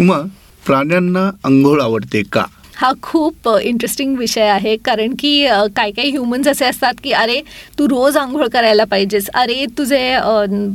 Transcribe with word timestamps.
उमा 0.00 0.18
प्राण्यांना 0.66 1.30
अंघोळ 1.44 1.80
आवडते 1.82 2.22
का? 2.32 2.44
हा 2.76 2.90
खूप 3.02 3.48
इंटरेस्टिंग 3.62 4.16
विषय 4.16 4.46
आहे. 4.48 4.76
कारण 4.84 5.14
की 5.18 5.32
काही 5.76 5.92
काही 5.92 6.10
ह्युमन्स 6.10 6.46
असे 6.48 6.64
असतात 6.64 7.00
की 7.04 7.10
अरे 7.12 7.40
तू 7.78 7.88
रोज 7.88 8.16
आंघोळ 8.16 8.46
करायला 8.52 8.84
पाहिजेस. 8.90 9.28
अरे 9.34 9.64
तुझे 9.78 10.16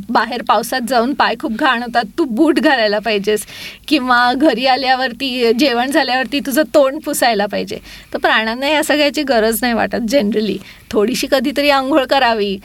बाहेर 0.09 0.41
पावसात 0.47 0.81
जाऊन 0.89 1.13
पाय 1.19 1.35
खूप 1.41 1.51
घाण 1.59 1.83
होतात. 1.83 2.03
तू 2.17 2.23
बूट 2.29 2.59
घालायला 2.59 2.99
पाहिजेस. 3.05 3.45
किंवा 3.87 4.31
घरी 4.33 4.65
आल्यावरती 4.65 5.51
जेवण 5.59 5.91
झाल्यावरती 5.91 6.39
तुझं 6.45 6.63
तोंड 6.73 6.99
पुसायला 7.05 7.45
पाहिजे. 7.51 7.79
तर 8.13 8.17
प्राण्यांना 8.17 8.67
या 8.69 8.83
सगळ्याची 8.83 9.23
गरज 9.29 9.59
नाही 9.61 9.73
वाटत 9.73 10.07
जनरली 10.09 10.57
थोडीशी 10.91 11.27
कधीतरी 11.31 11.69
आंघोळ 11.69 12.03
करावी. 12.09 12.57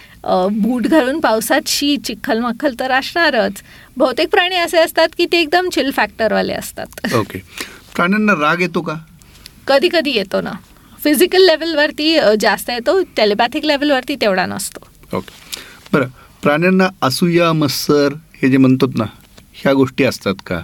बूट 0.53 0.87
घालून 0.87 1.21
पावसात 1.21 1.69
शी 1.69 1.97
चिखल 2.05 2.39
मखल 2.41 2.75
तर 2.81 2.91
असणारच. 2.93 3.63
बहुतेक 3.97 4.29
प्राणी 4.31 4.57
असे 4.57 4.79
असतात 4.79 5.09
की 5.19 5.27
ते 5.33 5.41
एकदम 5.41 5.69
चिल 5.69 5.91
फॅक्टरवाले 5.91 6.53
असतात. 6.53 7.15
ओके 7.15 7.39
प्राण्यांना 7.95 8.33
राग 8.41 8.61
येतो 8.61 8.81
का? 8.81 8.95
कधी 9.67 9.89
कधी 9.89 10.11
येतो 10.11 10.41
ना. 10.41 10.53
फिजिकल 11.05 11.45
लेवलवरती 11.47 12.17
जास्त 12.41 12.71
येतो 12.71 13.01
टेलिपॅथिक 13.17 13.65
लेवलवरती 13.65 14.15
तेवढा 14.21 14.47
नसतो. 14.47 14.87
ओके 15.17 15.33
बरं 15.93 16.07
प्राण्यांना 16.43 16.89
असूया 17.03 17.53
मत्सर 17.53 18.15
हे 18.43 18.49
जे 18.51 18.57
म्हणतात 18.57 18.97
ना 18.97 19.05
ह्या 19.55 19.73
गोष्टी 19.73 20.05
असतात 20.05 20.35
का? 20.47 20.61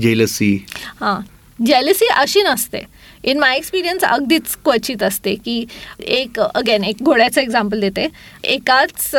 जेलसी 0.00 0.54
हां. 1.00 1.20
जेलसी 1.58 2.06
अशी 2.16 2.42
नसते. 2.42 2.78
इन 3.24 3.38
माय 3.38 3.56
एक्सपिरियन्स 3.56 4.04
अगदीच 4.04 4.54
क्वचित 4.64 5.02
असते 5.02 5.34
की 5.44 5.64
एक 6.00 6.40
अगेन 6.40 6.84
एक 6.84 7.02
घोड्याचं 7.02 7.40
एक्झाम्पल 7.40 7.80
देते. 7.80 8.06
एकाच 8.44 9.10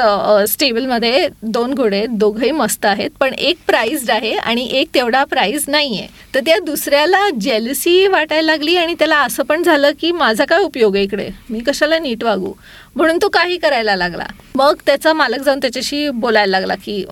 स्टेबलमध्ये 0.50 1.28
दोन 1.44 1.74
घोडे 1.74 2.06
दोघंही 2.10 2.52
मस्त 2.52 2.86
आहेत 2.86 3.10
पण 3.20 3.34
एक 3.34 3.58
प्राईज्ड 3.68 4.12
आहे 4.12 4.34
आणि 4.36 4.68
एक 4.72 4.90
तेवढा 4.96 5.24
प्राईज 5.26 5.66
नाही 5.68 5.98
आहे 6.00 6.08
तर 6.36 6.40
त्या 6.46 6.58
दुसऱ्याला 6.66 7.30
जेलसी 7.42 8.06
वाटायला 8.08 8.52
लागली 8.52 8.76
आणि 8.78 8.94
त्याला 9.00 9.18
असं 9.22 9.44
पण 9.44 9.64
झालं 9.64 9.92
की 10.02 10.12
माझा 10.12 10.46
काय 10.46 10.60
उपयोग 10.60 10.96
आहे 10.96 11.04
इकडे? 11.04 11.28
मी 11.50 11.60
कशाला 11.68 12.00
नीट 12.00 12.24
वागू? 12.24 12.54
म्हणून 12.96 13.18
तो 13.22 13.30
काही 13.30 13.58
करायला 13.58 13.96
लागला. 13.96 14.26
मग 14.56 14.76
त्याचा 14.86 15.14
मालक 15.14 15.42
जाऊन 15.46 15.60
त्याच्याशी 15.60 16.10
बोलायला 16.10 16.58
लागला 16.60 16.76
की 16.76 17.04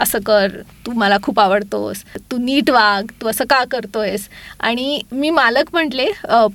असं 0.00 0.18
कर 0.26 0.56
तू 0.86 0.92
मला 0.92 1.16
खूप 1.22 1.40
आवडतोस 1.40 2.02
तू 2.30 2.36
नीट 2.38 2.70
वाग 2.70 3.10
तू 3.20 3.28
असं 3.28 3.44
का 3.50 3.62
करतोयस? 3.70 4.28
आणि 4.60 5.00
मी 5.12 5.30
मालक 5.30 5.70
म्हटले 5.72 6.06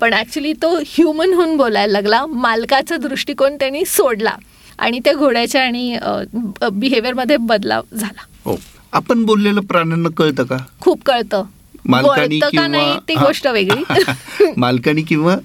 पण 0.01 0.13
ॲक्च्युली 0.13 0.53
तो 0.61 0.75
ह्युमन 0.87 1.33
होऊन 1.33 1.55
बोलायला 1.57 1.91
लागला. 1.91 2.25
मालकाचा 2.25 2.97
दृष्टिकोन 2.97 3.55
त्यांनी 3.55 3.83
सोडला 3.85 4.35
आणि 4.79 4.99
त्या 5.05 5.13
घोड्याच्या 5.13 5.63
आणि 5.63 5.97
बिहेवियरमध्ये 6.73 7.37
बदलाव 7.39 7.95
झाला. 7.97 8.21
हो. 8.45 8.55
आपण 8.93 9.23
बोललेलं 9.25 9.61
प्राण्यांना 9.61 10.09
कळतं 10.17 10.43
का? 10.43 10.57
खूप 10.81 11.03
कळतं. 11.05 11.43
मालकानी 11.85 12.39
किंवा 12.41 12.97
ती 13.07 13.13
गोष्ट 13.15 13.47
वेगळी. 13.47 13.83
मालकानी 14.57 15.01
किंवा 15.01 15.35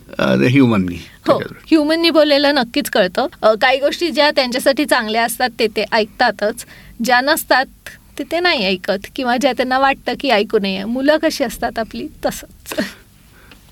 ह्युमननी 0.41 0.97
हो. 1.28 1.38
ह्युमननी 1.66 2.10
बोललेलं 2.10 2.55
नक्कीच 2.55 2.91
कळतं. 2.91 3.55
काही 3.60 3.78
गोष्टी 3.81 4.08
ज्या 4.10 4.31
त्यांच्यासाठी 4.31 4.84
चांगल्या 4.84 5.25
असतात 5.25 5.50
ते 5.58 5.66
ते 5.77 5.84
ऐकतातच. 5.92 6.64
ज्या 7.05 7.20
नसतात 7.20 7.89
ते 8.19 8.25
ते 8.30 8.41
नाही 8.41 8.64
ऐकत 8.66 9.06
किंवा 9.16 9.36
ज्या 9.36 9.52
त्यांना 9.52 9.78
वाटतं 9.78 10.14
की 10.20 10.30
ऐकू 10.30 10.58
नये. 10.58 10.84
मुलं 10.84 11.16
कशी 11.22 11.44
असतात 11.44 11.78
आपली? 11.78 12.06
तसंच. 12.25 12.75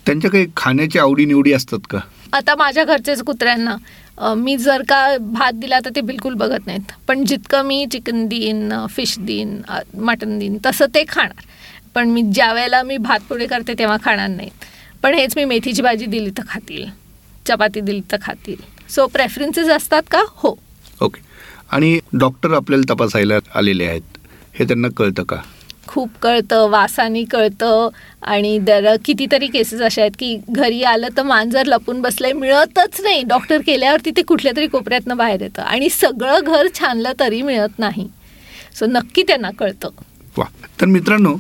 त्यांच्या 0.06 0.31
काही 0.31 0.47
खाण्याच्या 0.56 1.03
आवडीनिवडी 1.03 1.53
असतात 1.53 1.86
का? 1.91 1.98
आता 2.33 2.55
माझ्या 2.58 2.84
घरचेच 2.84 3.22
कुत्र्यांना 3.22 3.77
मी 4.36 4.56
जर 4.56 4.83
का 4.89 5.16
भात 5.20 5.53
दिला 5.53 5.78
तर 5.84 5.91
ते 5.97 6.00
बिलकुल 6.00 6.34
बघत 6.34 6.66
नाहीत. 6.66 6.92
पण 7.08 7.25
जितकं 7.25 7.64
मी 7.66 7.84
चिकन 7.92 8.27
देईन 8.28 8.72
फिश 8.91 9.19
देईन 9.19 9.61
मटन 9.98 10.38
देईन 10.38 10.59
तसं 10.66 10.94
ते 10.94 11.05
खाणार. 11.09 11.44
पण 11.94 12.09
मी 12.09 12.22
ज्या 12.34 12.53
वेळेला 12.53 12.83
मी 12.83 12.97
भात 12.97 13.20
पोळी 13.28 13.47
करते 13.47 13.75
तेव्हा 13.78 13.97
खाणार 14.05 14.28
नाहीत. 14.28 14.64
पण 15.03 15.14
हेच 15.14 15.36
मी 15.36 15.44
मेथीची 15.44 15.83
भाजी 15.83 16.06
दिली 16.06 16.31
तर 16.38 16.42
खातील. 16.48 16.84
चपाती 17.48 17.81
दिली 17.81 18.00
तर 18.12 18.16
खातील. 18.22 18.62
सो 18.91 19.06
प्रेफरन्सेस 19.06 19.69
असतात 19.69 20.03
का? 20.10 20.22
हो. 20.27 20.56
ओके 21.03 21.23
आणि 21.74 21.98
डॉक्टर 22.12 22.52
आपल्याला 22.52 22.94
तपासायला 22.94 23.34
आलेले 23.54 23.84
आहेत. 23.84 24.02
हे 24.58 24.64
त्यांना 24.64 24.88
कळतं 24.96 25.22
का? 25.22 25.36
खूप 25.86 26.10
कळतं 26.22 26.70
वासानी 26.70 27.24
कळतं 27.24 27.88
आणि 28.22 28.58
दर 28.58 28.96
कितीतरी 29.04 29.46
केसेस 29.46 29.80
अशा 29.80 30.00
आहेत 30.00 30.12
की 30.18 30.40
घरी 30.48 30.82
आलं 30.82 31.08
तर 31.16 31.22
मांजर 31.22 31.66
लपून 31.66 32.00
बसलंय 32.02 32.32
मिळतच 32.32 33.00
नाही. 33.00 33.22
डॉक्टर 33.22 33.58
केल्यावरती 33.66 34.10
ते 34.10 34.22
कुठल्या 34.22 34.52
तरी 34.56 34.66
कोपऱ्यातनं 34.66 35.16
बाहेर 35.16 35.42
येतं 35.42 35.62
आणि 35.62 35.88
सगळं 35.88 36.40
घर 36.46 36.66
छानलं 36.74 37.12
तरी 37.20 37.42
मिळत 37.42 37.78
नाही. 37.78 38.08
सो 38.78 38.86
नक्की 38.86 39.22
त्यांना 39.22 39.50
कळतं. 39.50 39.88
वा. 40.36 40.44
तर 40.80 40.86
मित्रांनो 40.86 41.36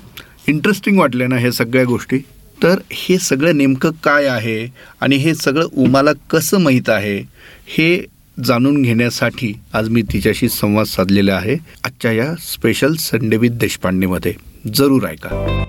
इंटरेस्टिंग 0.48 0.98
वाटले 0.98 1.26
ना 1.26 1.36
हे 1.36 1.52
सगळ्या 1.52 1.84
गोष्टी? 1.84 2.18
तर 2.62 2.78
हे 2.92 3.18
सगळं 3.18 3.56
नेमकं 3.56 3.90
काय 3.90 4.26
आहे 4.26 4.72
आणि 5.00 5.16
हे 5.16 5.34
सगळं 5.34 5.66
उमाला 5.76 6.10
कसं 6.30 6.60
माहीत 6.60 6.88
आहे? 6.88 7.18
हे 7.66 8.13
जाणून 8.42 8.82
घेण्यासाठी 8.82 9.54
आज 9.72 9.88
मी 9.88 10.02
तिच्याशी 10.02 10.48
संवाद 10.48 10.86
साधलेला 10.86 11.34
आहे. 11.34 11.56
आजच्या 11.84 12.12
या 12.12 12.34
स्पेशल 12.34 12.94
संडे 12.94 13.36
विथ 13.36 13.50
देशपांडेमध्ये. 13.50 14.34
जरूर 14.74 15.04
ऐका. 15.04 15.64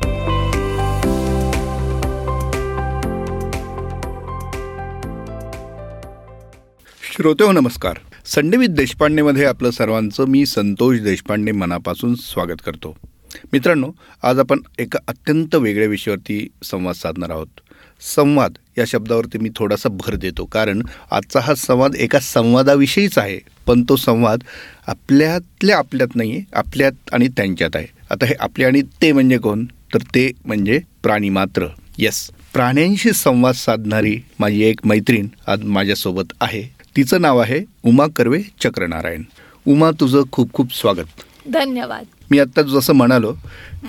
श्रोते 7.15 7.43
हो 7.43 7.51
नमस्कार. 7.51 7.97
संडे 8.25 8.57
विथ 8.57 8.67
देशपांडेमध्ये 8.67 9.45
आपलं 9.45 9.71
सर्वांचं 9.71 10.25
मी 10.27 10.45
संतोष 10.45 10.99
देशपांडे 10.99 11.51
मनापासून 11.51 12.15
स्वागत 12.15 12.65
करतो. 12.65 12.97
मित्रांनो 13.53 13.91
आज 14.23 14.39
आपण 14.39 14.59
एका 14.79 14.99
अत्यंत 15.07 15.55
वेगळ्या 15.55 15.87
विषयावरती 15.87 16.47
संवाद 16.63 16.95
साधणार 16.95 17.29
आहोत. 17.29 17.47
संवाद 18.15 18.53
या 18.77 18.85
शब्दावरती 18.87 19.37
मी 19.37 19.49
थोडासा 19.55 19.89
भर 19.89 20.15
देतो. 20.15 20.45
कारण 20.45 20.81
आजचा 21.11 21.39
हा 21.39 21.55
संवाद 21.55 21.95
एका 21.95 22.19
संवादाविषयीच 22.19 23.17
आहे. 23.17 23.39
पण 23.67 23.83
तो 23.89 23.95
संवाद 23.95 24.39
आपल्यातल्या 24.87 25.77
आपल्यात 25.77 26.15
नाही 26.15 26.31
आहे 26.31 26.41
आपल्यात 26.53 26.91
आणि 27.13 27.27
त्यांच्यात 27.27 27.75
आहे. 27.75 27.87
आता 28.09 28.25
हे 28.25 28.33
आपले 28.39 28.65
आणि 28.65 28.81
ते 28.81 29.11
म्हणजे 29.11 29.37
कोण? 29.37 29.65
तर 29.93 29.97
ते 29.97 30.31
म्हणजे 30.45 30.79
प्राणी 31.03 31.29
मात्र. 31.29 31.67
येस 31.97 32.29
प्राण्यांशी 32.53 33.11
संवाद 33.11 33.53
साधणारी 33.53 34.17
माझी 34.39 34.63
एक 34.63 34.79
मैत्रीण 34.85 35.27
आज 35.47 35.63
माझ्यासोबत 35.63 36.33
आहे. 36.41 36.63
तिचं 36.95 37.21
नाव 37.21 37.39
आहे 37.39 37.61
उमा 37.83 38.07
कर्वे 38.15 38.41
चक्रनारायण. 38.61 39.23
उमा 39.67 39.91
तुझं 39.99 40.23
खूप 40.31 40.53
खूप 40.53 40.75
स्वागत. 40.75 41.07
धन्यवाद. 41.53 42.05
मी 42.31 42.39
आत्ता 42.39 42.61
जसं 42.61 42.93
म्हणालो 42.93 43.35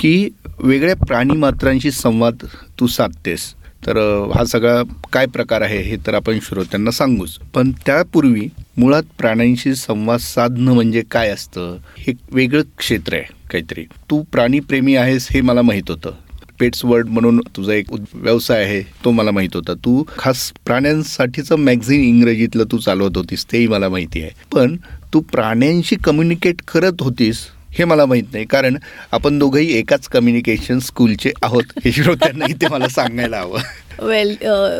की 0.00 0.28
वेगळ्या 0.58 0.96
प्राणीमात्रांशी 0.96 1.90
संवाद 1.90 2.34
तू 2.80 2.86
साधतेस. 2.86 3.54
तर 3.86 3.96
हा 4.34 4.44
सगळा 4.44 4.82
काय 5.12 5.26
प्रकार 5.26 5.60
आहे 5.60 5.82
हे 5.82 5.96
तर 6.06 6.14
आपण 6.14 6.38
श्रोत्यांना 6.42 6.90
सांगूच. 6.90 7.38
पण 7.54 7.70
त्यापूर्वी 7.86 8.48
मुळात 8.76 9.02
प्राण्यांशी 9.18 9.74
संवाद 9.74 10.18
साधणं 10.18 10.74
म्हणजे 10.74 11.02
काय 11.10 11.28
असतं 11.28 11.76
हे 11.98 12.12
वेगळं 12.32 12.62
क्षेत्र 12.78 13.14
आहे 13.14 13.24
काहीतरी. 13.50 13.84
तू 14.10 14.22
प्राणीप्रेमी 14.22 14.96
आहेस 14.96 15.28
हे 15.30 15.40
मला 15.40 15.62
माहीत 15.62 15.90
होतं. 15.90 16.10
पेट्स 16.60 16.84
वर्ल्ड 16.84 17.08
म्हणून 17.08 17.40
तुझा 17.56 17.72
एक 17.72 17.86
व्यवसाय 18.14 18.64
आहे 18.64 18.82
तो 19.04 19.10
मला 19.10 19.30
माहीत 19.30 19.54
होता. 19.54 19.74
तू 19.74 20.04
खास 20.18 20.52
प्राण्यांसाठीचं 20.66 21.56
मॅगझिन 21.56 22.00
इंग्रजीतलं 22.00 22.64
तू 22.72 22.78
चालवत 22.78 23.16
होतीस 23.16 23.44
तेही 23.52 23.66
मला 23.66 23.88
माहिती 23.88 24.22
आहे. 24.22 24.30
पण 24.52 24.76
तू 25.14 25.20
प्राण्यांशी 25.20 25.96
कम्युनिकेट 25.96 26.62
करत 26.74 26.92
होतीस 27.00 27.38
हे 27.78 27.84
मला 27.84 28.06
माहीत 28.06 28.22
नाही. 28.32 28.44
कारण 28.44 28.76
आपण 29.12 29.38
दोघंही 29.38 29.78
एकाच 29.78 30.08
कम्युनिकेशन 30.08 30.78
स्कूलचे 30.78 31.30
आहोत. 31.42 31.62
हे 31.84 31.92
श्रोत्यांना 31.92 32.44
इथे 32.48 32.68
मला 32.68 32.88
सांगायला 32.88 33.38
हवं. 33.38 33.60
वेल 33.98 34.36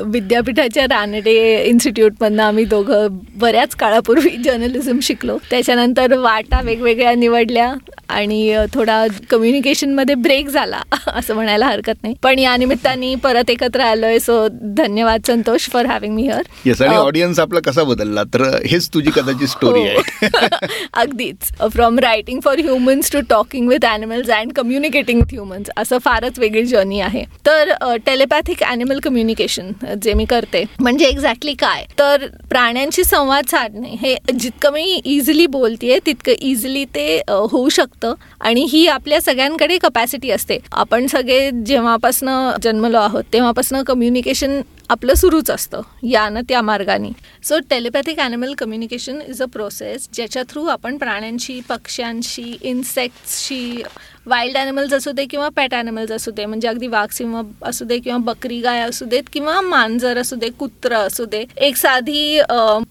विद्यापीठाच्या 0.06 0.84
रानडे 0.84 1.34
इन्स्टिट्यूटमधनं 1.64 2.42
आम्ही 2.42 2.64
दोघं 2.64 3.18
बऱ्याच 3.38 3.74
काळापूर्वी 3.74 4.30
जर्नलिझम 4.44 4.98
शिकलो. 5.02 5.36
त्याच्यानंतर 5.50 6.16
वाटा 6.18 6.60
वेगवेगळ्या 6.60 7.14
निवडल्या 7.14 7.72
आणि 8.08 8.56
थोडा 8.74 9.06
कम्युनिकेशनमध्ये 9.30 10.14
ब्रेक 10.14 10.48
झाला 10.48 10.80
असं 11.06 11.34
म्हणायला 11.34 11.66
हरकत 11.66 12.02
नाही. 12.02 12.14
पण 12.22 12.38
या 12.38 12.56
निमित्ताने 12.56 13.14
परत 13.14 13.50
एकत्र 13.50 13.80
आलोय 13.80 14.18
सो 14.18 14.46
धन्यवाद 14.76 15.26
Santosh 15.26 15.68
for 15.70 15.86
having 15.86 16.14
me 16.14 16.26
here 16.28 16.42
yes 16.64 16.82
आणि 16.82 16.96
ऑडियन्स 16.96 17.40
आपला 17.40 17.60
कसा 17.60 17.82
बदलला? 17.82 18.22
तर 18.34 18.42
हेच 18.66 18.88
तुझी 18.94 19.10
कदाचित 19.16 19.48
स्टोरी 19.48 19.80
आहे. 19.80 19.96
हो. 20.22 20.46
अगदीच. 20.94 21.50
From 21.72 21.98
writing 21.98 22.40
for 22.44 22.58
humans 22.58 23.12
to 23.12 23.20
talking 23.30 23.68
with 23.68 23.84
animals 23.84 24.30
and 24.30 24.52
communicating 24.52 25.20
with 25.20 25.34
humans 25.34 25.70
असं 25.76 25.98
फारच 25.98 26.38
वेगळी 26.38 26.64
जर्नी 26.66 27.00
आहे. 27.00 27.24
तर 27.46 27.72
टेलिपॅथिक 28.06 28.62
ॲनिमल 28.62 28.98
कम्युनिकेशन 29.06 29.72
जे 30.02 30.14
मी 30.14 30.24
करते. 30.24 30.64
म्हणजे 30.80 31.06
एक्झॅक्टली 31.06 31.54
काय? 31.54 31.84
तर 31.98 32.26
प्राण्यांशी 32.50 33.04
संवाद 33.04 33.46
साधणे 33.46 33.94
हे 34.00 34.14
जितकं 34.40 34.72
मी 34.72 35.00
इझिली 35.04 35.46
बोलतेय 35.46 35.98
तितकं 36.06 36.32
इझिली 36.40 36.84
ते 36.94 37.22
होऊ 37.28 37.68
शकतं. 37.68 38.14
आणि 38.40 38.66
ही 38.70 38.86
आपल्या 38.86 39.20
सगळ्यांकडे 39.20 39.78
कपॅसिटी 39.78 40.30
असते. 40.30 40.58
आपण 40.72 41.06
सगळे 41.06 41.50
जेव्हापासनं 41.66 42.56
जन्मलो 42.62 42.98
आहोत 42.98 43.24
तेव्हापासनं 43.32 43.82
कम्युनिकेशन 43.82 44.60
आपलं 44.90 45.14
सुरूच 45.14 45.50
असतं. 45.50 45.80
यानं 46.02 46.40
त्या 46.48 46.60
मार्गाने. 46.62 47.08
So 47.42 47.58
telepathic 47.70 48.18
animal 48.18 48.52
communication 48.58 49.18
is 49.28 49.42
a 49.42 49.46
process 49.52 50.08
ज्याच्या 50.12 50.42
थ्रू 50.42 50.64
आपण 50.66 50.96
प्राण्यांशी 50.98 51.60
पक्ष्यांशी 51.68 52.56
इन्सेक्ट्सशी 52.62 53.82
वाईल्ड 54.26 54.56
ॲनिमल्स 54.56 54.92
असू 54.92 55.10
दे 55.12 55.24
किंवा 55.24 55.48
पॅट 55.48 55.74
ॲनिमल्स 55.74 56.12
असू 56.12 56.30
दे 56.30 56.46
म्हणजे 56.46 56.68
अगदी 56.68 56.86
वाघ 56.86 57.08
सिंह 57.12 57.40
असू 57.62 57.84
दे 57.84 57.98
किंवा 57.98 58.18
बकरी 58.24 58.60
गाय 58.60 58.80
असू 58.80 59.04
देत 59.04 59.22
किंवा 59.32 59.60
मांजर 59.60 60.18
असू 60.18 60.36
दे 60.36 60.48
कुत्रं 60.58 60.96
असू 60.96 61.24
दे 61.24 61.44
एक 61.56 61.76
साधी 61.76 62.40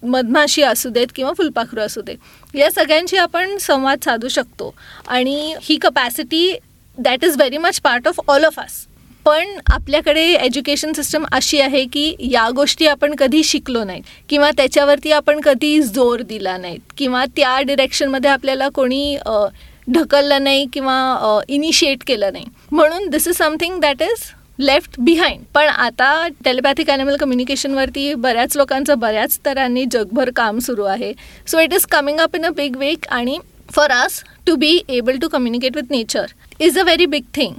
मधमाशी 0.02 0.62
असू 0.62 0.90
देत 0.90 1.06
किंवा 1.14 1.32
फुलपाखरू 1.36 1.80
असू 1.80 2.00
दे 2.00 2.14
या 2.54 2.70
सगळ्यांशी 2.70 3.16
आपण 3.16 3.56
संवाद 3.58 4.04
साधू 4.04 4.28
शकतो. 4.28 4.74
आणि 5.08 5.54
ही 5.62 5.76
capacity 5.76 6.52
that 6.98 7.24
is 7.24 7.36
very 7.36 7.58
much 7.58 7.80
part 7.80 8.08
of 8.08 8.20
all 8.28 8.44
of 8.44 8.58
us 8.60 8.84
पण 9.26 9.48
आपल्याकडे 9.72 10.22
एज्युकेशन 10.34 10.92
सिस्टम 10.92 11.24
अशी 11.32 11.60
आहे 11.60 11.84
की 11.84 12.14
या 12.30 12.48
गोष्टी 12.56 12.86
आपण 12.86 13.14
कधी 13.18 13.42
शिकलो 13.44 13.82
नाहीत 13.84 14.02
किंवा 14.28 14.50
त्याच्यावरती 14.56 15.12
आपण 15.12 15.40
कधी 15.40 15.80
जोर 15.82 16.22
दिला 16.22 16.56
नाहीत 16.56 16.92
किंवा 16.98 17.24
त्या 17.36 17.60
डिरेक्शनमध्ये 17.60 18.30
आपल्याला 18.30 18.68
कोणी 18.68 19.16
ढकललं 19.88 20.44
नाही 20.44 20.66
किंवा 20.72 21.40
इनिशिएट 21.48 22.02
केलं 22.06 22.32
नाही. 22.32 22.44
म्हणून 22.70 23.08
this 23.10 23.28
is 23.28 23.36
something 23.36 23.78
that 23.80 24.02
is 24.02 24.24
left 24.58 24.94
behind 24.98 25.42
पण 25.54 25.66
आता 25.68 26.26
टेलिपॅथिक 26.44 26.90
ॲनिमल 26.90 27.16
कम्युनिकेशनवरती 27.16 28.12
बऱ्याच 28.14 28.56
लोकांचं 28.56 28.98
बऱ्याच 28.98 29.38
तरांनी 29.46 29.84
जगभर 29.92 30.30
काम 30.36 30.58
सुरू 30.58 30.84
आहे. 30.84 31.12
So 31.46 31.60
it 31.60 31.74
is 31.74 31.86
coming 31.90 32.20
up 32.20 32.36
in 32.36 32.46
a 32.46 32.50
big 32.56 32.76
wake 32.76 33.06
आणि 33.08 33.38
for 33.74 33.90
us 33.92 34.22
to 34.46 34.54
be 34.56 34.78
able 34.88 35.18
to 35.18 35.28
communicate 35.28 35.76
with 35.76 35.90
nature 35.90 36.26
is 36.60 36.78
a 36.78 36.82
very 36.82 37.06
big 37.06 37.24
thing 37.34 37.54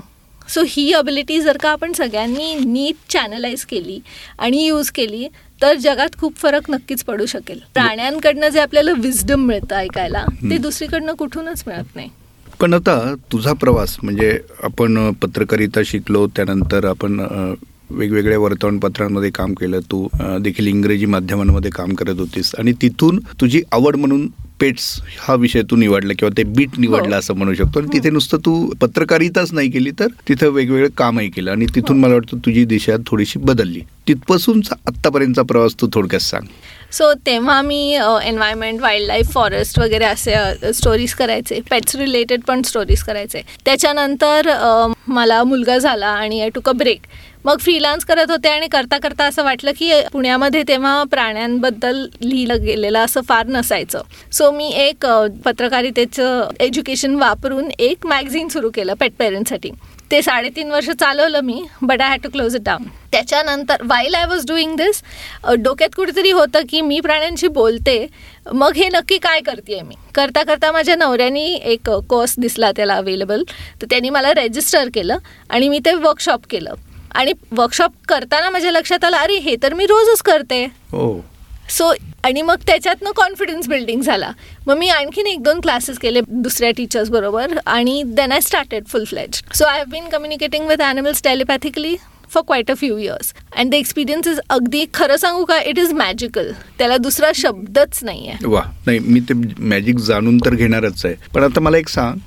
so 0.50 0.62
he 0.68 0.92
ability 0.94 1.40
जर 1.42 1.58
का 1.62 1.70
आपण 1.70 1.94
सगळ्यांनी 1.94 2.54
नीट 2.56 2.96
चॅनलाइज 3.10 3.66
केली 3.66 4.00
आणि 4.40 4.66
यूज 4.66 4.92
केली 4.92 5.28
तर 5.62 5.74
जगात 5.76 6.18
खूप 6.20 6.36
फरक 6.38 6.70
नक्कीच 6.70 7.04
पडू 7.04 7.26
शकेल. 7.26 7.60
प्राण्यांकडनं 7.74 8.50
जे 8.50 8.60
आपल्याला 8.60 8.92
विजडम 8.98 9.46
मिळतं 9.48 9.76
ऐकायला 9.76 10.26
ते 10.42 10.58
दुसरीकडनं 10.58 11.14
कुठूनच 11.14 11.64
मिळत 11.68 11.96
नाही. 11.96 12.10
पण 12.60 12.74
आता 12.74 13.14
तुझा 13.32 13.54
प्रवास 13.54 13.98
म्हणजे 14.04 14.38
आपण 14.64 15.12
पत्रकारिता 15.14 15.82
शिकलो 15.86 16.26
त्यानंतर 16.28 16.86
आपण 16.86 17.20
वेगवेगळ्या 17.90 18.40
वर्तमानपत्रांमध्ये 18.40 19.30
काम 19.30 19.54
केलं 19.54 19.80
तू 19.92 20.08
देखील 20.42 20.68
इंग्रजी 20.68 21.06
माध्यमांमध्ये 21.06 21.72
काम 21.72 21.94
करत 21.94 22.20
होतीस 22.20 22.54
आणि 22.60 22.72
तिथून 22.82 23.20
तुझी 23.42 23.62
आवड 23.72 23.96
म्हणून 23.96 24.28
पेट्स 24.60 24.90
हा 25.20 25.34
विषय 25.36 25.62
तू 25.62 25.76
निवडला 25.76 26.14
किंवा 26.20 26.34
ते 26.38 26.44
बीट 26.46 26.80
निवडला 26.80 27.16
हो. 27.16 27.20
असं 27.20 27.34
म्हणू 27.34 27.54
शकतो 27.54 27.80
आणि 27.80 27.88
तिथे 27.94 28.10
नुसतं 28.10 28.38
तू 28.46 28.54
पत्रकारिताच 28.82 29.54
नाही 29.54 29.70
केली 29.72 29.92
तर 30.00 30.08
तिथं 30.30 30.50
वेगवेगळं 30.50 30.90
कामही 30.98 31.30
केलं 31.30 31.52
आणि 31.52 31.66
तिथून 31.66 31.96
हो. 31.96 32.02
मला 32.02 32.14
वाटतं 32.14 32.38
तुझी 32.38 32.64
दिशा 32.66 32.96
थोडीशी 33.08 33.40
बदलली 33.42 33.82
तिथपासूनचा 34.08 34.76
आत्तापर्यंतचा 34.88 35.42
प्रवास 35.44 35.76
तू 35.82 35.88
थोडक्यात 35.94 36.22
सांग 36.22 36.48
सो 36.92 37.14
तेव्हा 37.26 37.62
मी 37.62 37.94
एन्व्हायरमेंट 37.94 38.82
वाईल्ड 38.82 39.08
लाईफ 39.08 39.32
फॉरेस्ट 39.34 39.80
वगैरे 39.80 40.06
असे 40.06 40.74
स्टोरीज 40.74 41.14
करायचे. 41.14 41.60
पेट्स 41.70 41.96
रिलेटेड 41.96 42.42
पण 42.48 42.62
स्टोरीज 42.62 43.04
करायचे. 43.04 43.42
त्याच्यानंतर 43.66 44.50
मला 45.08 45.44
मुलगा 45.44 45.78
झाला 45.78 46.08
आणि 46.08 46.42
आय 46.42 46.50
टुक 46.50 46.70
अ 46.70 46.72
ब्रेक 46.76 47.02
मग 47.46 47.58
फ्रीलान्स 47.62 48.06
करत 48.06 48.32
होते 48.32 48.50
आणि 48.50 48.68
करता 48.68 48.98
करता 48.98 49.26
असं 49.26 49.44
वाटलं 49.44 49.72
की 49.80 49.92
पुण्यामध्ये 50.14 50.64
तेव्हा 50.68 51.04
प्राण्यांबद्दल 51.12 52.06
लिहिलं 52.22 52.64
गेलेलं 52.64 53.00
असं 53.00 53.22
फार 53.28 53.46
नसायचं. 53.48 54.02
सो 54.32 54.50
मी 54.52 54.70
एक 54.78 55.06
पत्रकारितेचं 55.46 56.50
एज्युकेशन 56.60 57.16
वापरून 57.16 57.70
एक 57.80 58.06
मॅगझिन 58.08 58.48
सुरू 58.48 58.70
केलं 58.76 58.94
पेट 58.94 59.14
पेरेंट्ससाठी 59.20 59.72
ते 60.12 60.22
साडेतीन 60.22 60.72
वर्ष 60.72 60.90
चालवलं 60.90 61.42
मी 61.44 61.64
but 61.82 62.02
I 62.02 62.10
had 62.10 62.22
to 62.22 62.30
close 62.30 62.56
it 62.56 62.62
down 62.62 62.84
त्याच्यानंतर 63.12 63.82
while 63.86 64.16
I 64.16 64.26
was 64.26 64.46
doing 64.48 64.76
this 64.76 65.02
डोक्यात 65.60 65.96
कुठेतरी 65.96 66.32
होतं 66.32 66.66
की 66.70 66.82
मी 66.82 67.00
प्राण्यांशी 67.00 67.48
बोलते 67.48 68.06
मग 68.54 68.76
हे 68.76 68.88
नक्की 68.90 69.18
काय 69.18 69.40
करते 69.42 69.82
मी? 69.82 69.96
करता 70.16 70.44
करता 70.44 70.72
माझ्या 70.72 70.96
नवऱ्यानी 70.96 71.46
एक 71.64 71.90
कोर्स 72.10 72.36
दिसला 72.40 72.72
त्याला 72.72 72.96
अवेलेबल 72.96 73.44
तर 73.82 73.86
त्यांनी 73.90 74.10
मला 74.10 74.34
रेजिस्टर 74.34 74.90
केलं 74.94 75.18
आणि 75.50 75.70
मी 75.70 75.80
ते 75.86 75.94
वर्कशॉप 75.94 76.46
केलं. 76.50 76.74
आणि 77.16 77.34
वर्कशॉप 77.52 77.92
करताना 78.08 78.50
माझ्या 78.50 78.72
लक्षात 78.72 79.04
आलं 79.04 79.18
अरे 79.18 79.38
हे 79.40 79.56
तर 79.64 79.74
मी 79.74 79.86
रोजच 79.86 80.22
करते. 80.22 80.64
हो. 80.92 81.20
सो 81.70 81.92
आणि 82.24 82.42
मग 82.42 82.56
त्याच्यातनं 82.68 83.12
कॉन्फिडन्स 83.16 83.68
बिल्डिंग 83.68 84.02
झाला. 84.02 84.32
मग 84.68 84.78
मी 84.78 84.90
आणखीन 84.90 85.28
एक 85.28 85.42
दोन 85.44 85.60
क्लासेस 85.62 85.98
केले 86.00 86.22
दुसऱ्या 86.28 86.72
टीचर्स 86.78 87.10
बरोबर 87.10 87.58
आणि 87.66 88.02
then 88.08 88.32
I 88.32 88.42
started 88.42 88.86
full 88.88 89.04
fledge 89.06 89.42
so 89.54 89.66
I 89.66 89.78
have 89.78 89.90
been 89.92 90.10
communicating 90.10 90.68
with 90.68 90.82
animals 90.82 91.24
telepathically 91.24 91.96
for 92.34 92.44
quite 92.48 92.72
a 92.72 92.74
few 92.78 92.98
years 92.98 93.34
and 93.56 93.72
the 93.72 93.74
experience 93.74 94.28
is 94.28 94.40
अगदी 94.50 94.86
खरं 94.94 95.18
सांगू 95.18 95.44
का? 95.46 95.60
इट 95.60 95.80
इज 95.80 95.92
मॅजिकल 95.94 96.52
त्याला 96.78 96.98
दुसरा 96.98 97.32
शब्दच 97.36 98.00
नाही 98.04 98.28
आहे 98.30 98.48
वा 98.48 98.62
नाही 98.86 99.00
मी 99.00 99.20
ते 99.30 99.34
मॅजिक 99.60 99.98
जाणून 100.00 100.38
तर 100.38 100.56
घेणारच 100.56 101.06
आहे. 101.06 101.16
पण 101.34 101.44
आता 101.44 101.60
मला 101.60 101.78
एक 101.78 101.90
सांग. 101.90 102.18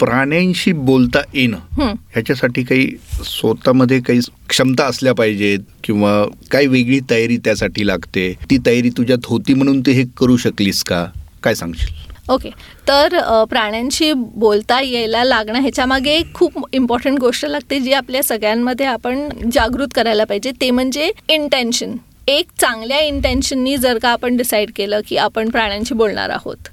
प्राण्यांशी 0.00 0.72
बोलता 0.72 1.20
येणं 1.34 1.56
ह्याच्यासाठी 1.78 2.62
काही 2.64 2.86
स्वतःमध्ये 3.24 4.00
काही 4.00 4.20
क्षमता 4.48 4.84
असल्या 4.84 5.14
पाहिजेत 5.14 5.58
किंवा 5.84 6.12
काही 6.50 6.66
वेगळी 6.66 7.00
तयारी 7.10 7.36
त्यासाठी 7.36 7.86
लागते? 7.86 8.32
ती 8.50 8.58
तयारी 8.66 8.90
तुझ्यात 8.96 9.26
होती 9.26 9.54
म्हणून 9.54 9.80
ते 9.80 9.92
हे 9.92 10.04
करू 10.16 10.36
शकलीस 10.36 10.82
का? 10.84 11.04
काय 11.42 11.54
सांगशील? 11.54 11.94
ओके. 12.30 12.50
तर 12.88 13.18
प्राण्यांशी 13.50 14.12
बोलता 14.12 14.80
यायला 14.80 15.24
लागणं 15.24 15.60
ह्याच्यामागे 15.60 16.10
एक 16.10 16.32
खूप 16.34 16.66
इम्पॉर्टंट 16.72 17.18
गोष्ट 17.20 17.44
लागते 17.46 17.78
जी 17.80 17.92
आपल्या 17.92 18.22
सगळ्यांमध्ये 18.22 18.86
आपण 18.86 19.28
जागृत 19.52 19.88
करायला 19.94 20.24
पाहिजे. 20.24 20.52
ते 20.60 20.70
म्हणजे 20.70 21.10
इंटेन्शन 21.28 21.96
एक 22.28 22.46
चांगल्या 22.60 22.98
इंटेन्शननी 23.00 23.76
जर 23.76 23.98
का 23.98 24.08
आपण 24.08 24.36
डिसाईड 24.36 24.70
केलं 24.76 25.00
की 25.08 25.16
आपण 25.16 25.50
प्राण्यांशी 25.50 25.94
बोलणार 25.94 26.30
आहोत 26.30 26.68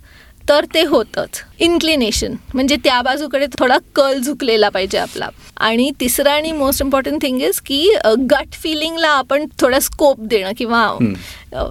तर 0.50 0.66
ते 0.74 0.82
होतंच. 0.86 1.42
इन्क्लिनेशन 1.60 2.36
म्हणजे 2.54 2.76
त्या 2.84 3.02
बाजूकडे 3.02 3.46
थोडा 3.60 3.78
कल 3.96 4.20
झुकलेला 4.20 4.70
पाहिजे 4.70 4.98
आपला. 4.98 5.30
आणि 5.58 5.90
तिसरं 6.00 6.30
आणि 6.30 6.52
मोस्ट 6.52 6.82
इम्पॉर्टंट 6.82 7.22
थिंग 7.22 7.42
इज 7.42 7.60
की 7.66 7.88
गट 8.32 8.54
फिलिंगला 8.54 9.10
आपण 9.10 9.46
थोडा 9.62 9.80
स्कोप 9.80 10.20
देणं 10.22 10.52
किंवा 10.58 10.88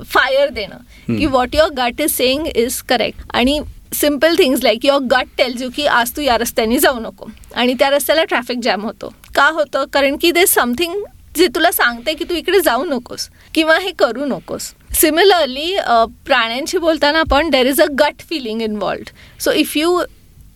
फायर 0.04 0.48
देणं. 0.48 0.76
की 1.08 1.26
what 1.26 1.54
your 1.54 1.70
gut 1.78 2.00
is 2.00 2.10
saying 2.10 2.46
is 2.46 2.80
correct 2.82 3.26
आणि 3.30 3.60
simple 3.94 4.34
things 4.38 4.62
like 4.62 4.86
your 4.86 5.00
gut 5.10 5.26
tells 5.38 5.62
you 5.62 5.68
की 5.76 5.86
आज 5.86 6.10
तू 6.16 6.22
या 6.22 6.38
रस्त्याने 6.38 6.78
जाऊ 6.78 6.98
नको. 7.00 7.26
आणि 7.54 7.74
त्या 7.78 7.90
रस्त्याला 7.90 8.24
ट्रॅफिक 8.24 8.58
जॅम 8.62 8.84
होतो. 8.84 9.12
का 9.34 9.48
होतं? 9.48 9.84
कारण 9.92 10.16
की 10.16 10.30
दे 10.30 10.46
समथिंग 10.46 11.02
जे 11.36 11.46
तुला 11.54 11.70
सांगते 11.72 12.14
की 12.14 12.24
तू 12.24 12.34
इकडे 12.34 12.60
जाऊ 12.64 12.84
नकोस 12.84 13.28
किंवा 13.54 13.78
हे 13.82 13.90
करू 13.98 14.24
नकोस. 14.26 14.72
सिमिलरली 15.00 15.76
प्राण्यांशी 16.26 16.78
बोलताना 16.78 17.22
पण 17.30 17.48
there 17.50 17.66
is 17.66 17.80
a 17.80 17.86
gut 18.00 18.22
feeling 18.30 18.62
involved 18.62 19.08
so 19.44 19.52
if 19.62 19.76
you 19.76 20.00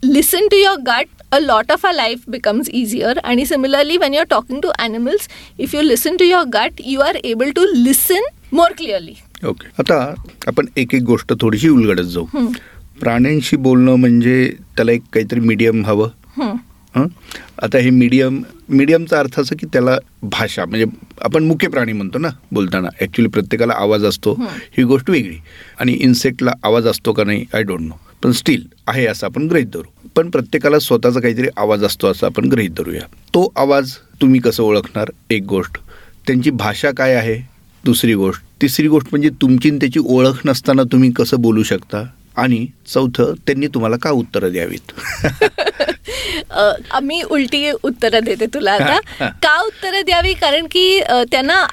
listen 0.05 0.49
to 0.51 0.57
your 0.57 0.81
gut 0.87 1.23
a 1.33 1.39
lot 1.39 1.73
of 1.73 1.87
a 1.87 1.93
life 1.93 2.23
becomes 2.31 2.69
easier 2.71 3.19
आणि 3.25 3.47
similarly 3.47 3.97
when 3.99 4.15
you 4.15 4.21
are 4.21 4.27
talking 4.31 4.61
to 4.63 4.71
animals 4.79 5.29
if 5.59 5.75
you 5.75 5.83
listen 5.83 6.17
to 6.17 6.25
your 6.25 6.45
gut 6.55 6.81
you 6.85 7.01
are 7.01 7.17
able 7.25 7.51
to 7.57 7.65
listen 7.75 8.29
more 8.53 8.73
clearly 8.79 9.15
okay 9.49 9.69
आता 9.79 10.03
आपण 10.49 10.67
एक 10.77 10.95
एक 10.95 11.03
गोष्ट 11.07 11.33
थोडीशी 11.41 11.69
उलगडत 11.69 12.07
जाऊ. 12.13 12.47
प्राण्यांशी 13.01 13.57
बोलणं 13.57 13.97
म्हणजे 13.97 14.53
त्याला 14.77 14.93
एक 14.93 15.03
काहीतरी 15.13 15.41
मीडियम 15.41 15.85
हवं. 15.87 16.09
आता 17.63 17.79
हे 17.79 17.91
मीडियम 17.91 18.43
मीडियमचा 18.69 19.19
अर्थ 19.19 19.41
असं 19.41 19.57
की 19.57 19.67
त्याला 19.67 19.99
भाषा 20.23 20.65
म्हणजे 20.65 20.85
आपण 21.23 21.45
मुख्य 21.45 21.69
प्राणी 21.69 21.93
म्हणतो 21.93 22.19
ना 22.19 22.29
बोलताना. 22.53 22.89
ॲक्च्युली 23.01 23.29
प्रत्येकाला 23.29 23.73
आवाज 23.77 24.05
असतो 24.05 24.33
ही. 24.79 24.83
गोष्ट 24.83 25.11
वेगळी. 25.11 25.37
आणि 25.81 25.93
इन्सेक्टला 25.93 26.53
आवाज 26.63 26.87
असतो 26.87 27.13
का 27.13 27.25
नाही 27.25 27.45
आय 27.55 27.63
डोंट 27.63 27.81
नो 27.81 27.95
पण 28.23 28.33
स्टील 28.33 28.63
आहे 28.87 29.07
असं 29.07 29.27
आपण 29.27 29.49
गृहित 29.49 29.67
धरू. 29.67 30.09
पण 30.17 30.31
प्रत्येकाला 30.31 30.79
स्वतःचा 30.79 31.21
काहीतरी 31.21 31.49
आवाज 31.57 31.85
असतो 31.85 32.07
असं 32.07 32.27
आपण 32.27 32.45
गृहित 32.45 32.71
धरूया. 32.71 33.03
तो 33.35 33.53
आवाज 33.57 33.93
तुम्ही 34.21 34.41
कसं 34.41 34.63
ओळखणार? 34.63 35.11
एक 35.31 35.43
गोष्ट. 35.43 35.79
त्यांची 36.27 36.51
भाषा 36.51 36.91
काय 36.97 37.15
आहे? 37.15 37.41
दुसरी 37.85 38.15
गोष्ट. 38.15 38.43
तिसरी 38.63 38.89
गोष्ट 38.89 39.07
म्हणजे 39.11 39.29
तुमची 39.29 39.71
त्याची 39.71 40.01
ओळख 40.05 40.41
नसताना 40.45 40.83
तुम्ही 40.83 41.11
कसं 41.11 41.41
बोलू 41.41 41.63
शकता? 41.63 42.05
आणि 42.37 42.67
चौथं 42.87 43.35
त्यांनी 43.47 43.67
तुम्हाला 43.67 43.97
का 43.97 44.11
उत्तरं 44.11 44.53
द्यावीत? 44.53 44.93
मी 47.03 47.21
उलटी 47.23 47.71
उत्तरं 47.83 48.25
देते 48.25 48.47
तुला 48.47 48.73
आता. 48.73 48.99
का 49.43 49.57
उत्तरं 49.63 50.03
द्यावी? 50.07 50.33
कारण 50.35 50.67
की 50.71 51.01
त्यांना 51.33 51.65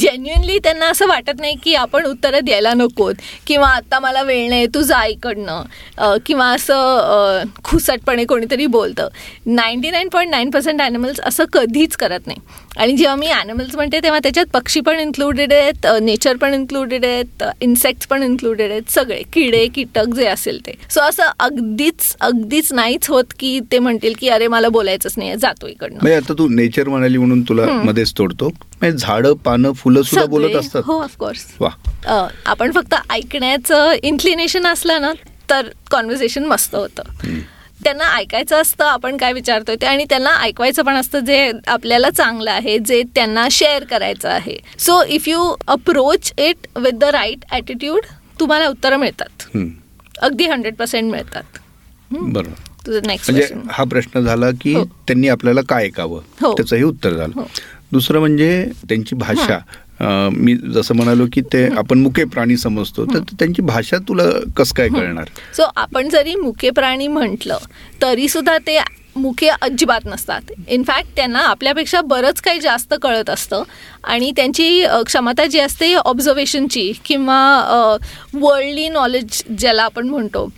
जेन्युनली 0.00 0.58
त्यांना 0.58 0.86
असं 0.86 1.06
वाटत 1.06 1.40
नाही 1.40 1.54
की 1.64 1.74
आपण 1.74 2.04
उत्तरं 2.06 2.44
द्यायला 2.44 2.72
नकोत. 2.74 3.14
किंवा 3.46 3.68
आता 3.68 3.98
मला 4.00 4.22
वेळ 4.22 4.48
नाही 4.48 4.66
तू 4.74 4.82
जा 4.82 5.04
इकडनं. 5.04 6.18
किंवा 6.26 6.46
असं 6.50 7.42
खुसटपणे 7.64 8.24
कोणीतरी 8.24 8.66
बोलतं. 8.66 9.08
Ninety 9.46 9.90
nine 9.90 10.08
point 10.08 10.30
nine 10.30 10.50
percent 10.50 10.80
animals 10.80 11.20
असं 11.20 11.44
कधीच 11.52 11.96
करत 11.96 12.26
नाही. 12.26 12.38
आणि 12.76 12.92
जेव्हा 12.96 13.14
मी 13.16 13.26
ॲनिमल्स 13.30 13.74
म्हणते 13.76 13.98
तेव्हा 14.02 14.18
त्याच्यात 14.22 14.46
पक्षी 14.52 14.80
पण 14.86 14.98
इन्क्लुडेड 15.00 15.52
आहेत 15.52 15.86
नेचर 16.02 16.36
पण 16.36 16.54
इन्क्लुडेड 16.54 17.04
आहेत 17.04 17.44
इन्सेक्ट्स 17.60 18.06
पण 18.06 18.22
इन्क्लुडेड 18.22 18.70
आहेत 18.70 18.90
सगळे. 18.90 19.22
किडे 19.32 19.66
कीटक 19.74 20.14
जे 20.16 20.26
असेल 20.26 20.58
ते. 20.66 20.72
सो 20.90 21.00
असं 21.00 21.30
अगदीच 21.40 22.14
अगदीच 22.20 22.72
नाहीच 22.72 23.08
होत 23.08 23.32
की 23.38 23.58
ते 23.72 23.78
म्हणते 23.78 24.03
म्हणतील 24.04 24.16
की 24.20 24.28
अरे 24.28 24.46
मला 24.48 24.68
बोलायचंच 24.68 25.14
नाही 25.16 25.36
जातो 25.40 25.66
इकडनं. 25.66 25.98
म्हणजे 26.00 26.16
आता 26.16 26.32
तू 26.38 26.48
नेचर 26.50 26.88
म्हणाली 26.88 27.18
म्हणून 27.18 27.42
तुला 27.48 27.66
मध्येच 27.84 28.12
तोडतो. 28.18 28.48
म्हणजे 28.80 28.96
झाडं 28.96 29.32
पानं 29.44 29.72
फुलं 29.72 30.02
सुद्धा 30.02 30.26
बोलत. 30.26 30.56
असतात. 30.56 30.82
हो 30.86 31.00
ऑफकोर्स 31.02 31.46
आपण 32.46 32.72
फक्त 32.72 32.94
ऐकण्याचं 33.10 33.92
इन्क्लिनेशन 34.02 34.66
असलं 34.66 35.00
ना 35.00 35.12
तर 35.50 35.68
कॉन्व्हर्सेशन 35.90 36.44
मस्त 36.44 36.74
होतं. 36.74 37.02
त्यांना 37.84 38.04
ऐकायचं 38.16 38.60
असतं 38.60 38.84
आपण 38.84 39.16
काय 39.16 39.32
विचारतोय 39.32 39.76
ते 39.80 39.86
आणि 39.86 40.04
त्यांना 40.10 40.30
ऐकवायचं 40.42 40.82
पण 40.82 40.94
असतं 40.96 41.24
जे 41.24 41.50
आपल्याला 41.66 42.10
चांगलं 42.10 42.50
आहे 42.50 42.78
जे 42.78 43.02
त्यांना 43.14 43.46
शेअर 43.50 43.84
करायचं 43.84 44.28
आहे. 44.28 44.56
So 44.78 45.02
if 45.04 45.28
you 45.28 45.54
approach 45.68 46.32
it 46.38 46.66
with 46.76 46.98
the 46.98 47.04
right 47.04 47.44
attitude 47.50 48.06
तुम्हाला 48.40 48.68
उत्तरं 48.68 48.96
मिळतात. 48.96 49.56
अगदी 50.18 50.46
हंड्रेड 50.46 50.74
पर्सेंट 50.74 51.10
मिळतात. 51.10 51.58
बरोबर. 52.10 52.72
म्हणजे 52.88 53.46
हा 53.70 53.84
प्रश्न 53.90 54.20
झाला 54.20 54.50
की 54.60 54.74
हो. 54.74 54.84
त्यांनी 55.06 55.28
आपल्याला 55.28 55.60
काय 55.68 55.84
ऐकावं? 55.84 56.20
हो. 56.42 56.52
त्याचंही 56.56 56.82
उत्तर 56.82 57.14
झालं. 57.14 57.32
हो. 57.36 57.46
दुसरं 57.92 58.20
म्हणजे 58.20 58.64
त्यांची 58.88 59.16
भाषा. 59.16 59.58
मी 60.32 60.54
जसं 60.74 60.94
म्हणालो 60.96 61.24
की 61.32 61.40
ते 61.52 61.64
आपण 61.78 61.98
मुके 61.98 62.24
प्राणी 62.24 62.56
समजतो 62.56 63.04
तर 63.12 63.18
त्यांची 63.38 63.62
भाषा 63.62 63.96
तुला 64.08 64.24
कसं 64.56 64.74
काय 64.76 64.88
कळणार? 64.88 65.28
सो 65.56 65.62
आपण 65.76 66.08
जरी 66.08 66.34
मुके 66.36 66.70
प्राणी 66.70 67.06
म्हटलं 67.08 67.58
तरी 68.02 68.28
सुद्धा 68.28 68.56
ते 68.66 68.78
मुके 69.16 69.48
अजिबात 69.48 70.06
नसतात. 70.06 70.50
इनफॅक्ट 70.68 71.14
त्यांना 71.16 71.40
आपल्यापेक्षा 71.40 72.00
बरंच 72.02 72.40
काही 72.42 72.60
जास्त 72.60 72.94
कळत 73.02 73.30
असतं. 73.30 73.62
आणि 74.04 74.30
त्यांची 74.36 74.84
क्षमता 75.06 75.46
जी 75.46 75.58
असते 75.60 75.94
ऑब्झर्वेशनची 75.94 76.92
किंवा 77.04 77.96
वर्ल्डली 78.34 78.88
नॉलेज 78.88 79.42
ज्याला 79.58 79.82
आपण 79.82 80.08
म्हणतो 80.08 80.48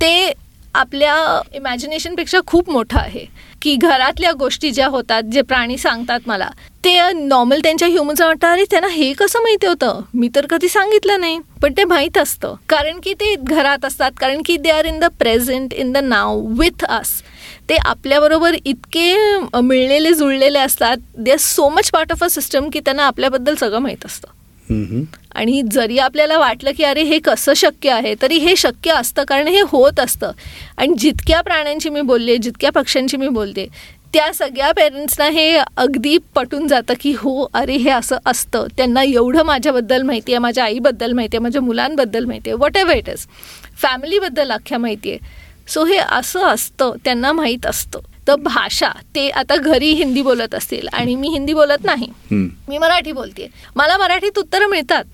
ते 0.00 0.32
आपल्या 0.74 1.40
इमॅजिनेशनपेक्षा 1.54 2.40
खूप 2.46 2.70
मोठं 2.70 2.98
आहे. 2.98 3.24
की 3.62 3.74
घरातल्या 3.76 4.30
गोष्टी 4.38 4.70
ज्या 4.70 4.86
होतात 4.86 5.22
जे 5.32 5.42
प्राणी 5.42 5.76
सांगतात 5.78 6.20
मला 6.26 6.48
ते 6.84 6.96
नॉर्मल 7.12 7.60
त्यांच्या 7.62 7.88
ह्युमनचं 7.88 8.26
वाटतं 8.26 8.46
अरे 8.46 8.64
त्यांना 8.70 8.88
हे 8.92 9.12
कसं 9.18 9.42
माहिती 9.42 9.66
होतं? 9.66 10.00
मी 10.14 10.28
तर 10.34 10.46
कधी 10.50 10.68
सांगितलं 10.68 11.20
नाही. 11.20 11.38
पण 11.62 11.72
ते 11.76 11.84
माहीत 11.84 12.18
असतं. 12.18 12.54
कारण 12.68 12.98
की 13.04 13.14
ते 13.20 13.34
घरात 13.36 13.84
असतात 13.84 14.12
कारण 14.20 14.42
की 14.46 14.56
they 14.56 14.70
are 14.70 14.84
in 14.84 14.98
the 15.00 15.04
present 15.18 15.74
in 15.74 15.92
the 15.92 16.04
now 16.04 16.40
with 16.58 16.84
us 16.84 17.20
ते 17.68 17.76
आपल्याबरोबर 17.86 18.54
इतके 18.64 19.14
मिळलेले 19.60 20.12
जुळलेले 20.14 20.58
असतात. 20.58 20.96
They 21.16 21.30
are 21.32 21.38
so 21.40 21.68
much 21.68 21.90
part 21.90 22.12
of 22.12 22.24
a 22.24 22.28
system 22.30 22.68
की 22.72 22.80
त्यांना 22.80 23.06
आपल्याबद्दल 23.06 23.54
सगळं 23.60 23.78
माहीत 23.78 24.06
असतं. 24.06 24.28
आणि 25.34 25.62
जरी 25.72 25.98
आपल्याला 25.98 26.38
वाटलं 26.38 26.70
की 26.76 26.84
अरे 26.84 27.02
हे 27.02 27.18
कसं 27.18 27.52
शक्य 27.56 27.90
आहे 27.90 28.14
तरी 28.22 28.36
हे 28.38 28.54
शक्य 28.56 28.92
असतं 28.92 29.24
कारण 29.24 29.48
हे 29.48 29.60
होत 29.68 30.00
असतं. 30.00 30.30
आणि 30.76 30.94
जितक्या 30.98 31.40
प्राण्यांची 31.40 31.88
मी 31.88 32.00
बोलले 32.00 32.36
जितक्या 32.36 32.70
पक्ष्यांची 32.72 33.16
मी 33.16 33.28
बोलते 33.28 33.66
त्या 34.14 34.32
सगळ्या 34.34 34.70
पेरेंट्सना 34.72 35.28
हे 35.28 35.56
अगदी 35.56 36.16
पटून 36.34 36.66
जातं 36.68 36.94
की 37.00 37.12
हो 37.18 37.48
अरे 37.54 37.76
हे 37.76 37.90
असं 37.90 38.16
असतं. 38.26 38.66
त्यांना 38.76 39.02
एवढं 39.02 39.42
माझ्याबद्दल 39.42 40.02
माहिती 40.02 40.32
आहे 40.32 40.38
माझ्या 40.38 40.64
आईबद्दल 40.64 41.12
माहिती 41.12 41.36
आहे 41.36 41.42
माझ्या 41.42 41.62
मुलांबद्दल 41.62 42.24
माहिती 42.24 42.50
आहे 42.50 42.58
वॉट 42.58 42.76
एव्हर 42.76 42.96
इट 42.96 43.08
इज 43.08 43.26
फॅमिलीबद्दल 43.82 44.50
अख्ख्या 44.52 44.78
माहिती 44.78 45.10
आहे. 45.10 45.18
सो 45.68 45.84
हे 45.84 45.96
असं 45.96 46.46
असतं 46.46 46.92
त्यांना 47.04 47.32
माहीत 47.32 47.66
असतं. 47.66 48.00
तर 48.28 48.34
भाषा 48.42 48.88
ते 49.14 49.28
आता 49.30 49.56
घरी 49.56 49.92
हिंदी 49.94 50.22
बोलत 50.22 50.54
असतील 50.54 50.88
आणि 50.92 51.14
मी 51.14 51.28
हिंदी 51.28 51.52
बोलत 51.54 51.84
नाही. 51.84 52.06
मी 52.30 52.78
मराठी 52.78 53.12
बोलते 53.12 53.48
मला 53.76 53.96
मराठीत 53.98 54.38
उत्तरं 54.38 54.68
मिळतात. 54.70 55.04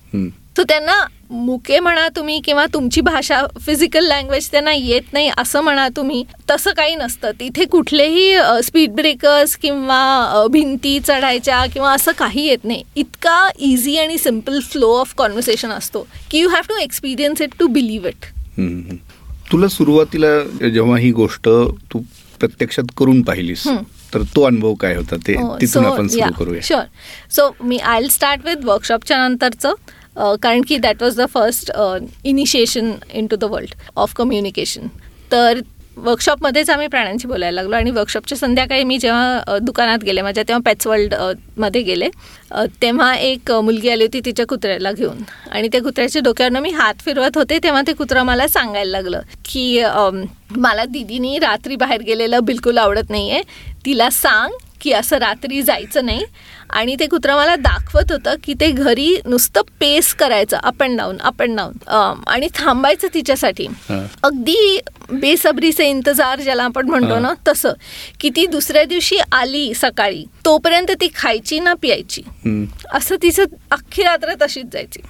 सो 0.57 0.63
त्यांना 0.69 0.93
मुके 1.31 1.79
म्हणा 1.79 2.07
तुम्ही 2.15 2.39
किंवा 2.45 2.65
तुमची 2.73 3.01
भाषा 3.01 3.39
फिजिकल 3.65 4.05
लँग्वेज 4.05 4.49
त्यांना 4.51 4.71
येत 4.73 5.13
नाही 5.13 5.29
असं 5.37 5.61
म्हणा 5.63 5.87
तुम्ही 5.95 6.23
तसं 6.49 6.71
काही 6.77 6.95
नसतं. 6.95 7.31
तिथे 7.39 7.65
कुठलेही 7.65 8.33
स्पीड 8.63 8.91
ब्रेकर्स 8.95 9.55
किंवा 9.57 10.45
भिंती 10.51 10.99
चढायच्या 10.99 11.65
किंवा 11.73 11.91
असं 11.93 12.11
काही 12.17 12.45
येत 12.47 12.65
नाही. 12.65 12.83
इतका 12.95 13.49
इझी 13.59 13.97
आणि 13.97 14.17
सिंपल 14.17 14.59
फ्लो 14.71 14.91
ऑफ 14.95 15.13
कॉन्व्हर्सेशन 15.17 15.71
असतो 15.71 16.05
की 16.31 16.39
you 16.39 16.49
have 16.49 16.61
to 16.69 16.77
experience 16.81 17.41
it 17.41 17.55
to 17.59 17.67
believe 17.67 18.07
it. 18.07 18.25
तुला 19.51 19.67
सुरुवातीला 19.67 20.39
जेव्हा 20.69 20.97
ही 20.97 21.11
गोष्ट 21.11 21.49
तू 21.93 22.01
प्रत्यक्षात 22.41 22.91
करून 22.97 23.21
पाहिलीस. 23.21 23.67
तर 24.13 24.21
तो 24.35 24.41
अनुभव 24.43 24.73
काय 24.81 24.95
होता 24.95 25.15
ते 25.27 25.33
तिथून 25.61 25.85
आपण 25.85 26.07
सुरू 26.07 26.31
करूया. 26.39 26.61
शुअर 26.63 26.85
सो 27.35 27.49
मी 27.63 27.77
आय 27.77 28.07
स्टार्ट 28.11 28.45
विथ 28.45 28.65
वर्कशॉपच्या 28.65 29.17
नंतरचं 29.27 29.73
कारण 30.43 30.61
की 30.67 30.77
that 30.77 31.03
was 31.03 31.19
the 31.19 31.25
first 31.33 31.71
initiation 32.23 32.91
into 33.27 33.35
the 33.35 33.43
world 33.51 33.73
of 33.95 34.13
communication 34.15 34.87
तर 35.31 35.59
वर्कशॉपमध्येच 35.97 36.69
आम्ही 36.69 36.87
प्राण्यांशी 36.87 37.27
बोलायला 37.27 37.55
लागलो 37.55 37.75
आणि 37.75 37.91
वर्कशॉपच्या 37.91 38.37
संध्याकाळी 38.37 38.83
मी 38.83 38.97
जेव्हा 38.97 39.57
दुकानात 39.61 40.03
गेले 40.05 40.21
माझ्या 40.21 40.43
तेव्हा 40.47 40.61
पेट्समध्ये 40.65 41.81
गेले 41.81 42.09
तेव्हा 42.81 43.13
एक 43.15 43.51
मुलगी 43.53 43.89
आली 43.89 44.03
होती 44.03 44.19
तिच्या 44.25 44.45
कुत्र्याला 44.47 44.91
घेऊन. 44.91 45.21
आणि 45.51 45.67
त्या 45.67 45.81
कुत्र्याच्या 45.81 46.21
डोक्यावरनं 46.21 46.59
मी 46.59 46.69
हात 46.69 47.01
फिरवत 47.05 47.37
होते 47.37 47.57
तेव्हा 47.63 47.81
ते 47.87 47.93
कुत्रं 47.93 48.23
मला 48.23 48.47
सांगायला 48.47 48.91
लागलं 48.91 49.21
की 49.45 49.81
मला 50.57 50.85
दिदीनी 50.85 51.37
रात्री 51.39 51.75
बाहेर 51.75 52.01
गेलेलं 52.01 52.43
बिलकुल 52.43 52.77
आवडत 52.77 53.09
नाही 53.09 53.29
आहे 53.31 53.41
तिला 53.85 54.09
सांग 54.09 54.51
की 54.81 54.91
असं 54.93 55.17
रात्री 55.17 55.61
जायचं 55.61 56.05
नाही. 56.05 56.23
आणि 56.71 56.95
ते 56.99 57.05
कुत्रं 57.07 57.35
मला 57.35 57.55
दाखवत 57.55 58.11
होतं 58.11 58.35
की 58.43 58.53
ते 58.59 58.69
घरी 58.71 59.15
नुसतं 59.25 59.61
पेस 59.79 60.13
करायचं 60.13 60.57
up 60.57 60.83
and 60.83 60.97
down 60.97 61.17
up 61.19 61.41
and 61.41 61.55
down 61.57 62.23
आणि 62.27 62.47
थांबायचं 62.55 63.07
तिच्यासाठी. 63.13 63.67
अगदी 64.23 64.79
बेसब्रीचे 65.11 65.87
इंतजार 65.89 66.39
ज्याला 66.41 66.63
आपण 66.63 66.89
म्हणतो 66.89 67.19
ना 67.19 67.33
तसं. 67.47 67.73
की 68.19 68.29
ती 68.35 68.45
दुसऱ्या 68.47 68.83
दिवशी 68.83 69.17
आली 69.31 69.73
सकाळी 69.75 70.23
तोपर्यंत 70.45 70.91
ती 71.01 71.07
खायची 71.15 71.59
ना 71.59 71.73
प्यायची. 71.81 72.21
असं 72.93 73.15
तिचं 73.21 73.43
अख्खी 73.71 74.03
रात्र 74.03 74.33
तशीच 74.41 74.65
जायची. 74.73 75.01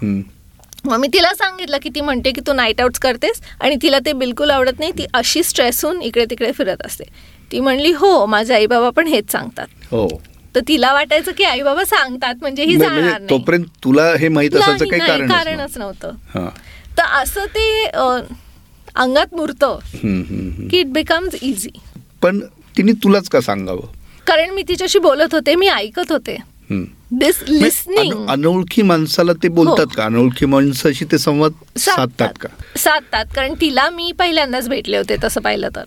मग 0.85 0.97
मी 0.99 1.07
तिला 1.13 1.33
सांगितलं 1.37 1.77
की 1.81 1.89
ती 1.95 2.01
म्हणते 2.01 2.31
की 2.31 2.41
तू 2.47 2.53
नाईट 2.53 2.81
आउट्स 2.81 2.99
करतेस 2.99 3.41
आणि 3.59 3.75
तिला 3.81 3.97
ते 4.05 4.13
बिलकुल 4.13 4.51
आवडत 4.51 4.79
नाही. 4.79 4.91
ती 4.91 5.05
अशी 5.13 5.43
स्ट्रेस 5.43 5.83
होऊन 5.85 6.01
इकडे 6.01 6.25
तिकडे 6.29 6.51
फिरत 6.51 6.85
असते. 6.85 7.03
ती 7.51 7.59
म्हणली 7.59 7.91
हो 7.93 8.25
माझे 8.25 8.53
आई 8.53 8.65
बाबा 8.65 8.89
पण 8.89 9.07
हेच 9.07 9.31
सांगतात. 9.31 9.67
हो. 9.91 10.07
तर 10.55 10.59
तिला 10.67 10.91
वाटायचं 10.93 11.31
की 11.37 11.43
आई 11.43 11.61
बाबा 11.61 11.83
सांगतात 11.83 12.35
म्हणजे 12.41 12.63
ही 12.63 12.75
म्हणजे 12.75 13.01
जाणार 13.01 13.11
नाही. 13.11 13.29
तोपर्यंत 13.29 13.65
तुला 13.83 14.11
हे 14.19 14.27
माहीत 14.27 14.55
असायचं 14.55 14.85
काही 14.85 15.01
कारण 15.01 15.29
कारणच 15.29 15.77
नव्हतं. 15.77 16.11
हा. 16.35 16.49
तर 16.97 17.03
असं 17.21 17.45
ते 17.55 17.83
अंगात 18.95 19.33
मुरतं. 19.33 19.77
की 20.69 20.79
इट 20.79 20.91
बिकम्स 20.93 21.35
इझी 21.41 21.69
पण 22.21 22.39
तिने 22.77 22.91
तुलाच 23.03 23.29
का 23.29 23.41
सांगावं? 23.41 23.85
कारण 24.27 24.49
मी 24.49 24.63
तिच्याशी 24.67 24.99
बोलत 24.99 25.33
होते 25.33 25.55
मी 25.55 25.67
ऐकत 25.67 26.11
होते. 26.11 26.37
म्हणजे 26.71 28.09
अनोळखी 28.29 28.81
माणसाला 28.81 29.33
ते 29.43 29.47
बोलतात 29.47 29.95
का? 29.95 30.03
अनोळखी 30.05 30.45
माणसाशी 30.45 31.05
ते 31.11 31.17
संवाद 31.17 31.51
साधतात. 31.77 32.37
का? 32.41 32.49
साधतात 32.77 33.25
कारण 33.35 33.53
तिला 33.61 33.89
मी 33.89 34.11
पहिल्यांदाच 34.11 34.69
भेटले 34.69 34.97
होते 34.97 35.15
तसं 35.23 35.41
पाहिलं 35.41 35.69
तर. 35.75 35.83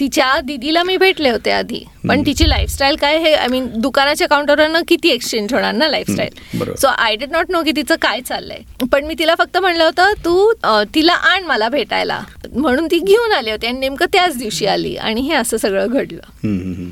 तिच्या 0.00 0.40
दिदीला 0.44 0.82
मी 0.82 0.96
भेटले 0.96 1.30
होते 1.30 1.50
आधी. 1.50 1.82
पण. 2.08 2.22
तिची 2.26 2.48
लाईफस्टाईल 2.48 2.96
काय 2.96 3.18
हे 3.18 3.32
आय 3.34 3.46
मीन 3.48 3.66
दुकानाच्या 3.74 4.28
काउंटरवरनं 4.28 4.82
किती 4.88 5.08
एक्सचेंज 5.08 5.52
होणार 5.54 5.74
ना 5.74 5.88
lifestyle. 5.88 6.74
So 6.76 6.86
I 6.88 7.16
did 7.16 7.32
not 7.32 7.50
know 7.50 7.62
की 7.62 7.72
तिचं 7.76 7.96
काय 8.02 8.20
चाललंय. 8.20 8.86
पण 8.92 9.04
मी 9.04 9.14
तिला 9.18 9.34
फक्त 9.38 9.58
म्हणलं 9.58 9.84
होतं 9.84 10.12
तू 10.24 10.52
तिला 10.94 11.12
आण 11.12 11.44
मला 11.44 11.68
भेटायला. 11.68 12.20
म्हणून 12.52 12.86
ती 12.86 12.98
घेऊन 12.98 13.32
आली 13.32 13.50
होती 13.50 13.66
आणि 13.66 13.78
नेमकं 13.78 14.06
त्याच 14.12 14.36
दिवशी 14.38 14.66
आली 14.66 14.96
आणि 14.96 15.20
हे 15.20 15.34
असं 15.34 15.56
सगळं 15.56 15.86
घडलं. 15.86 16.90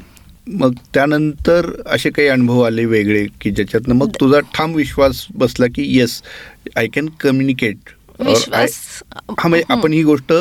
मग 0.50 0.74
त्यानंतर 0.94 1.66
असे 1.86 2.10
काही 2.10 2.28
अनुभव 2.28 2.60
आले 2.60 2.84
वेगळे 2.84 3.26
की 3.40 3.50
ज्याच्यातनं 3.50 3.94
मग 3.94 4.10
तुझा 4.20 4.38
ठाम 4.54 4.74
विश्वास 4.74 5.26
बसला 5.34 5.66
की 5.66 5.84
येस 5.96 6.20
आय 6.76 6.86
कॅन 6.86 7.08
कम्युनिकेट 7.20 7.90
विश्वास? 8.20 8.72
हा 9.40 9.48
म्हणजे 9.48 9.72
आपण 9.72 9.92
ही 9.92 10.02
गोष्ट 10.02 10.32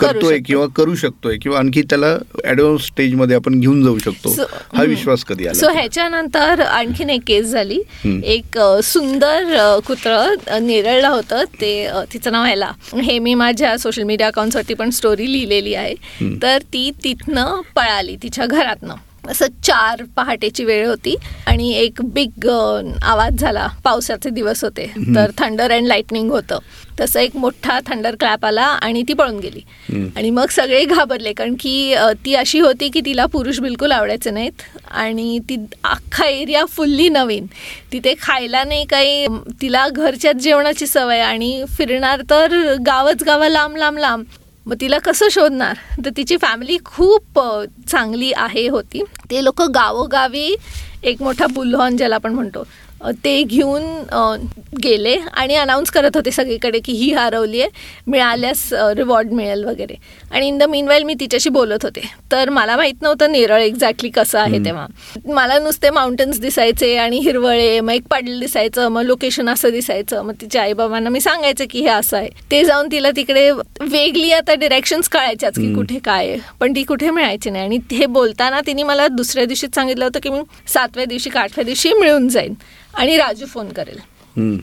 करतोय. 0.00 0.38
किंवा 0.46 0.66
करू 0.76 0.94
शकतोय 0.94 1.36
किंवा 1.38 1.58
आणखी 1.58 1.82
त्याला 1.82 2.06
ऍडव्हान्स 2.44 2.86
स्टेजमध्ये 2.86 3.36
आपण 3.36 3.60
घेऊन 3.60 3.82
जाऊ 3.84 3.98
शकतो 3.98 4.34
हा. 4.74 4.82
विश्वास 4.82 5.24
कधी 5.24 5.54
सो 5.54 5.70
ह्याच्यानंतर 5.70 6.60
आणखीन 6.60 7.10
एक 7.10 7.20
केस 7.26 7.46
झाली. 7.46 7.80
एक 8.24 8.58
सुंदर 8.84 9.78
कुत्रं 9.86 10.66
नेरळलं 10.66 11.08
होतं 11.08 11.44
ते 11.60 11.72
तिचं 12.12 12.32
नाव 12.32 12.44
ह्याला 12.44 12.70
हे 13.02 13.18
मी 13.18 13.34
माझ्या 13.34 13.76
सोशल 13.78 14.02
मीडिया 14.02 14.28
अकाउंटवरती 14.28 14.74
पण 14.74 14.90
स्टोरी 14.90 15.32
लिहिलेली 15.32 15.74
आहे. 15.74 15.94
तर 16.42 16.58
ती 16.72 16.90
तिथनं 17.04 17.60
पळाली 17.76 18.16
तिच्या 18.22 18.46
घरातनं 18.46 18.94
असं 19.28 19.46
चार 19.64 20.02
पहाटेची 20.16 20.64
वेळ 20.64 20.86
होती 20.86 21.14
आणि 21.46 21.72
एक 21.78 22.00
बिग 22.14 22.48
आवाज 22.48 23.40
झाला. 23.40 23.66
पावसाचे 23.84 24.30
दिवस 24.30 24.62
होते. 24.64 24.86
तर 25.14 25.30
थंडर 25.38 25.72
अँड 25.72 25.86
लाईटनिंग 25.86 26.30
होतं. 26.30 26.58
तसं 27.00 27.20
एक 27.20 27.36
मोठा 27.36 27.78
थंडर 27.86 28.14
क्लॅप 28.20 28.44
आला 28.46 28.62
आणि 28.62 29.02
ती 29.08 29.12
पळून 29.14 29.38
गेली. 29.38 29.60
आणि 30.16 30.30
मग 30.30 30.48
सगळे 30.50 30.84
घाबरले 30.84 31.32
कारण 31.32 31.54
की 31.60 31.94
ती 32.24 32.34
अशी 32.34 32.58
होती 32.58 32.88
की 32.88 33.00
तिला 33.06 33.26
पुरुष 33.26 33.60
बिलकुल 33.60 33.92
आवडायचे 33.92 34.30
नाहीत. 34.30 34.62
आणि 34.90 35.38
ती 35.48 35.56
अख्खा 35.84 36.26
एरिया 36.26 36.64
फुल्ली 36.66 37.08
नवीन. 37.08 37.46
तिथे 37.92 38.14
खायला 38.22 38.64
नाही 38.64 38.84
काही 38.84 39.26
तिला 39.62 39.86
घरच्याच 39.88 40.36
जेवणाची 40.36 40.86
सवय 40.86 41.20
आणि 41.20 41.64
फिरणार 41.68 42.22
तर 42.30 42.74
गावच 42.86 43.22
गावं 43.22 43.48
लांब 43.48 43.76
लांब 43.76 43.98
लांब. 43.98 44.24
मग 44.70 44.76
तिला 44.80 44.98
कसं 44.98 45.28
शोधणार? 45.30 45.76
तर 46.04 46.10
तिची 46.16 46.36
फॅमिली 46.36 46.76
खूप 46.84 47.40
चांगली 47.88 48.32
आहे 48.32 48.68
होती. 48.68 49.02
ते 49.30 49.44
लोक 49.44 49.62
गावोगावी 49.62 50.56
एक 51.02 51.22
मोठा 51.22 51.46
बुलहॉन 51.46 51.96
ज्याला 51.96 52.14
आपण 52.14 52.32
म्हणतो. 52.32 52.66
ते 53.24 53.42
घेऊन 53.42 53.82
गेले 54.82 55.14
आणि 55.32 55.54
अनाऊन्स 55.56 55.90
करत 55.90 56.16
होते 56.16 56.30
सगळीकडे 56.30 56.78
की 56.78 56.92
ही 56.92 57.10
हरवली 57.12 57.60
आहे 57.60 57.70
मिळाल्यास 58.06 58.68
रिवॉर्ड 58.96 59.32
मिळेल 59.32 59.64
वगैरे. 59.64 59.94
आणि 60.30 60.46
इन 60.48 60.58
द 60.58 60.62
मीनवाईल 60.62 61.02
मी 61.02 61.14
तिच्याशी 61.20 61.50
बोलत 61.50 61.84
होते. 61.84 62.00
तर 62.32 62.50
मला 62.50 62.76
माहीत 62.76 63.02
नव्हतं 63.02 63.32
नेरळ 63.32 63.62
एक्झॅक्टली 63.62 64.10
कसं 64.10 64.38
आहे 64.38 64.58
तेव्हा. 64.64 64.86
मला 65.26 65.58
नुसते 65.58 65.90
माउंटन्स 65.90 66.40
दिसायचे 66.40 66.96
आणि 66.96 67.18
हिरवळे 67.18 67.80
मग 67.80 67.92
एक 67.92 68.06
पाडलं 68.10 68.38
दिसायचं 68.40 68.88
मग 68.88 69.02
लोकेशन 69.02 69.48
असं 69.48 69.70
दिसायचं 69.70 70.22
मग 70.24 70.34
तिच्या 70.40 70.62
आईबाबांना 70.62 71.10
मी 71.10 71.20
सांगायचं 71.20 71.64
की 71.70 71.80
हे 71.80 71.88
असं 71.88 72.16
आहे. 72.16 72.28
ते 72.50 72.64
जाऊन 72.64 72.88
तिला 72.92 73.10
तिकडे 73.16 73.50
वेगळी 73.50 74.30
आता 74.32 74.54
डिरेक्शन्स 74.54 75.08
कळायच्याच 75.08 75.54
की 75.54 75.72
कुठे 75.74 75.98
काय 76.04 76.36
पण 76.60 76.74
ती 76.76 76.82
कुठे 76.84 77.10
मिळायची 77.10 77.50
नाही. 77.50 77.64
आणि 77.64 77.78
हे 77.96 78.06
बोलताना 78.08 78.60
तिने 78.66 78.82
मला 78.82 79.08
दुसऱ्या 79.08 79.44
दिवशीच 79.44 79.74
सांगितलं 79.74 80.04
होतं 80.04 80.20
की 80.22 80.30
मी 80.30 80.40
सातव्या 80.74 81.04
दिवशी 81.04 81.30
का 81.30 81.40
आठव्या 81.40 81.64
दिवशी 81.64 81.92
मिळून 81.92 82.28
जाईन. 82.28 82.54
आणि 82.94 83.16
राजू 83.16 83.46
फोन 83.46 83.68
करेल. 83.68 83.98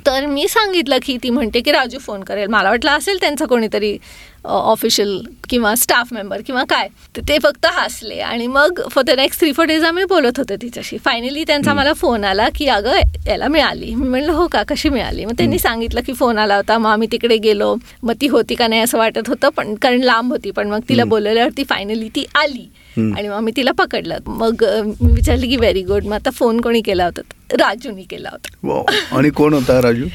तर 0.06 0.26
मी 0.26 0.48
सांगितलं 0.48 0.98
की 1.06 1.18
ती 1.24 1.30
म्हणते 1.30 1.62
की 1.62 1.72
राजू 1.72 1.98
फोन 2.00 2.24
करेल. 2.24 2.48
मला 2.48 2.70
वाटलं 2.70 2.92
असेल 2.92 3.18
त्यांचं 3.22 3.46
कोणीतरी 3.46 3.98
ऑफिशियल 4.46 5.22
किंवा 5.50 5.74
स्टाफ 5.76 6.14
मेंबर 6.14 6.42
किंवा 6.48 6.64
काय. 6.70 6.88
तर 7.16 7.22
ते 7.28 7.38
फक्त 7.44 7.66
हसले. 7.66 8.20
आणि 8.20 8.48
मग 8.48 8.82
for 8.92 9.04
the 9.04 9.10
next 9.10 9.40
three 9.40 9.52
four 9.52 9.66
days 9.66 9.84
आम्ही 9.84 10.04
बोलत 10.04 10.38
होतो 10.38 10.56
तिच्याशी. 10.56 10.98
फायनली 10.98 11.44
त्यांचा 11.44 11.74
मला 11.74 11.94
फोन 11.94 12.24
आला 12.24 12.48
की 12.56 12.68
अगं 12.68 13.00
याला 13.28 13.48
मिळाली. 13.48 13.94
मी 13.96 14.08
म्हणलं 14.10 14.32
हो 14.32 14.48
का? 14.48 14.64
कशी 14.64 14.90
मिळाली? 14.90 15.26
मग 15.26 15.34
त्यांनी 15.38 15.60
सांगितलं 15.60 16.02
की 16.02 16.14
फोन 16.14 16.38
आला 16.38 16.56
होता. 16.56 16.78
मग 16.78 16.90
आम्ही 16.90 17.08
तिकडे 17.12 17.38
गेलो. 17.38 17.76
मग 18.04 18.14
ती 18.22 18.28
होती 18.28 18.56
का 18.56 18.68
नाही 18.68 18.82
असं 18.82 18.98
वाटत 18.98 19.28
होतं 19.28 19.50
पण 19.50 19.76
कारण 19.76 20.02
लांब 20.02 20.32
होती. 20.32 20.52
पण 20.52 20.70
मग 20.70 20.80
तिला 20.90 21.04
बोलवल्यावरती 21.04 21.64
फायनली 21.64 22.10
ती 22.10 22.26
आली. 22.36 22.70
आणि 22.98 23.28
मग 23.28 23.40
मी 23.40 23.52
तिला 23.56 23.72
पकडलं. 23.72 24.18
मग 24.28 24.64
मी 24.86 25.12
विचारली 25.14 25.48
की 25.48 25.56
व्हेरी 25.56 25.82
गुड 25.82 26.06
मग 26.06 26.14
आता 26.14 26.30
फोन 26.30 26.62
कोणी 26.62 26.82
केला 26.82 27.06
होता? 27.06 27.22
राजूनी 27.52 28.04
केला 28.04 28.30
होता. 28.32 28.82
आणि 29.18 29.30
कोण 29.30 29.54
होता 29.54 29.82
राजू? 29.82 30.06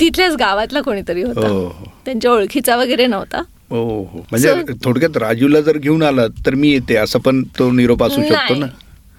तिथल्याच 0.00 0.36
गावातला 0.36 0.80
कोणीतरी 0.80 1.22
होता. 1.22 1.48
हो 1.48 1.92
त्यांच्या 2.04 2.30
ओळखीचा 2.30 2.76
वगैरे 2.76 3.06
नव्हता. 3.06 3.42
हो 3.70 4.04
हो 4.04 4.18
म्हणजे 4.30 4.54
थोडक्यात 4.84 5.16
राजूला 5.16 5.60
जर 5.60 5.76
घेऊन 5.78 6.02
आला 6.02 6.26
तर 6.46 6.54
मी 6.54 6.68
येते. 6.68 6.96
असं 6.96 7.18
पण 7.18 7.42
तो 7.42 7.70
निरोप 7.70 8.04
असू 8.04 8.22
शकतो 8.22 8.54
ना? 8.54 8.66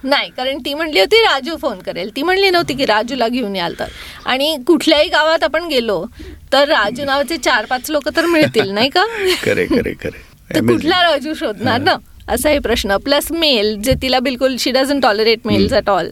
नाही 0.03 0.29
कारण 0.37 0.57
ती 0.57 0.73
म्हणली 0.73 0.99
होती 0.99 1.15
राजू 1.15 1.55
फोन 1.55 1.79
करेल. 1.79 2.09
ती 2.15 2.23
म्हणली 2.23 2.49
नव्हती 2.49 2.73
की 2.73 2.85
राजूला 2.85 3.27
घेऊन 3.27 3.55
याल 3.55 3.73
तर. 3.79 3.85
आणि 4.25 4.57
कुठल्याही 4.67 5.09
गावात 5.09 5.43
आपण 5.43 5.67
गेलो 5.67 6.05
तर 6.53 6.67
राजू 6.67 7.05
नावाचे 7.05 7.37
चार 7.37 7.65
पाच 7.65 7.91
लोक 7.91 8.09
तर 8.15 8.25
मिळतील 8.25 8.69
नाही 8.69 8.89
का? 8.89 9.05
खरे 9.43 9.65
खरे 9.65 9.93
खरे. 10.03 10.31
तर 10.49 10.55
Amazing. 10.55 10.75
कुठला 10.75 11.11
राजू 11.11 11.33
शोधणार 11.33 11.81
ना? 11.81 11.95
असाही 12.31 12.59
प्रश्न. 12.59 12.97
प्लस 13.05 13.31
मेल 13.31 13.75
जे 13.83 13.93
तिला 14.01 14.19
बिलकुल 14.19 14.55
she 14.59 14.71
doesn't 14.71 14.99
tolerate 14.99 15.47
males 15.47 15.73
at 15.73 15.89
all. 15.89 16.11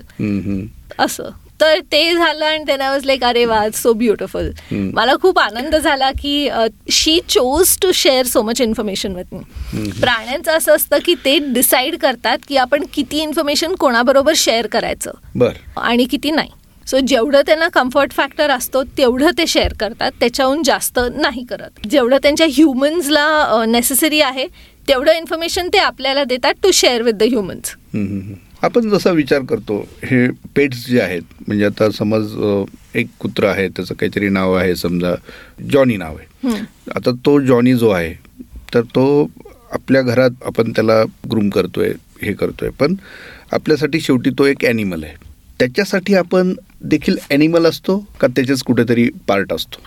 असं. 1.00 1.30
तर 1.62 1.80
ते 1.92 2.14
झालं 2.14 2.46
आणि 2.46 2.64
त्यांना 2.68 2.90
वॉज 2.92 3.06
लाईक 3.06 3.24
अरे 3.24 3.44
वा 3.46 3.60
सो 3.76 3.92
ब्युटिफुल. 3.94 4.50
मला 4.94 5.14
खूप 5.22 5.40
आनंद 5.40 5.76
झाला 5.76 6.12
की 6.22 6.50
she 6.92 7.20
chose 7.30 7.76
to 7.82 7.92
share 7.94 8.26
so 8.26 8.42
much 8.42 8.62
information 8.62 9.16
with 9.16 9.34
me 9.34 9.90
प्राण्यांचं 10.02 10.52
असं 10.52 10.76
असतं 10.76 10.98
की 11.06 11.16
ते 11.26 11.38
डिसाईड 11.54 11.98
करतात 12.02 12.38
की 12.48 12.58
आपण 12.58 12.84
किती 12.94 13.22
इन्फॉर्मेशन 13.22 13.76
कोणाबरोबर 13.80 14.34
शेअर 14.38 14.68
करायचं 14.68 15.12
बर. 15.36 15.52
आणि 15.78 16.06
किती 16.06 16.32
नाही. 16.32 16.50
सो 16.88 17.00
जेवढं 17.08 17.42
त्यांना 17.46 17.68
कम्फर्ट 17.74 18.12
फॅक्टर 18.12 18.50
असतो 18.50 18.84
तेवढं 18.98 19.32
ते 19.38 19.48
शेअर 19.48 19.74
करतात. 19.80 20.12
त्याच्याहून 20.20 20.64
जास्त 20.64 21.00
नाही 21.16 21.44
करत. 21.50 21.88
जेवढं 21.90 22.18
त्यांच्या 22.24 22.48
ह्युमन्सला 22.50 23.64
नेसेसरी 23.68 24.22
आहे 24.22 24.46
तेवढं 24.90 25.12
इन्फॉर्मेशन 25.14 25.68
ते 25.74 25.78
आपल्याला 25.80 26.24
देतात 26.24 26.54
to 26.64 26.72
share 26.74 27.02
with 27.02 27.14
the 27.14 27.24
humans 27.24 27.76
hmm, 27.94 28.06
hmm, 28.06 28.22
hmm. 28.22 28.34
आपण 28.64 28.90
जसा 28.90 29.12
विचार 29.12 29.42
करतो 29.50 29.78
हे 30.04 30.28
पेट्स 30.56 30.86
जे 30.88 31.00
आहेत 31.02 31.22
म्हणजे 31.48 31.66
आता 31.66 31.90
समज 31.90 32.34
एक 32.96 33.08
कुत्र 33.20 33.48
आहे 33.48 33.68
त्याचं 33.68 33.96
काहीतरी 33.96 34.30
नाव 34.30 34.54
आहे 34.54 34.76
समजा 34.76 35.14
जॉनी 35.72 35.98
नाव 35.98 36.16
आहे. 36.18 36.58
आता 36.96 37.12
तो 37.26 37.40
जॉनी 37.42 37.74
जो 37.76 37.90
आहे 37.90 38.14
तर 38.74 38.82
तो 38.96 39.06
आपल्या 39.72 40.02
घरात 40.02 40.44
आपण 40.46 40.72
त्याला 40.72 41.02
ग्रूम 41.32 41.50
करतोय 41.50 41.92
हे 42.22 42.34
करतोय. 42.34 42.70
पण 42.70 42.96
आपल्यासाठी 43.52 44.00
शेवटी 44.02 44.30
तो 44.40 44.46
एक 44.46 44.66
ॲनिमल 44.66 45.04
आहे. 45.04 45.14
त्याच्यासाठी 45.60 46.14
आपण 46.16 46.54
देखील 46.90 47.18
ॲनिमल 47.30 47.66
असतो 47.66 47.98
का 48.22 48.28
त्याच्याच 48.28 48.62
कुठेतरी 48.64 49.10
पार्ट 49.28 49.54
असतो? 49.54 49.82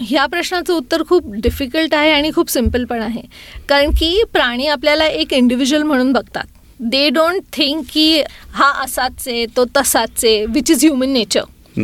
ह्या 0.00 0.24
प्रश्नाचं 0.26 0.72
उत्तर 0.74 1.02
खूप 1.08 1.30
डिफिकल्ट 1.42 1.94
आहे 1.94 2.10
आणि 2.12 2.30
खूप 2.34 2.50
सिंपल 2.50 2.84
पण 2.84 3.00
आहे. 3.02 3.22
कारण 3.68 3.90
की 3.90 4.22
प्राणी 4.32 4.66
आपल्याला 4.66 5.06
एक 5.06 5.32
इंडिव्हिज्युअल 5.34 5.82
म्हणून 5.82 6.12
बघतात. 6.12 6.44
दे 6.80 7.08
डोंट 7.10 7.42
थिंक 7.52 7.84
की 7.92 8.22
हा 8.52 8.70
असाच 8.82 9.26
आहे 9.26 9.44
तो 9.56 9.64
तसाच 9.76 10.24
आहे 10.24 10.44
विच 10.46 10.70
इज 10.70 10.84
ह्युमन 10.84 11.12
नेचर 11.12 11.80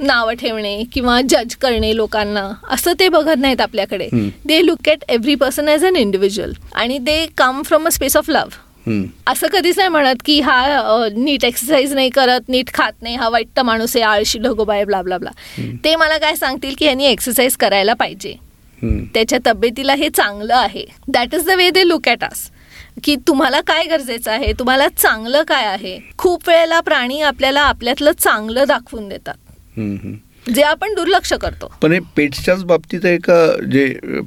नावं 0.00 0.34
ठेवणे 0.34 0.82
किंवा 0.92 1.20
जज 1.28 1.54
करणे 1.60 1.94
लोकांना 1.96 2.48
असं 2.70 2.92
ते 3.00 3.08
बघत 3.08 3.38
नाहीत 3.38 3.60
आपल्याकडे. 3.60 4.08
They 4.44 4.64
look 4.66 4.88
at 4.88 5.04
every 5.08 5.34
person 5.34 5.68
as 5.68 5.84
an 5.84 5.96
individual 5.96 6.52
आणि 6.74 6.98
they 6.98 7.24
come 7.38 7.62
from 7.66 7.86
a 7.86 7.90
space 7.90 8.16
of 8.16 8.30
love 8.30 8.64
असं 9.26 9.46
कधीच 9.52 9.76
नाही 9.76 9.88
म्हणत 9.88 10.22
की 10.24 10.38
हा 10.40 11.06
नीट 11.14 11.44
एक्सरसाइज 11.44 11.92
नाही 11.94 12.10
करत 12.10 12.48
नीट 12.48 12.72
खात 12.74 13.02
नाही 13.02 13.14
हा 13.16 13.28
वाईट 13.28 13.60
माणूस 13.60 13.96
आहे 13.96 14.04
आळशी 14.04 14.38
ढगोबा 14.38 14.74
आहे 14.74 14.84
ब्ला 14.84 15.00
ब्ला 15.02 15.18
ब्ला 15.18 15.30
ते 15.84 15.94
मला 15.96 16.18
काय 16.18 16.34
सांगतील 16.36 16.74
की 16.78 16.84
यांनी 16.84 17.06
एक्सरसाइज 17.06 17.56
करायला 17.56 17.94
पाहिजे. 17.94 18.34
त्याच्या 19.14 19.38
तब्येतीला 19.46 19.94
हे 19.94 20.08
चांगलं 20.08 20.54
आहे. 20.54 20.84
That 21.08 21.34
is 21.34 21.46
the 21.46 21.50
way 21.50 21.68
they 21.70 21.86
look 21.88 22.08
at 22.08 22.24
us 22.24 22.48
की 23.04 23.16
तुम्हाला 23.28 23.60
काय 23.66 23.84
गरजेचं 23.86 24.30
आहे? 24.30 24.52
तुम्हाला 24.58 24.88
चांगलं 24.88 25.42
काय 25.48 25.64
आहे? 25.66 25.98
खूप 26.18 26.48
वेळेला 26.48 26.80
प्राणी 26.80 27.20
आपल्याला 27.20 27.60
आपल्यातलं 27.62 28.12
चांगलं 28.18 28.64
दाखवून 28.68 29.08
देतात. 29.08 29.34
जे 30.54 30.62
आपण 30.62 30.94
दुर्लक्ष 30.94 31.32
करतो. 31.32 31.72
पण 31.82 31.92
हे 31.92 31.98
पेट्सच्याच 32.16 32.64
बाबतीत 32.64 33.04
आहे 33.04 33.18
का 33.18 33.46
जे 33.72 33.86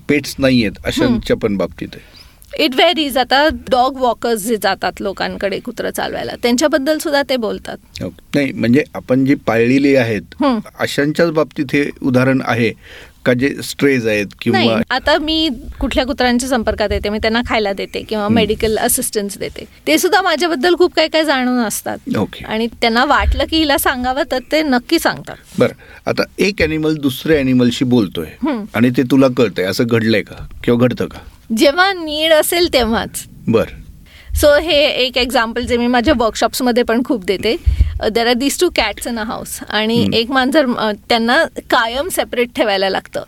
पेट्स 0.10 0.36
नाही 0.40 0.64
आहेत 0.64 0.86
अशांच्या 0.86 1.38
पण 1.38 1.58
बाबतीत 1.58 1.88
आहे. 1.94 2.18
इट 2.58 2.76
व्हेरीज 2.76 3.18
आता 3.18 3.48
डॉग 3.70 3.98
वॉकर्स 3.98 4.42
जे 4.42 4.58
जातात 4.58 5.02
लोकांकडे 5.02 5.60
कुत्रं 5.60 5.90
चालवायला 5.90 6.32
त्यांच्याबद्दल 6.44 6.98
सुद्धा 6.98 7.22
ते 7.30 7.36
बोलतात. 7.38 7.78
ओके. 8.04 8.22
नाही 8.36 8.52
म्हणजे 8.52 8.84
आपण 8.96 9.26
जी 9.26 9.36
पाळलेली 9.36 9.96
आहेत 9.96 10.36
हं. 10.42 10.60
अशांच्याच 10.80 11.30
बाबतीत 11.32 11.66
हे 11.74 11.90
उदाहरण 12.02 12.42
आहे 12.46 12.72
का 13.26 13.34
जे 13.34 13.50
स्ट्रेज 13.64 14.08
आहेत 14.08 14.26
किंवा 14.42 14.80
आता 14.90 15.18
मी 15.18 15.50
कुठल्या 15.80 16.06
कुत्र्यांच्या 16.06 16.50
संपर्कात 16.50 16.92
येते 16.92 17.10
मी 17.10 17.18
त्यांना 17.18 17.42
खायला 17.48 17.74
देते 17.74 18.02
किंवा 18.02 18.28
मेडिकल 18.28 18.78
असिस्टन्स 18.78 19.38
देते. 19.38 19.66
ते 19.88 19.98
सुद्धा 19.98 20.22
माझ्याबद्दल 20.22 20.76
खूप 20.76 20.94
काय 20.96 21.08
काय 21.08 21.24
जाणून 21.24 21.60
असतात. 21.60 21.98
ओके. 22.18 22.46
आणि 22.46 22.68
त्यांना 22.68 23.06
वाटलं 23.06 23.46
की 23.52 23.58
हिला 23.58 23.78
सांगावं 23.78 24.24
तर 24.32 24.40
ते 24.52 24.62
नक्की 24.64 25.00
सांगतात. 25.00 25.36
बरं 25.60 25.74
आता 26.08 26.24
एक 26.40 26.62
ॲनिमल 26.62 26.96
दुसऱ्या 26.96 27.38
ॲनिमलशी 27.38 27.86
बोलतोय. 27.86 28.28
हं. 28.44 28.64
आणि 28.74 28.90
ते 28.90 29.04
तुला 29.12 29.28
कळतंय 29.38 29.66
असं 29.66 29.84
घडलंय 29.88 30.22
का? 30.22 30.48
किंवा 30.64 30.88
घडतं 30.88 31.06
का? 31.06 31.20
जेव्हा 31.58 31.92
नीड 31.94 32.32
असेल 32.34 32.74
तेव्हाच. 32.74 33.24
बर. 33.48 33.70
सो 34.36 34.54
हे 34.56 34.80
एक 35.06 35.18
एक्झाम्पल 35.18 35.66
जे 35.66 35.78
मी 35.78 35.88
माझ्या 35.88 36.14
वर्कशॉप्समध्ये 36.18 36.84
पण 36.84 37.02
खूप 37.06 37.24
देते. 37.26 37.56
There 38.12 38.28
are 38.28 38.34
this 38.34 38.60
two 38.60 38.70
cats 38.76 39.08
in 39.08 39.20
a 39.20 39.24
house 39.24 39.60
आणि. 39.70 40.08
एक 40.14 40.32
मांजर 40.32 40.66
त्यांना 41.10 41.44
कायम 41.70 42.10
सेपरेट 42.10 42.50
ठेवायला 42.56 42.90
लागतं. 42.90 43.24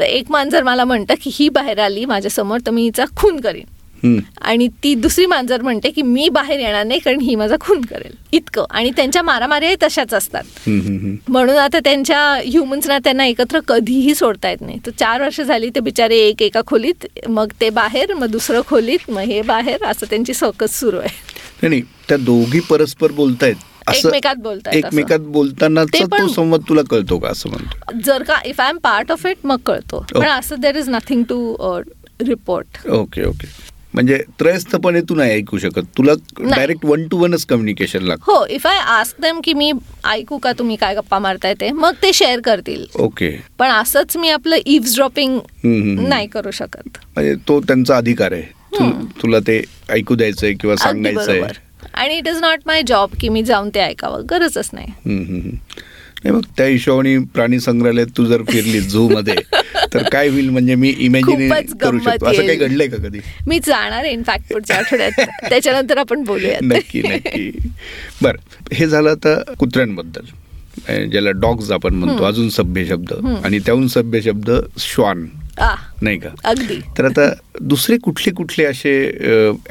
तर 0.00 0.04
एक 0.04 0.30
मांजर 0.30 0.62
मला 0.62 0.84
म्हणतं 0.84 1.14
की 1.22 1.30
ही 1.32 1.48
बाहेर 1.48 1.78
आली 1.78 2.04
माझ्यासमोर 2.04 2.58
तर 2.66 2.70
मी 2.70 2.82
हिचा 2.82 3.04
खून 3.16 3.40
करीन. 3.40 3.64
आणि 4.40 4.68
ती 4.82 4.94
दुसरी 4.94 5.26
मांजर 5.26 5.62
म्हणते 5.62 5.90
की 5.90 6.02
मी 6.02 6.28
बाहेर 6.28 6.60
येणार 6.60 6.84
नाही 6.84 7.00
कारण 7.00 7.20
ही 7.20 7.34
माझा 7.34 7.56
खून 7.60 7.80
करेल. 7.80 8.12
इतकं. 8.32 8.64
आणि 8.70 8.90
त्यांच्या 8.96 9.22
मारामारी 9.22 9.74
तशाच 9.82 10.14
असतात. 10.14 10.68
म्हणून 10.68 11.56
आता 11.56 11.78
त्यांच्या 11.84 12.20
ह्युमन्सना 12.44 12.98
त्यांना 12.98 13.26
एकत्र 13.26 13.60
कधीही 13.68 14.14
सोडता 14.14 14.50
येत 14.50 14.60
नाही. 14.60 14.78
तर 14.86 14.90
चार 14.98 15.22
वर्ष 15.22 15.40
झाली 15.40 15.70
ते 15.74 15.80
बिचारे 15.80 16.18
एक 16.18 16.42
एका 16.42 16.60
खोलीत 16.66 17.06
मग 17.28 17.52
ते 17.60 17.70
बाहेर 17.70 18.14
मग 18.14 18.26
दुसरं 18.26 18.60
खोलीत 18.68 19.10
मग 19.10 19.22
हे 19.22 19.40
बाहेर 19.42 19.84
असं 19.84 20.06
त्यांची 20.10 20.34
सकस 20.34 20.78
सुरू 20.80 20.98
आहे. 20.98 21.16
नाही 21.62 21.82
त्या 22.08 22.16
दोघी 22.16 22.60
परस्पर 22.60 23.12
बोलतायत. 23.12 23.54
एकमेकात 23.94 24.36
बोलतायत 24.36 24.84
असं. 24.84 24.86
एकमेकात 24.86 25.20
बोलतानाचा 25.32 26.04
ते 26.04 26.28
संवाद 26.34 26.62
तुला 26.68 26.82
कळतो 26.90 27.18
का 27.18 27.28
असं 27.28 27.50
म्हणतो? 27.50 27.98
जर 28.04 28.22
का 28.22 28.40
if 28.44 28.60
I 28.60 28.68
am 28.68 28.78
part 28.78 29.12
of 29.12 29.26
it 29.26 29.36
मग 29.44 29.56
कळतो. 29.66 30.04
पण. 30.14 30.26
असं 30.26 30.60
there 30.60 30.76
is 30.76 30.88
nothing 30.88 31.22
to 31.22 31.56
report 32.28 32.86
okay 32.88 33.24
okay. 33.24 33.48
म्हणजे 33.94 34.18
त्रयस्थपणे 34.40 35.00
तू 35.08 35.14
नाही 35.14 35.32
ऐकू 35.32 35.58
शकत. 35.58 35.84
तुला. 35.98 36.12
डायरेक्ट 36.40 36.84
वन 36.86 37.06
टू 37.08 37.18
वनच 37.18 37.44
कम्युनिकेशन 37.46 38.02
लागतं. 38.02 38.32
हो 38.32 38.44
इफ 38.46 38.66
आय 38.66 38.78
आस्क 38.78 39.20
देम 39.22 39.40
की 39.44 39.52
मी 39.52 39.72
ऐकू 40.06 40.38
का 40.38 40.52
तुम्ही 40.58 40.76
काय 40.76 40.94
गप्पा 40.94 41.18
मारताय 41.18 41.54
ते 41.60 41.70
मग 41.72 41.94
ते 42.02 42.12
शेअर 42.14 42.40
करतील. 42.40 42.84
ओके 43.00 43.30
पण 43.58 43.70
असंच 43.70 44.16
मी 44.16 44.28
आपलं 44.30 44.56
इव्ह 44.66 44.94
ड्रॉपिंग. 44.94 45.38
नाही 45.64 46.26
करू 46.26 46.50
शकत. 46.50 46.98
म्हणजे 47.16 47.34
तो 47.48 47.60
त्यांचा 47.60 47.96
अधिकार 47.96 48.32
आहे. 48.32 48.56
तुला 49.22 49.38
ते 49.46 49.62
ऐकू 49.90 50.14
द्यायचंय 50.14 50.52
किंवा 50.60 50.76
सांगायचंय. 50.76 51.42
आणि 51.94 52.16
it 52.16 52.28
is 52.28 52.40
not 52.40 52.60
my 52.66 52.82
job 52.86 53.10
की 53.20 53.28
मी 53.28 53.42
जाऊन 53.42 53.68
ते 53.74 53.80
ऐकावं. 53.80 54.22
गरजच 54.30 54.70
नाही. 54.72 55.56
नाही 56.28 56.40
मग 56.40 56.54
त्या 56.56 56.66
हिशोबाने 56.66 57.18
प्राणी 57.18 57.60
संग्रहालयात 57.60 58.06
तू 58.16 58.24
जर 58.24 58.42
फिरली 58.42 58.80
झू 58.80 59.08
मध्ये 59.08 59.34
तर 59.94 60.02
काय 60.12 60.28
होईल 60.28 60.48
म्हणजे 60.48 60.74
मी 60.74 60.94
इमॅजिन 60.98 61.52
करू 61.80 61.98
शकतो. 61.98 62.26
असं 62.26 62.46
काही. 62.46 62.58
घडलंय 62.58 62.86
का 62.86 62.96
कधी? 62.96 63.18
मी 63.46 63.58
जाणार 63.58 64.04
आहे 64.04 64.12
इनफॅक्ट 64.12 64.52
पुढच्या 64.52 64.76
आठवड्यात. 64.76 65.10
त्याच्यानंतर 65.50 65.98
आपण 65.98 66.24
बोलूयात. 66.24 66.62
नक्की 66.62 67.02
नक्की. 67.02 67.50
बरं 68.22 68.74
हे 68.74 68.86
झालं 68.86 69.10
आता 69.10 69.54
कुत्र्यांबद्दल. 69.58 70.20
ज्याला 71.10 71.30
डॉग्स 71.30 71.70
आपण 71.70 71.94
म्हणतो 71.94 72.24
अजून 72.24 72.48
सभ्य 72.48 72.84
शब्द. 72.84 73.12
आणि 73.44 73.58
त्याहून 73.58 73.88
सभ्य 73.88 74.20
शब्द 74.20 74.50
श्वान. 74.78 75.26
नाही 76.02 76.18
का? 76.18 76.28
अगदी. 76.44 76.80
तर 76.98 77.04
आता 77.04 77.30
दुसरे 77.60 77.96
कुठले 77.98 78.32
कुठले 78.32 78.64
असे 78.64 78.92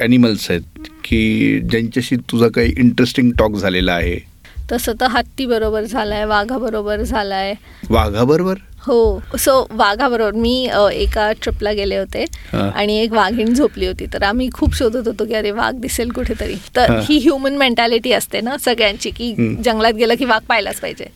ॲनिमल्स 0.00 0.50
आहेत 0.50 0.88
की 1.04 1.60
ज्यांच्याशी 1.60 2.16
तुझा 2.16 2.48
काही 2.48 2.74
इंटरेस्टिंग 2.78 3.30
टॉक 3.38 3.56
झालेला 3.56 3.92
आहे? 3.92 4.37
तसं 4.72 4.92
तर 5.00 5.06
हत्ती 5.06 5.46
बरोबर 5.46 5.84
झालाय 5.84 6.24
वाघाबरोबर 6.24 7.02
झालाय 7.02 7.54
वाघाबरोबर 7.90 8.56
हो 8.86 9.36
सो 9.38 9.52
वाघाबरोबर 9.70 10.32
मी 10.32 10.66
अ, 10.66 10.88
एका 10.88 11.30
ट्रिपला 11.42 11.72
गेले 11.72 11.96
होते. 11.96 12.24
आणि 12.54 12.96
एक 12.98 13.12
वाघीण 13.12 13.52
झोपली 13.54 13.86
होती 13.86 14.06
तर 14.12 14.22
आम्ही 14.22 14.48
खूप 14.52 14.74
शोधत 14.74 15.08
होतो 15.08 15.24
की 15.24 15.34
अरे 15.34 15.50
वाघ 15.50 15.72
दिसेल 15.74 16.10
कुठेतरी 16.10 16.54
तर 16.76 16.90
हा. 16.90 17.00
ह्युमन 17.10 17.56
मेंटॅलिटी 17.56 18.12
असते 18.12 18.40
ना 18.40 18.56
सगळ्यांची 18.64 19.10
की. 19.10 19.32
जंगलात 19.64 19.92
गेलं 19.92 20.14
की 20.14 20.24
वाघ 20.24 20.40
पाहायलाच 20.48 20.80
पाहिजे. 20.80 21.06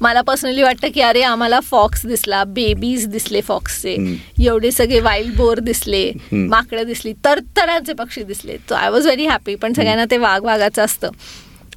मला 0.00 0.20
पर्सनली 0.20 0.62
वाटतं 0.62 0.88
की 0.94 1.00
अरे 1.00 1.22
आम्हाला 1.22 1.60
फॉक्स 1.60 2.06
दिसला 2.06 2.44
बेबीज 2.44 3.06
दिसले 3.08 3.40
फॉक्सचे. 3.40 3.96
एवढे 4.40 4.70
सगळे 4.70 5.00
वाईल्ड 5.00 5.36
बोर 5.36 5.58
दिसले. 5.60 6.10
माकडं 6.32 6.86
दिसली 6.86 7.12
तर 7.24 7.38
तरांचे 7.56 7.92
पक्षी 7.92 8.22
दिसले 8.22 8.56
तो 8.70 8.74
आय 8.74 8.90
वॉज 8.90 9.06
व्हेरी 9.06 9.26
हॅपी 9.26 9.54
पण 9.54 9.72
सगळ्यांना 9.72 10.04
ते 10.10 10.16
वाघ 10.16 10.42
वाघाचं 10.44 10.84
असतं 10.84 11.10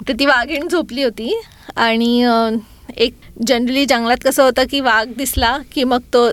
तर 0.08 0.14
ती 0.20 0.26
वाघीण 0.26 0.68
झोपली 0.68 1.04
होती. 1.04 1.42
आणि 1.76 2.26
एक 2.98 3.14
जनरली 3.48 3.86
जंगलात 3.86 4.24
कसं 4.26 4.44
होतं 4.44 4.64
की 4.72 4.80
वाघ 4.80 5.08
दिसला 5.18 5.58
की 5.74 5.84
मग 5.84 6.02
तो 6.14 6.30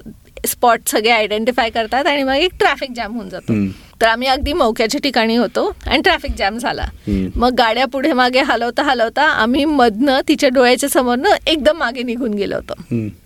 स्पॉट 0.46 0.80
सगळे 0.86 1.10
आयडेंटिफाय 1.10 1.70
करतात 1.70 2.06
आणि 2.06 2.22
मग 2.22 2.34
एक 2.34 2.52
ट्रॅफिक 2.58 2.90
जॅम 2.96 3.14
होऊन 3.14 3.28
जातो. 3.28 3.52
तर 4.00 4.06
आम्ही 4.06 4.28
अगदी 4.28 4.52
मौक्याच्या 4.52 5.00
ठिकाणी 5.02 5.36
होतो 5.36 5.64
आणि 5.86 6.00
ट्रॅफिक 6.02 6.32
जॅम 6.38 6.58
झाला. 6.58 6.86
मग 7.36 7.54
गाड्या 7.58 7.86
पुढे 7.86 8.12
मागे 8.12 8.40
हलवता 8.46 8.82
हलवता 8.82 9.22
आम्ही 9.22 9.64
मधनं 9.64 10.20
तिच्या 10.28 10.48
डोळ्याच्या 10.54 10.88
समोरनं 10.88 11.34
एकदम 11.46 11.78
मागे 11.78 12.02
निघून 12.02 12.34
गेलो 12.34 12.56
होतो. 12.56 12.74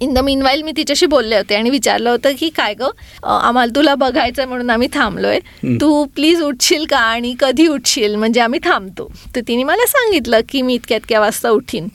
इन 0.01 0.15
द 0.15 0.19
मीनवाईल 0.19 0.63
मी 0.63 0.73
तिच्याशी 0.77 1.07
बोलले 1.07 1.37
होते 1.37 1.55
आणि 1.55 1.71
विचारलं 1.71 2.11
होतं 2.11 2.33
की 2.39 2.49
काय 2.57 2.75
ग 2.75 2.89
आम्हाला 3.25 3.75
तुला 3.77 3.95
बघायचं 3.95 4.49
म्हणून 4.49 4.71
आम्ही 4.71 4.89
थांबलोय. 4.95 5.39
तू 5.81 6.05
प्लीज 6.15 6.43
उठशील 6.43 6.85
का 6.91 6.99
आणि 6.99 7.35
कधी 7.41 7.67
उठशील 7.69 8.15
म्हणजे 8.17 8.41
आम्ही 8.41 8.61
थांबतो 8.65 9.11
तर 9.37 9.41
तिने 9.49 9.65
मला 9.65 9.87
सांगितलं 9.87 10.41
की 10.49 10.63
मी 10.63 10.75
इतक्या 10.75 10.97
इतक्या 10.97 11.21
वाजता 11.21 11.51
उठीन. 11.51 11.89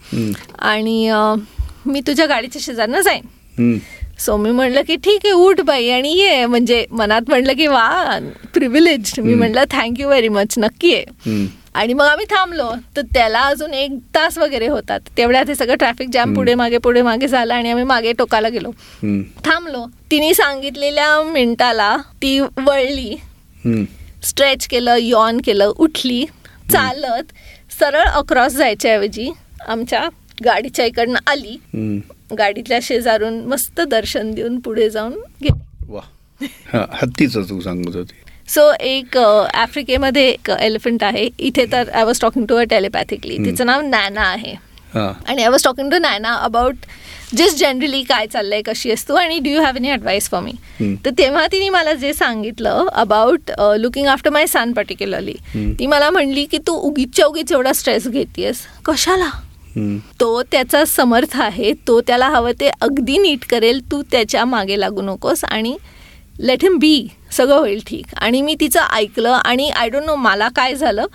आणि 0.60 1.12
मी 1.86 2.02
तुझ्या 2.08 2.26
गाडीच्या 2.26 2.62
शेजारनं 2.62 3.02
जाईन. 3.02 3.78
सो 4.20 4.36
मी 4.38 4.52
म्हणलं 4.52 4.82
की 4.88 4.96
ठीक 4.96 5.26
आहे 5.26 5.32
उठ 5.34 5.62
बाई 5.62 5.90
आणि 5.90 6.12
ये 6.18 6.46
म्हणजे 6.46 6.86
मनात 6.92 7.30
म्हटलं 7.30 7.54
की 7.54 7.68
वा 7.68 8.20
प्रिव्हिलेज 8.54 9.14
मी. 9.18 9.34
म्हटलं 9.34 9.64
थँक्यू 9.72 10.08
व्हेरी 10.08 10.28
मच 10.30 10.58
नक्की 10.58 10.94
आहे. 10.96 11.46
आणि 11.74 11.94
मग 11.94 12.06
आम्ही 12.06 12.26
थांबलो 12.30 12.70
तर 12.96 13.02
त्याला 13.14 13.40
अजून 13.42 13.74
एक 13.74 13.98
तास 14.16 14.38
वगैरे 14.38 14.68
होतात 14.68 15.00
तेवढ्यात 15.18 15.50
हे 15.50 15.56
सगळं 15.56 15.76
ट्रॅफिक 15.76 16.10
जॅम. 16.14 16.34
पुढे 16.36 16.56
मागे 16.56 16.78
पुढे 16.78 17.02
मागे 17.02 17.28
झालं 17.28 17.54
आणि 17.54 17.70
आम्ही 17.72 17.84
मागे 17.84 18.14
टोकाला 18.18 18.50
गेलो. 18.50 18.72
थांबलो 19.46 19.86
तिने 20.12 20.34
सांगितलेल्या 20.34 21.22
मिनिटाला 21.24 21.96
ती 22.22 22.40
वळली. 22.40 23.16
स्ट्रेच 24.24 24.68
केलं 24.68 24.96
यॉन 25.00 25.42
केलं 25.46 25.72
उठली 25.78 26.26
चालत 26.72 27.34
सरळ 27.80 28.08
अक्रॉस 28.10 28.54
जायच्याऐवजी 28.54 29.30
आमच्या 29.68 30.08
गाडीच्या 30.46 30.86
इकडनं 30.86 31.20
आली. 31.28 31.58
गाडीतल्या 32.38 32.80
शेजारून 32.84 33.40
मस्त 33.46 33.82
दर्शन 33.82 34.32
देऊन 34.32 34.60
पुढे 34.60 34.90
जाऊन 34.90 35.14
गेली. 35.44 35.60
वा. 35.88 36.02
हा 36.74 36.86
हत्तीचं 36.94 37.44
तू 37.44 37.60
सांगत 37.62 37.96
होती. 37.96 38.16
सो 38.48 38.72
एक 38.80 39.18
अ, 39.18 39.46
आफ्रिकेमध्ये 39.54 40.28
एक 40.30 40.50
एलिफंट 40.52 41.04
आहे. 41.04 41.30
इथे 41.40 41.66
तर 41.72 41.90
I 41.90 42.04
was 42.04 42.20
talking 42.22 42.46
to 42.46 42.56
a 42.56 42.64
telepathically. 42.64 43.38
तिचं 43.38 43.66
नाव 43.66 43.82
नॅना 43.82 44.22
आहे. 44.22 44.56
हा. 44.94 45.12
आणि 45.28 45.44
I 45.44 45.50
was 45.50 45.64
talking 45.64 45.90
to 45.92 45.98
Nana 45.98 46.34
about 46.34 46.76
just 47.36 47.58
generally 47.58 48.02
काय 48.04 48.28
चाललंय 48.28 48.62
कशी 48.62 48.92
असतो 48.92 49.16
आणि 49.16 49.40
do 49.40 49.50
you 49.50 49.62
have 49.62 49.76
any 49.76 49.90
advice 49.90 50.30
for 50.30 50.42
me. 50.42 50.52
तर 51.06 51.10
तेव्हा 51.18 51.46
तिने 51.48 51.70
मला 51.70 51.94
जे 51.94 52.14
सांगितलं 52.14 52.88
about 52.94 53.52
looking 53.78 54.08
after 54.08 54.30
my 54.30 54.46
son 54.48 54.72
particularly. 54.74 55.34
ती 55.80 55.88
मला 55.88 56.10
म्हणली 56.10 56.46
की 56.46 56.58
तू 56.58 56.74
उगीच्या 56.74 57.26
उगीच 57.26 57.52
एवढा 57.52 57.74
स्ट्रेस 57.74 58.08
घेतेस 58.08 58.62
कशाला. 58.86 59.30
तो 60.20 60.42
त्याचा 60.52 60.84
समर्थ 60.86 61.40
आहे 61.42 61.72
तो 61.88 62.00
त्याला 62.08 62.28
हवं 62.30 62.52
ते 62.60 62.70
अगदी 62.82 63.18
नीट 63.18 63.46
करेल 63.50 63.80
तू 63.92 64.02
त्याच्यामागे 64.12 64.80
लागू 64.80 65.02
नकोस 65.02 65.44
आणि 65.46 65.76
लेट 66.40 66.64
हिम 66.64 66.78
बी 66.80 67.08
सगळं 67.32 67.58
होईल 67.58 67.80
ठीक. 67.88 68.06
आणि 68.16 68.42
मी 68.42 68.56
तिचं 68.60 68.82
ऐकलं 68.94 69.30
आणि 69.32 69.70
आय 69.70 69.90
डोंट 69.90 70.06
नो 70.06 70.16
मला 70.16 70.48
काय 70.56 70.74
झालं 70.76 71.06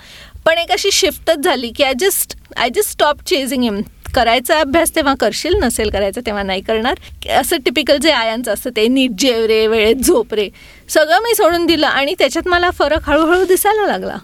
पण 0.46 0.59
एक 0.59 0.72
अशी 0.72 0.90
शिफ्टच 0.92 1.44
झाली 1.44 1.70
की 1.77 1.83
I 1.85 1.92
just 2.01 2.37
I 2.57 2.68
just 2.75 2.90
stop 2.90 3.22
chasing 3.27 3.62
him 3.62 3.81
करायचा 4.14 4.59
अभ्यास 4.61 4.94
तेव्हा 4.94 5.14
करशील 5.20 5.55
नसेल 5.62 5.90
करायचं 5.90 6.20
तेव्हा 6.27 6.42
नाही 6.42 6.61
करणार. 6.61 6.94
असं 7.38 7.57
टिपिकल 7.64 7.96
जे 8.03 8.11
आयांचं 8.11 8.53
असतं 8.53 8.70
ते 8.77 8.87
नीट 8.88 9.11
जेव 9.18 9.44
रे 9.46 9.66
वेळेत 9.66 10.03
झोप 10.05 10.35
रे 10.35 10.48
सगळं 10.88 11.22
मी 11.22 11.35
सोडून 11.35 11.66
दिलं 11.66 11.87
आणि 11.87 12.14
त्याच्यात 12.18 12.48
मला 12.48 12.70
फरक 12.70 13.09
हळूहळू 13.09 13.44
दिसायला 13.44 13.87
लागला. 13.87 14.16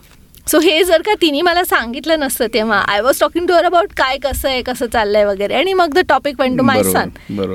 सो 0.49 0.59
हे 0.59 0.83
जर 0.85 1.03
का 1.03 1.15
तिने 1.21 1.41
मला 1.43 1.63
सांगितलं 1.65 2.21
नसतं 2.21 2.47
तेव्हा 2.55 2.79
I 2.89 3.01
was 3.01 3.21
talking 3.21 3.47
to 3.47 3.55
uh 3.55 3.65
about 3.65 3.93
काय 3.97 4.17
कसं 4.19 4.49
आहे 4.49 4.63
कसं 4.63 4.87
चाललंय 4.87 5.25
वगैरे. 5.25 5.55
आणि 5.55 5.73
मग 5.73 5.95
the 5.95 5.99
topic 6.09 6.41
went 6.41 6.59
to 6.59 6.65
my 6.65 6.83
son. 6.83 7.09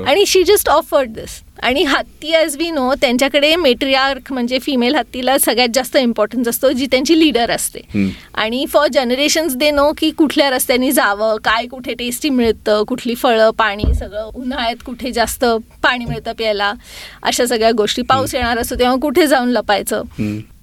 आणि 0.06 0.26
शी 0.26 0.42
जस्ट 0.42 0.68
ऑफर्ड 0.68 1.10
दिस 1.10 1.40
आणि 1.62 1.82
हत्ती 1.84 2.32
ॲज 2.34 2.56
वी 2.56 2.70
नो 2.70 2.92
त्यांच्याकडे 3.00 3.54
मेट्रियार्क 3.56 4.32
म्हणजे 4.32 4.58
फिमेल 4.58 4.94
हत्तीला 4.94 5.36
सगळ्यात 5.38 5.68
जास्त 5.74 5.96
इम्पॉर्टन्स 5.96 6.48
असतो 6.48 6.70
जी 6.70 6.86
त्यांची 6.90 7.18
लीडर 7.18 7.50
असते. 7.50 7.80
आणि 8.34 8.64
फॉर 8.72 8.86
जनरेशन्स 8.92 9.54
दे 9.56 9.70
नो 9.70 9.90
की 9.98 10.10
कुठल्या 10.10 10.50
रस्त्याने 10.50 10.90
जावं 10.92 11.36
काय 11.44 11.66
कुठे 11.66 11.94
टेस्टी 11.94 12.30
मिळतं 12.30 12.82
कुठली 12.88 13.14
फळं 13.14 13.50
पाणी 13.50 13.94
सगळं 13.94 14.30
उन्हाळ्यात 14.34 14.82
कुठे 14.86 15.12
जास्त 15.12 15.44
पाणी 15.82 16.04
मिळतं 16.04 16.32
प्यायला 16.32 16.72
अशा 17.22 17.46
सगळ्या 17.46 17.70
गोष्टी. 17.72 18.02
पाऊस 18.02 18.34
येणार 18.34 18.58
असतो 18.58 18.78
तेव्हा 18.78 18.96
कुठे 19.02 19.26
जाऊन 19.26 19.48
लपायचं. 19.48 20.02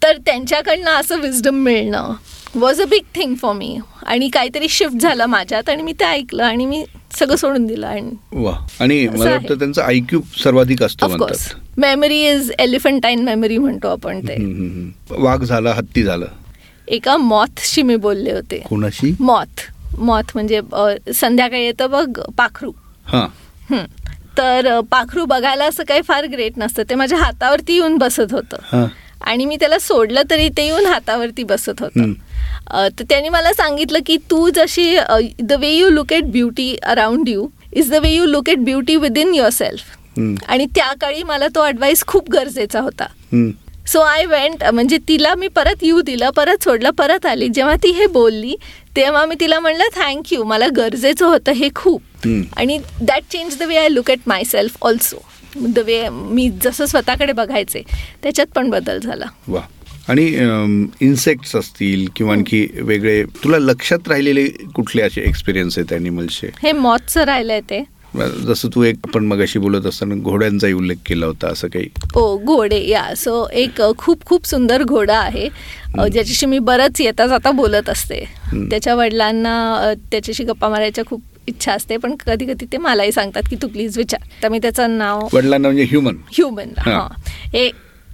तर 0.03 0.17
त्यांच्याकडनं 0.25 0.91
असं 0.91 1.19
विजडम 1.19 1.55
मिळणं. 1.55 2.13
Was 2.55 2.81
a 2.81 2.85
big 2.85 3.03
thing 3.15 3.35
for 3.35 3.53
me 3.53 3.77
आणि 4.05 4.29
काहीतरी 4.29 4.67
शिफ्ट 4.69 5.01
झालं 5.01 5.25
माझ्यात 5.25 5.69
आणि 5.69 5.83
मी 5.83 5.93
ते 5.99 6.05
ऐकलं 6.05 6.43
आणि 6.43 6.65
मी 6.65 6.83
सगळं 7.19 7.35
सोडून 7.35 7.65
दिलं. 7.67 7.87
आणि 7.87 8.11
वा. 8.33 8.53
आणि 8.79 9.07
मला. 9.07 9.31
वाटतं 9.31 9.59
त्यांचा 9.59 9.83
आयक्यू 9.83 10.21
सर्वाधिक 10.43 10.83
असतो 10.83 11.05
of course 11.05 11.47
memory 11.77 12.21
is 12.29 12.51
elephantine 12.59 13.23
memory 13.23 13.57
म्हणतो 13.57 13.87
आपण 13.87 14.19
ते. 14.27 14.35
वाघ 15.09 15.43
झाला 15.43 15.73
हत्ती 15.73 16.03
झालं. 16.03 16.25
एका 16.87 17.17
मॉथशी 17.17 17.81
मी 17.81 17.95
बोलले 17.95 18.31
होते. 18.31 18.59
कोणाशी? 18.69 19.13
मॉथ 19.19 19.69
मॉथ 19.97 20.31
म्हणजे 20.33 20.61
संध्याकाळी 21.15 21.63
येतं 21.63 21.89
बघ 21.89 22.19
पाखरू. 22.37 22.71
तर 24.37 24.79
पाखरू 24.91 25.25
बघायला 25.25 25.65
असं 25.65 25.83
काही 25.83 26.01
फार 26.01 26.25
ग्रेट 26.25 26.57
नसतं. 26.57 26.83
ते 26.89 26.95
माझ्या 26.95 27.17
हातावरती 27.17 27.73
येऊन 27.73 27.97
बसत 27.97 28.31
होतं. 28.31 28.87
आणि 29.21 29.45
मी 29.45 29.55
त्याला 29.55 29.79
सोडलं 29.79 30.21
तरी 30.29 30.47
ते 30.49 30.65
येऊन 30.65 30.85
हातावरती 30.85 31.43
बसत 31.43 31.81
होतं. 31.81 32.13
तर 32.71 33.03
त्यांनी 33.09 33.29
मला 33.29 33.53
सांगितलं 33.53 33.99
की 34.05 34.17
तू 34.31 34.49
जशी 34.55 34.95
the 35.39 35.53
way 35.59 35.69
you 35.69 35.89
look 35.89 36.13
at 36.13 36.25
beauty 36.31 36.75
around 36.83 37.29
you 37.29 37.47
is 37.73 37.91
the 37.91 37.95
way 37.95 38.09
you 38.09 38.25
look 38.25 38.49
at 38.49 38.59
beauty 38.59 38.95
within 38.95 39.33
yourself. 39.49 39.81
आणि 40.47 40.65
त्या 40.75 40.91
काळी 41.01 41.23
मला 41.23 41.47
तो 41.55 41.63
ॲडवाईस 41.65 42.05
खूप 42.07 42.29
गरजेचा 42.31 42.79
होता. 42.79 43.05
सो 43.87 43.99
आय 43.99 44.25
वेंट 44.25 44.63
म्हणजे 44.63 44.97
तिला 45.07 45.33
मी 45.35 45.47
परत 45.47 45.83
येऊ 45.83 46.01
दिलं 46.01 46.29
परत 46.29 46.63
सोडलं 46.63 46.91
परत 46.97 47.25
आली. 47.25 47.47
जेव्हा 47.47 47.75
ती 47.83 47.91
हे 47.91 48.05
बोलली 48.07 48.55
तेव्हा 48.95 49.25
मी 49.25 49.35
तिला 49.39 49.59
म्हणलं 49.59 49.87
थँक्यू 49.95 50.43
मला 50.43 50.67
गरजेचं 50.77 51.25
होतं 51.25 51.51
हे 51.51 51.69
खूप. 51.75 52.01
आणि 52.57 52.77
that 53.01 53.23
change 53.31 53.57
the 53.59 53.63
way 53.63 53.77
I 53.77 53.89
look 53.89 54.11
at 54.11 54.19
myself 54.43 54.77
also 54.81 55.21
the 55.55 55.79
way 55.79 56.07
मी 56.09 56.49
जसं 56.63 56.85
स्वतःकडे 56.85 57.33
बघायचे 57.33 57.81
त्याच्यात 58.23 58.47
पण 58.55 58.69
बदल 58.69 58.99
झाला. 58.99 59.25
वा. 59.47 59.61
आणि 60.09 60.25
इन्सेक्ट्स 61.01 61.55
असतील 61.55 62.07
किंवा 62.15 62.33
आणखी 62.33 62.67
वेगळे 62.81 63.23
तुला 63.43 63.57
लक्षात 63.59 64.07
राहिलेले 64.07 64.45
कुठले 64.75 65.01
असे 65.01 65.21
एक्सपिरियन्स 65.21 65.77
आहेत 65.77 65.93
ॲनिमल्सचे 65.93 66.47
हे 66.63 66.71
मॉथचं 66.71 67.23
राहिलंय 67.23 67.61
ते. 67.61 67.83
जसं 68.47 68.69
तू 68.75 68.81
एक 68.83 68.95
आपण 69.07 69.25
मगाशी 69.25 69.59
बोलत 69.59 69.85
असताना 69.85 70.15
घोड्यांचाही 70.15 70.73
उल्लेख 70.73 70.95
केला 71.05 71.25
होता 71.25 71.47
असं 71.47 71.67
काही? 71.67 71.87
ओ 72.15 72.37
घोडे 72.37 72.79
या. 72.87 73.03
सो 73.17 73.47
एक 73.53 73.81
खूप 73.97 74.25
खूप 74.25 74.47
सुंदर 74.47 74.83
घोडा 74.83 75.17
आहे. 75.17 75.47
ज्याच्याशी 75.95 76.45
मी 76.45 76.59
बरंच 76.59 77.01
येता 77.01 77.27
जाता 77.27 77.51
बोलत 77.51 77.89
असते. 77.89 78.23
हं. 78.43 78.65
त्याच्या 78.69 78.95
वडिलांना 78.95 79.93
त्याच्याशी 80.11 80.43
गप्पा 80.43 80.69
मारायच्या 80.69 81.05
खूप 81.05 81.21
इच्छा 81.47 81.73
असते 81.73 81.97
पण 81.97 82.15
कधी 82.25 82.45
कधी 82.45 82.65
ते 82.71 82.77
मलाही 82.77 83.11
सांगतात 83.11 83.43
की 83.49 83.55
तू 83.61 83.67
प्लीज 83.67 83.97
विचार. 83.97 84.27
तर 84.43 84.49
मी 84.49 84.59
त्याचं 84.59 84.97
नाव 84.97 85.27
वडिलांना 85.33 85.67
म्हणजे 85.67 85.83
ह्युमन 85.83 86.17
ह्युमन 86.31 86.69
हा. 86.79 87.07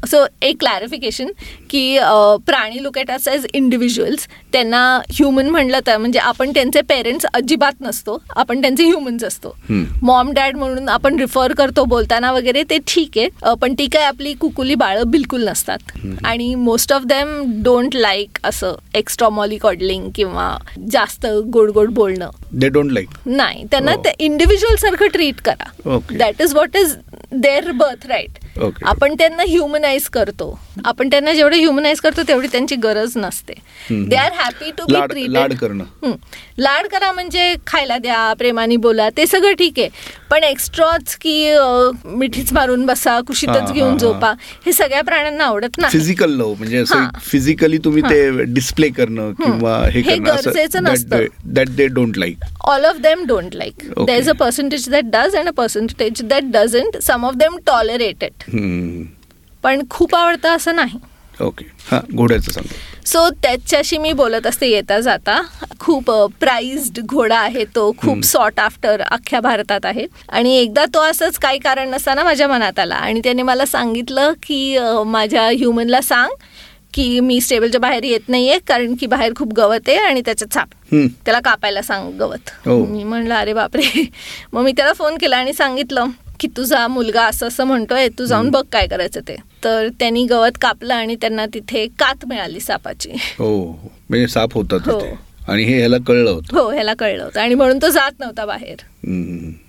सो 0.05 0.25
एक 0.41 0.59
क्लॅरिफिकेशन 0.59 1.27
की 1.69 1.97
प्राणी 2.45 2.83
look 2.83 2.97
at 2.97 3.11
us 3.11 3.27
as 3.27 3.45
individuals 3.53 4.27
त्यांना 4.53 4.81
ह्युमन 5.11 5.49
म्हणलं 5.49 5.79
तर 5.87 5.97
म्हणजे 5.97 6.19
आपण 6.19 6.51
त्यांचे 6.53 6.81
पेरेंट्स 6.89 7.25
अजिबात 7.33 7.81
नसतो. 7.81 8.17
आपण 8.35 8.61
त्यांचे 8.61 8.83
ह्युमन्स 8.85 9.23
असतो. 9.23 9.55
मॉम 10.01 10.31
डॅड 10.33 10.57
म्हणून 10.57 10.89
आपण 10.89 11.19
रिफर 11.19 11.53
करतो 11.57 11.83
बोलताना 11.85 12.31
वगैरे 12.31 12.63
ते 12.69 12.77
ठीक 12.87 13.17
आहे. 13.17 13.53
पण 13.61 13.73
ती 13.79 13.85
काय 13.93 14.03
आपली 14.03 14.33
कुकुली 14.41 14.75
बाळं 14.75 15.09
बिलकुल 15.11 15.47
नसतात. 15.49 15.91
आणि 16.25 16.53
most 16.55 16.93
of 16.93 17.03
them 17.05 17.61
don't 17.63 17.95
like 17.95 18.39
असं 18.43 18.75
एक्स्ट्रा 18.95 19.29
मॉली 19.29 19.57
कॉडलिंग 19.57 20.09
किंवा 20.15 20.57
जास्त 20.91 21.25
गोड 21.53 21.71
गोड 21.71 21.89
बोलणं. 21.93 22.29
दे 22.51 22.69
डोंट 22.69 22.91
लाईक 22.91 23.09
नाही. 23.25 23.63
त्यांना 23.71 23.91
हो. 23.91 24.01
ते 24.05 24.13
इंडिव्हिज्युअल 24.25 24.75
सारखं 24.81 25.07
ट्रीट 25.13 25.41
करा. 25.45 25.99
That 26.11 26.41
is 26.41 26.53
what 26.53 26.77
is 26.77 26.95
their 27.31 27.71
birthright. 28.07 28.45
आपण 28.85 29.13
त्यांना 29.17 29.43
ह्युमनाइज 29.87 30.07
करतो. 30.09 30.59
आपण 30.85 31.09
त्यांना 31.09 31.33
जेवढं 31.33 31.55
ह्युमनाइज 31.55 31.99
करतो 31.99 32.21
तेवढी 32.27 32.47
त्यांची 32.47 32.75
गरज 32.75 33.13
नसते. 33.15 33.53
They 33.91 34.15
are 34.15 34.31
happy 34.35 34.71
to 34.77 34.85
be 34.85 35.07
treated 35.07 35.31
लाड 35.31 35.53
करणं. 35.53 36.11
लाड 36.59 36.87
करा 36.87 37.11
म्हणजे 37.11 37.55
खायला 37.67 37.97
द्या 37.97 38.33
प्रेमाने 38.33 38.77
बोला 38.77 39.09
ते 39.17 39.25
सगळं 39.27 39.53
ठीक 39.53 39.79
आहे. 39.79 39.89
पण 40.29 40.43
एक्स्ट्राच 40.43 41.15
की 41.15 41.49
अं, 41.49 41.91
मिठीच 42.05 42.53
मारून 42.53 42.85
बसा 42.85 43.19
कुशीतच 43.27 43.71
घेऊन. 43.71 43.97
झोपा 43.97 44.33
हे 44.65 44.73
सगळ्या 44.73 45.01
प्राण्यांना 45.01 45.43
आवडत 45.43 45.77
नाही. 45.77 45.97
फिजिकल 45.97 46.31
लव 46.31 46.53
म्हणजे. 46.53 46.83
फिजिकली 47.21 47.77
तुम्ही 47.77 48.03
ते 48.03 48.43
डिस्प्ले 48.43 48.89
करणं 48.89 49.31
किंवा 49.31 49.77
हे 49.93 50.01
गरजेचं 50.01 50.83
नसतं. 50.83 51.25
That 51.45 51.69
they 51.69 51.87
don't 51.87 52.17
like 52.17 52.37
of 52.87 52.97
them 53.03 53.21
don't 53.29 53.55
like. 53.59 53.83
Okay. 53.83 54.05
there's 54.05 54.27
a 54.31 54.35
percentage 54.39 54.85
that 54.93 55.09
does 55.13 55.35
and 55.39 55.51
a 55.51 55.55
percentage 55.59 56.21
that 56.31 56.49
doesn't. 56.55 56.99
Some 57.09 57.25
of 57.29 57.39
them 57.43 57.59
tolerate 57.69 58.27
it. 58.29 58.47
पण 59.63 59.81
खूप 59.89 60.15
आवडतं 60.15 60.49
असं 60.49 60.75
नाही. 60.75 60.99
ओके. 61.41 61.65
हां 61.91 61.99
घोड्याचं 62.15 62.51
सांगा. 62.51 62.75
सो 63.05 63.29
त्याच्याशी 63.29 63.97
मी 63.97 64.11
बोलत 64.13 64.47
असते 64.47 64.67
येता 64.67 64.99
जाता. 64.99 65.41
खूप 65.79 66.11
प्राइज्ड 66.39 66.99
घोडा 67.05 67.37
आहे 67.37 67.63
तो. 67.65 67.91
खूप 67.97 68.23
सॉट 68.23 68.59
आफ्टर 68.59 69.01
अख्ख्या 69.01 69.39
भारतात 69.39 69.85
आहे. 69.85 70.05
आणि 70.29 70.55
एकदा 70.57 70.85
तो 70.85 71.01
असंच 71.01 71.37
काही 71.37 71.59
कारण 71.59 71.89
नसताना 71.89 72.23
माझ्या 72.23 72.47
मनात 72.47 72.79
आला. 72.79 72.95
आणि 72.95 73.21
त्याने 73.23 73.41
मला 73.41 73.65
सांगितलं 73.65 74.33
की 74.43 74.77
माझ्या 75.05 75.47
ह्युमनला 75.47 76.01
सांग 76.01 76.31
की 76.93 77.19
मी 77.19 77.41
स्टेबलच्या 77.41 77.79
बाहेर 77.81 78.03
येत 78.03 78.29
नाहीये 78.29 78.59
कारण 78.59 78.95
की 78.99 79.05
बाहेर 79.05 79.33
खूप 79.35 79.53
गवत 79.53 79.89
आहे 79.89 79.97
आणि 79.97 80.21
त्याचं 80.25 80.45
छाप. 80.55 80.67
त्याला 80.93 81.39
कापायला 81.39 81.81
सांग 81.81 82.11
गवत. 82.19 82.49
हो. 82.65 82.85
मी 82.85 83.03
म्हणलं 83.03 83.35
अरे 83.35 83.53
बापरे. 83.53 84.09
मग 84.53 84.63
मी 84.63 84.71
त्याला 84.71 84.93
फोन 84.93 85.17
केला 85.17 85.37
आणि 85.37 85.53
सांगितलं 85.53 86.05
की 86.39 86.47
तुझा 86.57 86.87
मुलगा 86.87 87.23
असं 87.23 87.47
असं 87.47 87.63
म्हणतोय 87.63 88.07
तू 88.19 88.25
जाऊन 88.25 88.49
बघ 88.49 88.63
काय 88.71 88.87
करायचं 88.87 89.21
ते. 89.27 89.35
तर 89.63 89.87
त्यांनी 89.99 90.25
गवत 90.25 90.57
कापलं 90.61 90.93
आणि 90.93 91.15
त्यांना 91.15 91.45
तिथे 91.45 91.87
कात 91.87 92.25
मिळाली 92.25 92.59
सापाची. 92.59 93.09
हो 93.11 93.65
म्हणजे 94.09 94.27
साप 94.27 94.53
होता 94.53 94.75
हो. 94.75 95.17
आणि 95.47 95.63
हे 95.63 95.77
ह्याला 95.77 95.97
कळलं 96.07 96.29
होतं. 96.29 96.57
हो 96.57 96.71
ह्याला 96.71 96.93
कळलं 96.93 97.23
होतं. 97.23 97.39
आणि 97.39 97.55
म्हणून 97.55 97.77
तो 97.81 97.89
जात 97.89 98.11
नव्हता 98.19 98.45
बाहेर. 98.45 98.75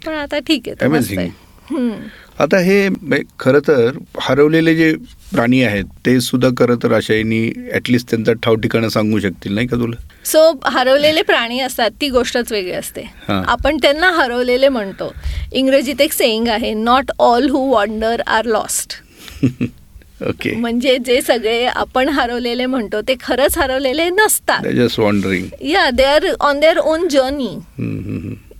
पण 0.07 0.15
आता 0.15 0.39
ठीक 0.39 0.69
आहे. 0.69 1.48
आता 2.41 2.59
हे 2.65 2.89
खरं 3.41 3.61
तर 3.67 3.99
हरवलेले 4.23 4.75
जे 4.77 4.93
प्राणी 5.33 5.63
आहेत 5.63 5.85
ते 6.07 6.19
सुद्धा 6.21 6.49
खरं 6.59 6.77
तर 6.83 6.93
आशाईनी 6.97 7.41
ॲटलिस्ट 7.73 8.09
त्यांचा 8.11 8.33
ठाव 8.43 8.55
ठिकाणं 8.63 8.89
सांगू 8.89 9.19
शकतील 9.21 9.55
नाही 9.55 9.67
का 9.67 9.77
तुला? 9.77 9.97
सो 10.25 10.53
हरवलेले 10.65 11.23
प्राणी 11.23 11.61
असतात 11.61 11.91
ती 12.01 12.09
गोष्टच 12.11 12.53
वेगळी 12.53 12.73
असते. 12.73 13.03
आपण 13.29 13.77
त्यांना 13.83 14.11
हरवलेले 14.17 14.69
म्हणतो. 14.69 15.13
इंग्रजीत 15.53 16.01
एक 16.01 16.13
सेईंग 16.13 16.49
आहे 16.49 16.73
not 16.75 17.11
all 17.19 17.49
who 17.51 17.67
wander 17.73 18.23
are 18.27 18.45
lost 18.47 18.95
okay 20.29 20.55
म्हणजे 20.57 20.97
जे 21.07 21.21
सगळे 21.23 21.65
आपण 21.67 22.09
हरवलेले 22.09 22.67
म्हणतो 22.67 23.01
ते 23.09 23.15
खरंच 23.21 23.59
हरवलेले 23.59 24.09
नसतात. 24.11 24.67
जस्ट 24.77 24.99
वॉन्डरिंग 25.01 25.47
या 25.67 25.89
they 25.91 26.05
are 26.05 26.27
on 26.41 26.61
their 26.61 26.79
own 26.79 27.09
journey 27.09 27.57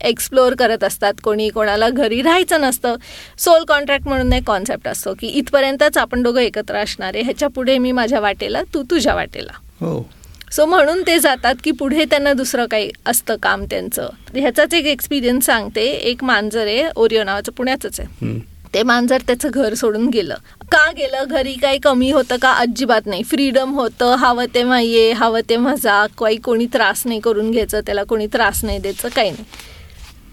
explore 0.05 0.55
करत 0.55 0.85
असतात. 0.85 1.15
कोणी 1.23 1.49
कोणाला 1.49 1.89
घरी 1.89 2.23
राहायचं 2.23 2.61
नसतं. 2.61 2.97
सोल 3.39 3.65
कॉन्ट्रॅक्ट 3.65 4.09
म्हणून 4.09 4.33
एक 4.33 4.43
कॉन्सेप्ट 4.47 4.89
असतो 4.89 5.15
की 5.15 5.27
इथपर्यंतच 5.27 5.99
आपण 5.99 6.23
दोघं 6.23 6.41
एकत्र 6.41 6.77
असणार 6.77 7.13
आहे. 7.15 7.25
ह्याच्या 7.25 7.49
पुढे 7.49 7.79
मी 7.79 7.93
माझ्या 7.93 8.21
वाटेला 8.21 8.63
तू 8.75 8.83
तुझ्या 8.83 9.15
वाटेला. 9.15 9.53
हो. 9.57 10.09
सो 10.53 10.67
म्हणून 10.67 11.03
ते 11.07 11.19
जातात 11.19 11.55
की 11.65 11.71
पुढे 11.71 12.05
त्यांना 12.05 12.33
दुसरं 12.33 12.67
काही 12.67 12.91
असतं 13.07 13.37
काम 13.37 13.65
त्यांचं. 13.65 14.09
ह्याचाच 14.35 14.75
एक 14.75 14.87
एक्सपिरियन्स 14.87 15.47
सांगते. 15.47 15.83
एक 15.83 16.25
मांजर 16.25 16.67
आहे 16.67 16.85
ओरिओ 16.97 17.25
नावाचं 17.25 17.53
पुण्याचंच 17.53 18.01
आहे. 18.01 18.39
ते 18.75 18.83
मांजर 18.83 19.21
त्याचं 19.21 19.49
घर 19.53 19.75
सोडून 19.75 20.09
गेलं. 20.09 20.35
का 20.63 20.91
गेलं? 20.91 21.25
घरी 21.31 21.53
काही 21.53 21.79
कमी 21.79 22.11
होतं 22.11 22.37
का? 22.37 22.53
अजिबात 22.53 23.07
नाही. 23.07 23.23
फ्रीडम 23.23 23.73
होतं. 23.73 24.15
हवं 24.15 24.45
तेव्हा 24.55 24.81
ये 24.81 25.13
हवं 25.13 25.41
तेव्हा 25.51 25.75
जा. 25.75 26.07
काही 26.07 26.37
कोणी 26.37 26.67
त्रास 26.67 27.03
नाही 27.05 27.21
करून 27.21 27.51
घ्यायचं. 27.51 27.81
त्याला 27.81 28.03
कोणी 28.03 28.27
त्रास 28.27 28.65
नाही 28.65 28.79
द्यायचं. 28.79 29.09
काही 29.09 29.31
नाही. 29.31 29.45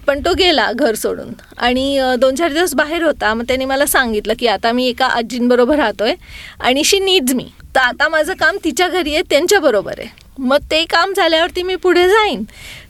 पण 0.06 0.20
तो 0.24 0.32
गेला 0.34 0.70
घर 0.72 0.94
सोडून. 0.94 1.32
आणि 1.58 2.00
दोन 2.18 2.34
चार 2.34 2.52
दिवस 2.52 2.74
बाहेर 2.74 3.02
होता. 3.02 3.32
मग 3.34 3.44
त्याने 3.48 3.64
मला 3.64 3.86
सांगितलं 3.86 4.34
की 4.38 4.46
आता 4.46 4.72
मी 4.72 4.86
एका 4.88 5.06
आजींबरोबर 5.06 5.76
राहतोय 5.76 6.14
आणि 6.60 6.84
शी 6.84 6.98
नीड्स 7.00 7.34
मी. 7.34 7.46
तर 7.74 7.80
आता 7.80 8.08
माझं 8.08 8.34
काम 8.40 8.56
तिच्या 8.64 8.88
घरी 8.88 9.14
आहे 9.14 9.22
त्यांच्याबरोबर 9.30 9.98
आहे. 9.98 10.08
मग 10.38 10.62
ते 10.70 10.84
काम 10.84 11.12
झाल्यावरती 11.16 11.62
मी 11.62 11.74
पुढे 11.76 12.08
जाईन. 12.08 12.44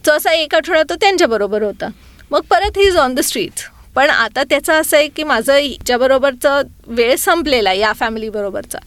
तो 0.07 0.12
असा 0.12 0.33
एक 0.33 0.55
आठवडा 0.55 0.83
तो 0.83 0.94
त्यांच्याबरोबर 1.00 1.62
होता. 1.62 1.88
मग 2.31 2.40
परत 2.50 2.76
he 2.76 2.87
is 2.87 2.96
on 2.96 3.14
the 3.14 3.20
streets 3.20 3.64
पण 3.94 4.11
आता 4.11 4.42
त्याचं 4.42 4.81
असं 4.81 4.96
आहे 4.96 5.09
की 5.09 5.22
माझं 5.24 5.57
हिच्याबरोबरचं 5.57 6.62
वेळ 6.87 7.14
संपलेला 7.16 7.70
आहे 7.70 7.79
या 7.79 7.92
फॅमिलीबरोबरचा 7.92 8.79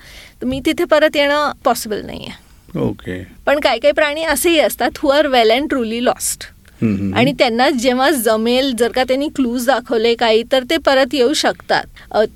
तर 0.42 0.46
मी 0.46 0.60
तिथे 0.66 0.84
परत 0.84 1.16
येणं 1.16 1.52
पॉसिबल 1.64 2.02
नाही 2.06 2.26
आहे 2.28 2.80
ओके 2.80 3.22
पण 3.46 3.60
काही 3.60 3.80
काही 3.80 3.92
प्राणी 3.92 4.24
असेही 4.24 4.60
असतात 4.60 4.98
who 4.98 5.10
are 5.10 5.28
well 5.28 5.52
and 5.52 5.70
truly 5.70 6.04
lost. 6.06 6.44
आणि 6.82 7.32
त्यांना 7.40 7.70
जेव्हा 7.70 8.10
जमेल 8.12 8.72
जर 8.80 8.92
का 8.92 9.04
त्यांनी 9.04 9.28
क्लूज 9.36 9.66
दाखवले 9.68 10.14
काही 10.16 10.44
तर 10.52 10.64
ते 10.70 10.78
परत 10.78 11.14
येऊ 11.14 11.34
शकतात. 11.34 11.86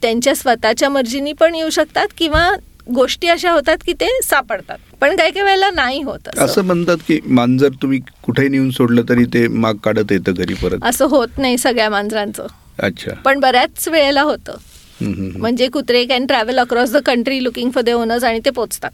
त्यांच्या 0.01 0.36
स्वतःच्या 0.36 0.89
मर्जीनी 0.89 1.34
पण 1.34 1.56
येऊ 1.56 1.69
शकतात 1.69 2.08
किंवा 2.17 2.49
गोष्टी 2.95 3.27
अशा 3.27 3.51
होतात 3.51 3.77
की 3.86 3.93
ते 3.93 4.08
सापडतात. 4.23 4.77
पण 5.01 5.15
काही 5.15 5.32
काही 5.32 5.43
वेळेला 5.45 5.69
नाही 5.71 6.01
होत 6.03 6.27
असं. 6.38 6.62
म्हणतात 6.62 6.97
की 7.08 7.19
मांजर 7.27 7.69
तुम्ही 7.82 7.99
कुठेही 8.23 8.49
नेऊन 8.49 8.69
सोडलं 8.71 9.01
तरी 9.10 9.25
ते 9.34 9.47
माग 9.47 9.75
काढत 9.84 10.12
येतं 10.12 10.34
घरी 10.34 10.53
परत. 10.53 10.84
असं 10.84 11.06
होत 11.06 11.38
नाही 11.38 11.58
सगळ्या 11.58 11.89
मांजरांचं. 11.89 12.47
अच्छा. 12.79 13.13
पण 13.25 13.39
बऱ्याच 13.39 13.88
वेळेला 13.88 14.21
होतं. 14.21 14.58
म्हणजे 15.01 15.67
कुत्रे 15.67 16.03
can 16.06 16.25
travel 16.25 16.60
across 16.60 16.91
the 16.91 16.97
country 17.06 17.43
looking 17.43 17.71
for 17.71 17.84
the 17.84 17.89
owners 17.89 18.23
आणि 18.23 18.39
ते 18.45 18.49
पोचतात. 18.49 18.91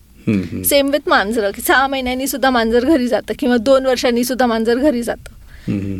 सेम 0.66 0.90
विथ 0.90 1.10
मांजरं. 1.10 1.52
की 1.52 1.62
सहा 1.62 1.88
महिन्यांनी 1.88 2.28
सुद्धा 2.28 2.50
मांजर 2.50 2.86
घरी 2.86 3.08
जातं 3.08 3.34
किंवा 3.40 3.58
दोन 3.58 3.86
वर्षांनी 3.86 4.24
सुद्धा 4.24 4.46
मांजर 4.46 4.78
घरी 4.78 5.04
जातं. 5.04 5.34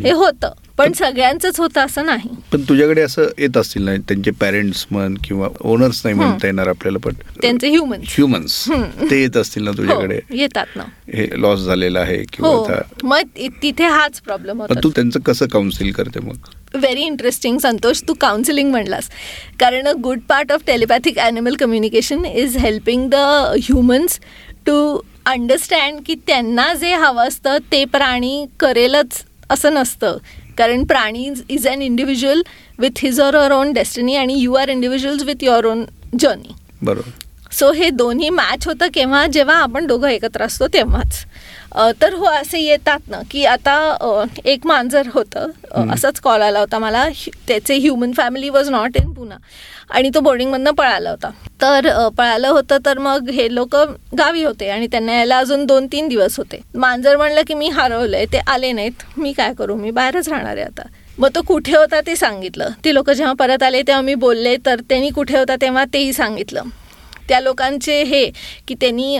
हे 0.04 0.12
होतं. 0.12 0.52
पण 0.78 0.94
सगळ्यांचंच 0.94 1.60
होतं 1.60 1.82
असं 1.82 2.06
नाही. 2.06 2.30
पण 2.52 2.62
तुझ्याकडे 2.70 3.02
असं 3.02 3.28
येत 3.38 3.58
असतील 3.58 3.84
ना 3.84 3.96
त्यांचे 4.08 4.32
पॅरेंट्स 4.32 4.86
म्हण 4.92 5.16
किंवा 5.24 5.48
ओनर्स 5.62 6.02
नाही 6.04 6.16
म्हणता 6.16 6.48
येणार 6.48 6.68
आपल्याला 6.68 6.98
पण 6.98 7.14
त्यांचे 7.42 7.70
ह्युमन 7.70 8.00
ह्युमन्स 8.08 8.64
ते 9.12 9.22
येत 9.22 9.38
असतील 9.38 9.64
ना 9.64 9.72
तुझ्याकडे? 9.72 10.16
हो, 10.16 10.36
येतात 10.38 10.76
ना. 10.76 10.84
हे 11.14 11.28
लॉस 11.42 11.60
झालेलं 11.60 12.00
आहे 12.00 12.18
किंवा 12.34 12.52
हो. 12.52 12.68
मग 13.04 13.22
तिथे 13.64 13.84
हाच 13.84 14.22
प्रॉब्लेम 14.22 14.62
होता 14.62 14.80
तू 14.84 14.90
त्यांचं 14.90 15.20
कसं 15.20 15.48
काउन्सिल 15.48 15.92
करते 15.92 16.20
मग? 16.20 16.36
व्हेरी 16.76 17.02
इंटरेस्टिंग 17.02 17.58
संतोष 17.60 18.02
तू 18.08 18.14
काउन्सिलिंग 18.22 18.72
म्हणलास. 18.72 19.10
कारण 19.60 19.88
a 19.88 19.94
good 20.04 20.20
part 20.30 20.52
of 20.52 20.66
telepathic 20.68 21.20
animal 21.20 21.56
communication 21.60 22.26
is 22.26 22.58
helping 22.58 23.10
the 23.10 23.16
humans 23.64 24.20
to 24.66 24.76
understand 25.26 26.00
की 26.06 26.16
त्यांना 26.28 26.74
जे 26.74 26.94
हवं 26.94 27.28
असतं 27.28 27.58
ते 27.72 27.84
प्राणी 27.86 28.46
करेलच 28.60 29.24
असं 29.50 29.74
नसतं. 29.74 30.18
कारण 30.58 30.84
प्राणी 30.84 31.30
is 31.50 31.68
an 31.68 31.82
individual 31.82 32.42
with 32.80 33.00
his 33.00 33.20
or 33.22 33.36
her 33.36 33.52
own 33.52 33.72
destiny 33.74 34.16
आणि 34.16 34.40
you 34.40 34.54
are 34.54 34.70
individuals 34.70 35.24
with 35.24 35.44
your 35.44 35.66
own 35.66 35.84
journey 36.20 36.54
बरोबर. 36.82 37.10
सो 37.52 37.72
हे 37.72 37.90
दोन्ही 37.90 38.30
मॅच 38.30 38.68
होतं 38.68 38.88
केव्हा? 38.94 39.26
जेव्हा 39.28 39.56
आपण 39.56 39.86
दोघं 39.88 40.08
एकत्र 40.08 40.44
असतो 40.44 40.68
तेव्हाच. 40.68 41.26
तर 42.02 42.14
हो 42.14 42.26
असे 42.26 42.60
येतात 42.60 43.10
ना 43.10 43.22
की 43.32 43.44
आता 43.46 44.28
एक 44.46 44.66
मांजर 44.68 45.08
होतं 45.14 45.92
असाच 45.94 46.20
कॉल 46.20 46.42
आला 46.42 46.60
होता 46.60 46.80
मला. 46.80 47.08
त्याचे 47.48 47.76
human 47.76 48.12
family 48.18 48.50
was 48.50 48.70
not 48.70 48.98
in 48.98 49.12
Pune 49.14 49.36
आणि 49.90 50.10
तो 50.16 50.20
बोर्डिंगमधनं 50.20 50.72
पळाला 50.72 51.10
होता. 51.10 51.30
तर 51.62 51.90
पळालं 52.18 52.48
होतं 52.48 52.78
तर 52.86 52.98
मग 53.00 53.30
हे 53.30 53.54
लोक 53.56 53.76
गावी 54.18 54.44
होते 54.44 54.70
आणि 54.70 54.88
त्यांना 54.88 55.14
यायला 55.14 55.38
अजून 55.38 55.66
दोन 55.66 55.88
तीन 55.92 56.08
दिवस 56.08 56.38
होते. 56.38 56.62
मांजर 56.76 57.18
म्हणलं 57.18 57.42
की 57.48 57.54
मी 57.54 57.70
हरवलंय 57.70 58.26
ते 58.34 58.40
आले 58.48 58.72
नाहीत. 58.72 59.04
मी 59.18 59.32
काय 59.34 59.54
करू? 59.54 59.76
मी 59.76 59.92
बाहेरच 59.92 60.30
राहणार 60.30 60.58
आहे 60.58 60.66
आता. 60.66 60.88
मग 61.18 61.30
तो 61.36 61.42
कुठे 61.48 61.76
होता 61.78 62.00
ते 62.08 62.16
सांगितलं. 62.16 62.70
ती 62.86 62.94
लोक 62.94 63.10
जेव्हा 63.10 63.34
परत 63.40 63.64
आले 63.64 63.82
तेव्हा 63.82 64.02
मी 64.02 64.16
बोलले 64.16 64.56
तर 64.66 64.82
त्यांनी 64.90 65.10
कुठे 65.10 65.38
होता 65.38 65.56
तेव्हा 65.62 65.84
तेही 65.94 66.14
सांगितलं. 66.14 66.64
त्या 67.28 67.40
लोकांचे 67.40 68.02
हे 68.04 68.26
की 68.68 68.76
त्यांनी 68.82 69.18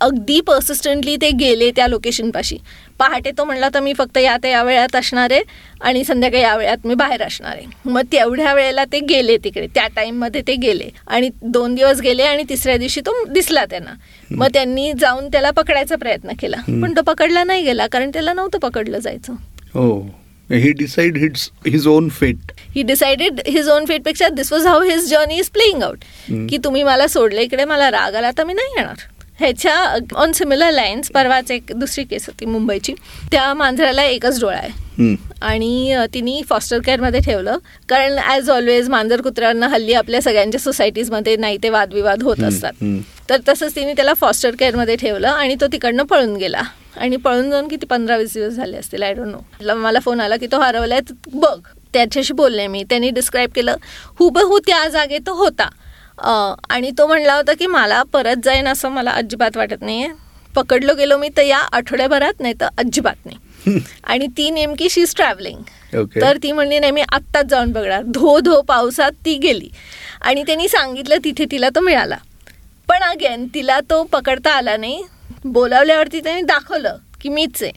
अगदी 0.00 0.40
पर्सिस्टंटली 0.40 1.16
ते 1.16 1.30
गेले 1.30 1.70
त्या 1.70 1.86
लोकेशनपाशी 1.86 2.56
पहाटे 2.98 3.30
तो 3.38 3.44
म्हणला 3.44 3.68
तर 3.74 3.80
मी 3.80 3.92
फक्त 3.92 4.18
या 4.18 4.36
त्या 4.36 4.50
या 4.50 4.62
वेळात 4.62 4.96
असणार 4.96 5.32
आहे 5.32 5.42
आणि 5.80 6.04
संध्याकाळी 6.04 6.42
या 6.42 6.56
वेळात 6.56 6.86
मी 6.86 6.94
बाहेर 6.94 7.22
असणार 7.22 7.56
आहे. 7.56 7.66
मग 7.84 8.02
तेवढ्या 8.12 8.54
वेळेला 8.54 8.84
ते 8.84 9.00
गेले 9.00 9.36
तिकडे. 9.36 9.66
त्या 9.66 9.86
टाईममध्ये 9.96 10.42
ते 10.46 10.54
गेले. 10.54 10.88
आणि 11.06 11.30
दोन 11.42 11.74
दिवस 11.74 12.00
गेले 12.00 12.22
आणि 12.22 12.42
तिसऱ्या 12.48 12.76
दिवशी 12.76 13.00
तो 13.00 13.24
दिसला 13.24 13.64
त्यांना. 13.64 13.92
मग 14.30 14.46
त्यांनी 14.52 14.92
जाऊन 15.00 15.28
त्याला 15.28 15.50
पकडायचा 15.50 15.96
प्रयत्न 15.96 16.32
केला. 16.40 16.56
पण 16.82 16.96
तो 16.96 17.02
पकडला 17.02 17.44
नाही 17.44 17.64
गेला 17.64 17.86
कारण 17.86 18.10
त्याला 18.10 18.32
नव्हतं 18.32 18.58
पकडलं 18.58 18.98
जायचं. 18.98 19.32
हो. 19.74 20.00
He 20.50 20.70
decide 20.72 21.16
hits 21.16 21.50
his 21.66 21.86
own 21.86 22.08
fate 22.08 22.52
he 22.74 22.82
decided 22.82 23.40
his 23.46 23.68
own 23.68 23.84
फेटपेक्षा 23.84 24.28
this 24.28 24.52
was 24.52 24.66
how 24.66 24.82
his 24.82 25.08
journey 25.08 25.36
is 25.38 25.48
playing 25.48 25.82
out 25.82 25.98
hmm. 26.30 26.46
की 26.46 26.58
तुम्ही 26.58 26.82
मला 26.82 27.06
सोडलं 27.06 27.40
इकडे 27.40 27.64
मला 27.64 27.90
राग 27.90 28.14
आला 28.14 28.30
तर 28.38 28.44
मी 28.44 28.52
नाही 28.52 28.72
येणार. 28.76 28.94
ह्याच्या 29.40 29.74
ऑन 30.20 30.32
सिमिलर 30.32 30.70
लाईन्स 30.70 31.10
परवाच 31.10 31.50
एक 31.50 31.72
दुसरी 31.74 32.04
केस 32.04 32.26
होती 32.26 32.46
मुंबईची. 32.46 32.92
त्या 33.32 33.52
मांजराला 33.54 34.02
एकच 34.04 34.40
डोळा 34.40 34.56
आहे. 34.56 35.14
आणि 35.42 35.96
तिने 36.14 36.40
फॉस्टर 36.48 36.78
केअरमध्ये 36.86 37.20
ठेवलं. 37.20 37.58
कारण 37.88 38.18
ॲज 38.18 38.50
ऑलवेज 38.50 38.88
मांजर 38.90 39.20
कुत्र्यांना 39.20 39.68
हल्ली 39.68 39.92
आपल्या 39.94 40.20
सगळ्यांच्या 40.22 40.60
सोसायटीजमध्ये 40.60 41.36
नाही 41.36 41.58
ते 41.62 41.68
वादविवाद 41.68 42.22
होत 42.22 42.42
असतात. 42.48 42.84
तर 43.30 43.36
तसंच 43.48 43.74
तिने 43.76 43.92
त्याला 43.96 44.14
फॉस्टर 44.20 44.54
केअरमध्ये 44.58 44.96
ठेवलं 44.96 45.28
आणि 45.28 45.54
तो 45.60 45.66
तिकडनं 45.72 46.04
पळून 46.10 46.36
गेला. 46.36 46.62
आणि 46.96 47.16
पळून 47.16 47.50
जाऊन 47.50 47.68
किती 47.68 47.86
पंधरा 47.86 48.16
वीस 48.16 48.32
दिवस 48.34 48.52
झाले 48.52 48.76
असतील 48.76 49.02
आय 49.02 49.12
डोंट 49.14 49.28
नो 49.28 49.74
मला 49.74 49.98
फोन 50.04 50.20
आला 50.20 50.36
की 50.36 50.46
तो 50.52 50.60
हरवलाय 50.60 51.00
बघ. 51.32 51.58
त्याच्याशी 51.92 52.32
बोलले 52.34 52.66
मी. 52.66 52.82
त्यांनी 52.90 53.10
डिस्क्राईब 53.10 53.50
केलं. 53.54 53.76
हुबहू 54.18 54.58
त्या 54.66 54.86
जागेत 54.88 55.20
तो 55.26 55.32
होता. 55.34 55.68
आणि 56.20 56.90
तो 56.98 57.06
म्हणला 57.06 57.34
होता 57.34 57.52
की 57.58 57.66
मला 57.66 58.02
परत 58.12 58.44
जाईन 58.44 58.68
असं 58.68 58.88
मला 58.88 59.10
अजिबात 59.10 59.56
वाटत 59.56 59.82
नाही 59.82 60.02
आहे 60.04 60.12
पकडलो 60.54 60.94
गेलो 60.94 61.16
मी 61.18 61.28
तर 61.36 61.42
या 61.42 61.58
आठवड्याभरात 61.72 62.40
नाही 62.40 62.54
तर 62.60 62.68
अजिबात 62.78 63.26
नाही. 63.26 63.78
आणि 64.04 64.26
ती 64.36 64.48
नेमकी 64.50 64.88
शी 64.90 65.00
इज 65.00 65.14
ट्रॅव्हलिंग 65.16 65.62
तर 66.20 66.36
ती 66.42 66.52
म्हणली 66.52 66.78
नाही 66.78 66.92
मी 66.92 67.00
आत्ताच 67.12 67.46
जाऊन 67.46 67.72
बघणार. 67.72 68.02
धो 68.04 68.38
धो 68.40 68.60
पावसात 68.62 69.12
ती 69.24 69.36
गेली. 69.38 69.68
आणि 70.20 70.42
त्यांनी 70.42 70.68
सांगितलं 70.68 71.24
तिथे 71.24 71.44
तिला 71.50 71.68
तो 71.68 71.80
मिळाला. 71.80 72.16
पण 72.88 73.02
अगेन 73.02 73.46
तिला 73.54 73.78
तो 73.80 74.02
पकडता 74.02 74.50
आला 74.50 74.76
नाही. 74.76 75.02
बोलावल्यावरती 75.44 76.20
त्यांनी 76.20 76.42
दाखवलं 76.42 76.96
की 77.20 77.28
मीच 77.28 77.62
आहे. 77.62 77.72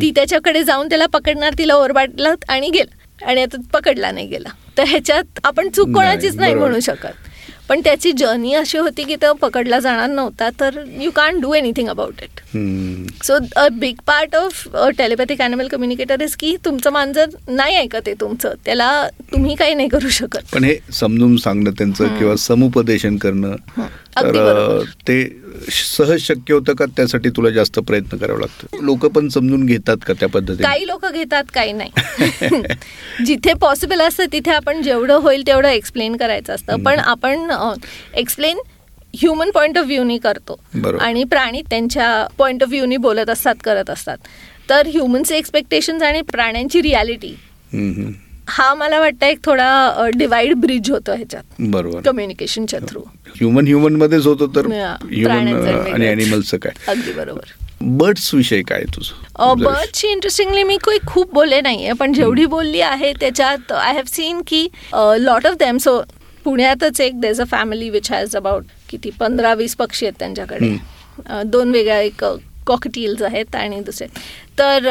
ती 0.00 0.10
त्याच्याकडे 0.10 0.62
जाऊन 0.64 0.88
त्याला 0.88 1.06
पकडणार 1.06 1.54
तिला 1.58 1.74
ओरबाटलं 1.74 2.34
आणि 2.48 2.70
गेला. 2.70 3.26
आणि 3.26 3.42
आता 3.42 3.56
पकडला 3.72 4.10
नाही 4.10 4.26
गेला. 4.26 4.48
तर 4.78 4.84
ह्याच्यात 4.86 5.40
आपण 5.44 5.68
चूक 5.68 5.94
कोणाचीच 5.94 6.36
नाही. 6.36 6.54
म्हणू 6.54 6.80
शकत. 6.80 7.28
पण 7.68 7.80
त्याची 7.84 8.12
जर्नी 8.12 8.52
अशी 8.54 8.78
होती 8.78 9.04
की 9.04 9.16
तो 9.16 9.32
पकडला 9.32 9.78
जाणार 9.80 10.08
नव्हता 10.10 10.48
तर 10.60 10.78
you 11.00 11.10
can 11.10 11.40
do 11.40 11.52
anything 11.54 11.88
about 11.88 12.22
it 12.22 12.40
so 13.24 13.34
a 13.56 13.66
big 13.72 13.94
part 14.06 14.36
of 14.36 14.68
telepathic 14.98 15.40
animal 15.40 15.68
communicator 15.68 16.22
is 16.22 16.36
की 16.36 16.54
तुमचं 16.64 16.92
मांजर 16.92 17.26
नाही 17.48 17.76
ऐकत 17.76 18.06
आहे 18.06 18.14
तुमचं 18.20 18.52
त्याला 18.64 18.90
तुम्ही 19.32 19.54
काही 19.54 19.74
नाही 19.74 19.88
करू 19.88 20.08
शकत. 20.08 20.38
पण 20.52 20.64
हे 20.64 20.76
समजून 20.92 21.36
सांगणं 21.36 21.70
त्यांचं 21.70 22.16
किंवा 22.18 22.36
समुपदेशन 22.36 23.16
करणं 23.16 23.56
तर 24.22 24.82
ते 25.08 25.42
सहज 25.72 26.20
शक्य 26.20 26.54
होतं 26.54 26.74
का? 26.74 26.84
त्यासाठी 26.86 27.28
तुला 27.28 27.50
जास्त 27.50 27.78
प्रयत्न 27.78 28.16
करावे 28.16 28.40
लागतं 28.40 28.84
लोक 28.84 29.06
पण 29.06 29.28
समजून 29.28 29.66
घेतात 29.66 29.96
का 30.06 30.12
त्या 30.12 30.28
पद्धतीने? 30.28 30.62
काही 30.62 30.86
लोक 30.86 31.06
घेतात 31.06 31.44
काही 31.54 31.72
नाही. 31.72 31.90
जिथे 33.24 33.52
पॉसिबल 33.52 34.00
असतं 34.00 34.24
तिथे 34.32 34.50
आपण 34.50 34.82
जेवढं 34.82 35.14
होईल 35.14 35.46
तेवढं 35.46 35.68
एक्सप्लेन 35.68 36.16
करायचं 36.16 36.54
असतं. 36.54 36.82
पण 36.82 36.98
आपण 36.98 37.50
एक्सप्लेन 38.14 38.58
ह्युमन 39.14 39.50
पॉईंट 39.50 39.78
ऑफ 39.78 39.84
व्ह्यूनी 39.84 40.18
करतो. 40.18 40.60
आणि 41.00 41.24
प्राणी 41.24 41.62
त्यांच्या 41.62 42.26
पॉईंट 42.38 42.62
ऑफ 42.62 42.68
व्ह्यूनी 42.68 42.96
बोलत 42.96 43.30
असतात 43.30 43.54
करत 43.64 43.90
असतात. 43.90 44.18
तर 44.70 44.86
ह्युमनचे 44.86 45.36
एक्सपेक्टेशन्स 45.36 46.02
आणि 46.02 46.20
प्राण्यांची 46.20 46.82
रियालिटी. 46.82 47.34
हा 48.48 48.72
मला 48.74 48.98
वाटतं 49.00 49.26
एक 49.26 49.38
थोडा 49.44 50.08
डिवाइड 50.14 50.54
ब्रिज 50.60 50.90
होतो 50.90 51.14
ह्याच्यात. 51.14 51.42
बरोबर. 51.60 52.00
कम्युनिकेशनच्या 52.04 52.80
थ्रू 52.88 53.00
ह्युमन 53.36 53.66
ह्युमन 53.66 53.96
मध्येच 53.96 54.26
होतं 54.26 54.54
तर 54.56 54.66
ह्युमन 54.66 55.30
आणि 55.30 55.52
वेगळंच. 55.52 56.02
अॅनिमल्सचं 56.02 56.56
काय? 56.58 56.72
अगदी 56.88 57.12
बरोबर. 57.12 57.52
बर्ड्स 57.80 58.32
विषय 58.34 58.62
काय 58.68 58.84
तुझं? 58.94 59.62
बर्डची 59.62 60.08
इंटरेस्टिंगली 60.08 60.62
मी 60.62 60.76
काही 60.84 60.98
खूप 61.06 61.32
बोलले 61.34 61.60
नाहीये 61.60 61.92
पण 61.92 62.12
जेवढी 62.12 62.46
बोलली 62.46 62.80
आहे 62.80 63.12
त्याच्यात 63.20 63.72
आय 63.72 63.92
हॅव 63.92 64.04
सीन 64.12 64.40
की 64.46 64.66
लॉट 65.18 65.46
ऑफ 65.46 65.54
दॅम 65.60 65.78
सो 65.78 66.00
पुण्यातच 66.44 67.00
एक 67.00 67.20
there's 67.20 67.40
a 67.40 67.44
family 67.50 67.90
which 67.90 68.10
has 68.12 68.36
about 68.36 68.64
किती 68.88 69.10
पंधरा 69.20 69.54
वीस 69.54 69.74
पक्षी 69.76 70.06
आहेत 70.06 70.18
त्यांच्याकडे. 70.18 70.76
दोन 71.44 71.70
वेगळ्या 71.72 72.00
एक 72.00 72.24
कॉकटील्स 72.66 73.22
आहेत 73.22 73.56
आणि 73.56 73.80
दुसरे. 73.80 74.06
तर 74.58 74.88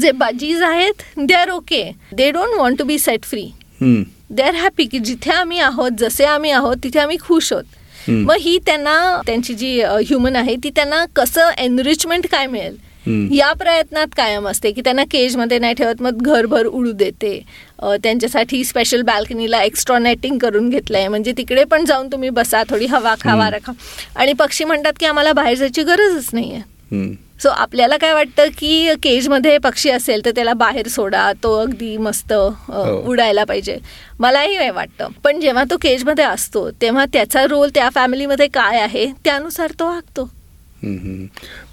जे 0.00 0.10
बाजीज 0.12 0.62
आहेत 0.62 1.02
they 1.18 1.34
are 1.34 1.50
okay 1.50 1.84
they 2.12 2.30
don't 2.30 2.58
want 2.58 2.78
to 2.78 2.84
be 2.84 2.98
set 2.98 3.24
free 3.24 3.50
they 3.82 4.42
are 4.42 4.54
happy 4.54 4.84
की 4.84 4.98
जिथे 4.98 5.30
आम्ही 5.30 5.58
आहोत 5.60 5.90
जसे 5.98 6.24
आम्ही 6.24 6.50
आहोत 6.50 6.76
तिथे 6.84 6.98
आम्ही 7.00 7.16
खुश 7.20 7.52
आहोत. 7.52 7.64
मग 8.10 8.36
ही 8.40 8.58
त्यांना 8.66 9.20
त्यांची 9.26 9.54
जी 9.54 9.80
ह्युमन 9.80 10.36
आहे 10.36 10.54
ती 10.64 10.70
त्यांना 10.76 11.04
कसं 11.16 11.50
एनरिचमेंट 11.58 12.26
काय 12.30 12.46
मिळेल. 12.46 12.76
या 13.32 13.52
प्रयत्नात 13.52 14.06
कायम 14.16 14.46
असते 14.48 14.70
की 14.72 14.80
त्यांना 14.80 15.04
केजमध्ये 15.10 15.58
नाही 15.58 15.74
ठेवत 15.74 16.02
मग 16.02 16.22
घरभर 16.24 16.66
उडू 16.66 16.90
देते. 16.92 17.38
त्यांच्यासाठी 18.02 18.62
स्पेशल 18.64 19.02
बाल्कनीला 19.02 19.62
एक्स्ट्रा 19.62 19.98
नेटिंग 19.98 20.38
करून 20.38 20.68
घेतलंय. 20.70 21.08
म्हणजे 21.08 21.32
तिकडे 21.36 21.64
पण 21.64 21.84
जाऊन 21.84 22.08
तुम्ही 22.12 22.30
बसा 22.30 22.62
थोडी 22.70 22.86
हवा 22.86 23.14
खा 23.20 23.34
वारा 23.36 23.58
खा 23.66 23.72
आणि 24.16 24.32
पक्षी 24.32 24.64
म्हणतात 24.64 24.92
की 25.00 25.06
आम्हाला 25.06 25.32
बाहेर 25.32 25.56
जायची 25.56 25.82
गरजच 25.82 26.28
नाहीये. 26.32 26.56
हम्म. 26.56 26.71
सो 27.42 27.48
आपल्याला 27.48 27.96
काय 27.96 28.12
वाटतं 28.14 28.48
की 28.58 28.94
केजमध्ये 29.02 29.56
पक्षी 29.58 29.90
असेल 29.90 30.24
तर 30.24 30.30
त्याला 30.34 30.52
बाहेर 30.54 30.88
सोडा 30.88 31.32
तो 31.42 31.54
अगदी 31.60 31.96
मस्त 31.96 32.32
हो. 32.32 33.00
उडायला 33.10 33.44
पाहिजे. 33.44 33.76
मलाही 34.20 34.56
हे 34.56 34.70
वाटतं. 34.70 35.08
पण 35.24 35.40
जेव्हा 35.40 35.64
तो 35.70 35.76
केजमध्ये 35.82 36.24
असतो 36.24 36.70
तेव्हा 36.82 37.04
त्याचा 37.12 37.44
रोल 37.46 37.70
त्या 37.74 37.88
फॅमिलीमध्ये 37.94 38.46
काय 38.54 38.80
आहे 38.80 39.06
त्यानुसार 39.24 39.72
तो 39.80 39.86
वागतो. 39.86 40.28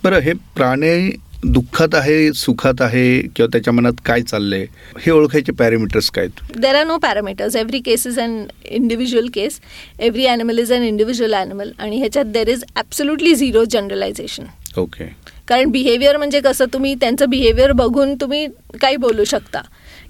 बरं 0.04 0.20
हे 0.20 0.34
प्राणी 0.56 1.12
दुःखात 1.44 1.96
आहे 1.96 2.32
सुखात 2.34 2.82
आहे 2.82 3.20
किंवा 3.26 3.48
त्याच्या 3.52 3.74
मनात 3.74 4.02
काय 4.06 4.22
चाललंय? 4.22 4.66
हे 5.00 5.12
ओळखायचे 5.12 5.52
पॅरामीटर्स 5.52 6.10
काय? 6.12 6.28
There 6.58 6.76
are 6.76 6.86
no 6.86 6.98
parameters 6.98 7.56
every 7.56 7.80
case 7.80 8.06
is 8.08 8.20
an 8.20 8.44
individual 8.66 9.28
case 9.34 9.60
every 10.00 10.26
animal 10.28 10.60
is 10.60 10.74
an 10.74 10.84
individual 10.84 11.34
animal 11.34 11.72
आणि 11.80 11.98
ह्याच्यात 11.98 12.26
there 12.34 12.50
is 12.50 12.64
absolutely 12.76 13.36
zero 13.36 13.64
generalisation 13.70 14.44
okay. 14.78 15.06
कारण 15.48 15.70
बिहेवियर 15.72 16.18
म्हणजे 16.18 16.40
कसं 16.42 16.66
तुम्ही 16.74 16.94
त्यांचं 16.96 17.30
बिहेवियर 17.30 17.72
बघून 17.72 18.14
तुम्ही 18.22 18.46
काही 18.82 18.96
बोलू 18.96 19.24
शकता. 19.24 19.62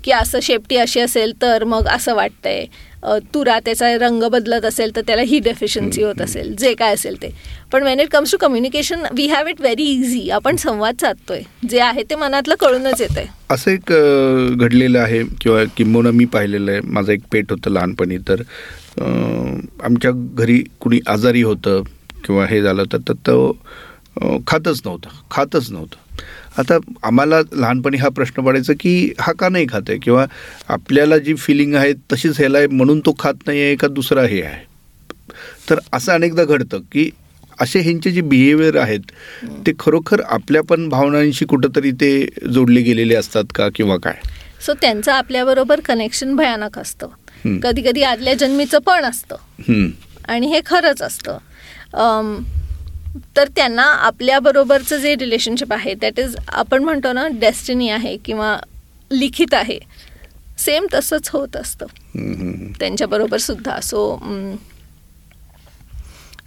की 0.03 0.11
असं 0.11 0.39
शेपटी 0.43 0.75
अशी 0.77 0.99
असेल 0.99 1.31
तर 1.41 1.63
मग 1.63 1.87
असं 1.87 2.15
वाटतंय. 2.15 2.65
तुरा 3.33 3.57
त्याचा 3.65 3.87
रंग 3.99 4.23
बदलत 4.31 4.65
असेल 4.65 4.95
तर 4.95 5.01
त्याला 5.07 5.21
ही 5.21 5.39
डेफिशियन्सी 5.39 6.03
होत 6.03 6.21
असेल. 6.21 6.53
जे 6.59 6.73
काय 6.73 6.93
असेल 6.93 7.15
ते. 7.21 7.29
पण 7.71 7.83
when 7.83 7.99
it 7.99 8.09
comes 8.11 8.31
to 8.31 8.37
communication 8.37 9.03
we 9.15 9.27
have 9.27 9.47
it 9.47 9.61
very 9.61 9.83
easy 9.91 10.29
आपण 10.29 10.55
संवाद 10.55 11.01
साधतोय. 11.01 11.41
जे 11.69 11.79
आहे 11.79 12.03
ते 12.09 12.15
मनातलं 12.15 12.55
कळूनच 12.59 13.01
येतंय. 13.01 13.25
असं 13.51 13.71
एक 13.71 13.91
घडलेलं 14.59 14.99
आहे 14.99 15.21
किंवा 15.41 15.63
किंबहुना 15.77 16.11
मी 16.11 16.25
पाहिलेलं 16.33 16.71
आहे. 16.71 16.81
माझं 16.83 17.11
एक 17.11 17.21
पेट 17.31 17.51
होतं 17.51 17.71
लहानपणी. 17.71 18.17
तर 18.29 18.41
आमच्या 19.83 20.11
घरी 20.13 20.63
कुणी 20.81 20.99
आजारी 21.07 21.41
होतं 21.41 21.81
किंवा 22.25 22.45
हे 22.45 22.61
झालं 22.61 22.83
तर 22.91 22.97
तर 23.07 23.13
तो 23.27 23.57
खातच 24.47 24.81
नव्हता 24.85 25.09
खातच 25.31 25.71
नव्हतं. 25.71 25.97
आता 26.57 26.77
आम्हाला 27.03 27.39
लहानपणी 27.53 27.97
हा 27.97 28.09
प्रश्न 28.09 28.43
पडायचा 28.43 28.73
की 28.79 29.13
हा 29.19 29.31
का 29.39 29.49
नाही 29.49 29.65
खात 29.69 29.89
आहे 29.89 29.97
किंवा 29.97 30.25
आपल्याला 30.67 31.17
जी 31.17 31.35
फिलिंग 31.35 31.75
आहे 31.75 31.93
तशीच 32.13 32.39
ह्याला 32.39 32.57
आहे 32.57 32.67
म्हणून 32.67 32.99
तो 32.99 33.15
खात 33.19 33.47
नाही 33.47 33.61
आहे 33.61 33.75
का 33.75 33.87
दुसरा 33.87 34.21
हे 34.21 34.41
आहे? 34.41 34.63
तर 35.69 35.79
असं 35.93 36.13
अनेकदा 36.13 36.43
घडतं 36.43 36.79
की 36.91 37.09
असे 37.61 37.79
ह्यांचे 37.79 38.11
जे 38.11 38.21
बिहेवियर 38.21 38.77
आहेत 38.77 39.11
ते 39.67 39.71
खरोखर 39.79 40.21
आपल्या 40.21 40.61
पण 40.63 40.87
भावनांशी 40.89 41.45
कुठंतरी 41.45 41.91
ते 41.91 42.11
जोडले 42.53 42.81
गेलेले 42.81 43.15
असतात 43.15 43.51
का 43.55 43.67
किंवा 43.75 43.97
काय? 43.97 44.19
सो 44.65 44.73
त्यांचं 44.73 45.11
आपल्याबरोबर 45.11 45.79
कनेक्शन 45.79 46.35
भयानक 46.35 46.79
असतं. 46.79 47.07
कधी 47.63 47.81
कधी 47.81 48.03
आदल्या 48.03 48.33
जन्मीचं 48.33 48.79
पण 48.79 49.05
असतं. 49.05 49.35
आणि 50.27 50.47
हे 50.47 50.59
खरंच 50.65 51.01
असतं. 51.01 51.37
तर 53.37 53.47
त्यांना 53.55 53.83
आपल्याबरोबरचं 54.07 54.97
जे 54.97 55.15
रिलेशनशिप 55.19 55.73
आहे 55.73 55.93
दॅट 56.01 56.19
इज 56.19 56.35
आपण 56.47 56.83
म्हणतो 56.83 57.13
ना 57.13 57.27
डेस्टिनी 57.39 57.89
आहे 57.89 58.15
किंवा 58.25 58.57
लिखित 59.11 59.53
आहे 59.53 59.79
सेम 60.59 60.85
तसंच 60.93 61.29
होत 61.33 61.55
असतं. 61.55 61.85
हम्म, 62.15 62.71
त्यांच्याबरोबर 62.79 63.37
सुद्धा. 63.37 63.79
सो 63.79 64.17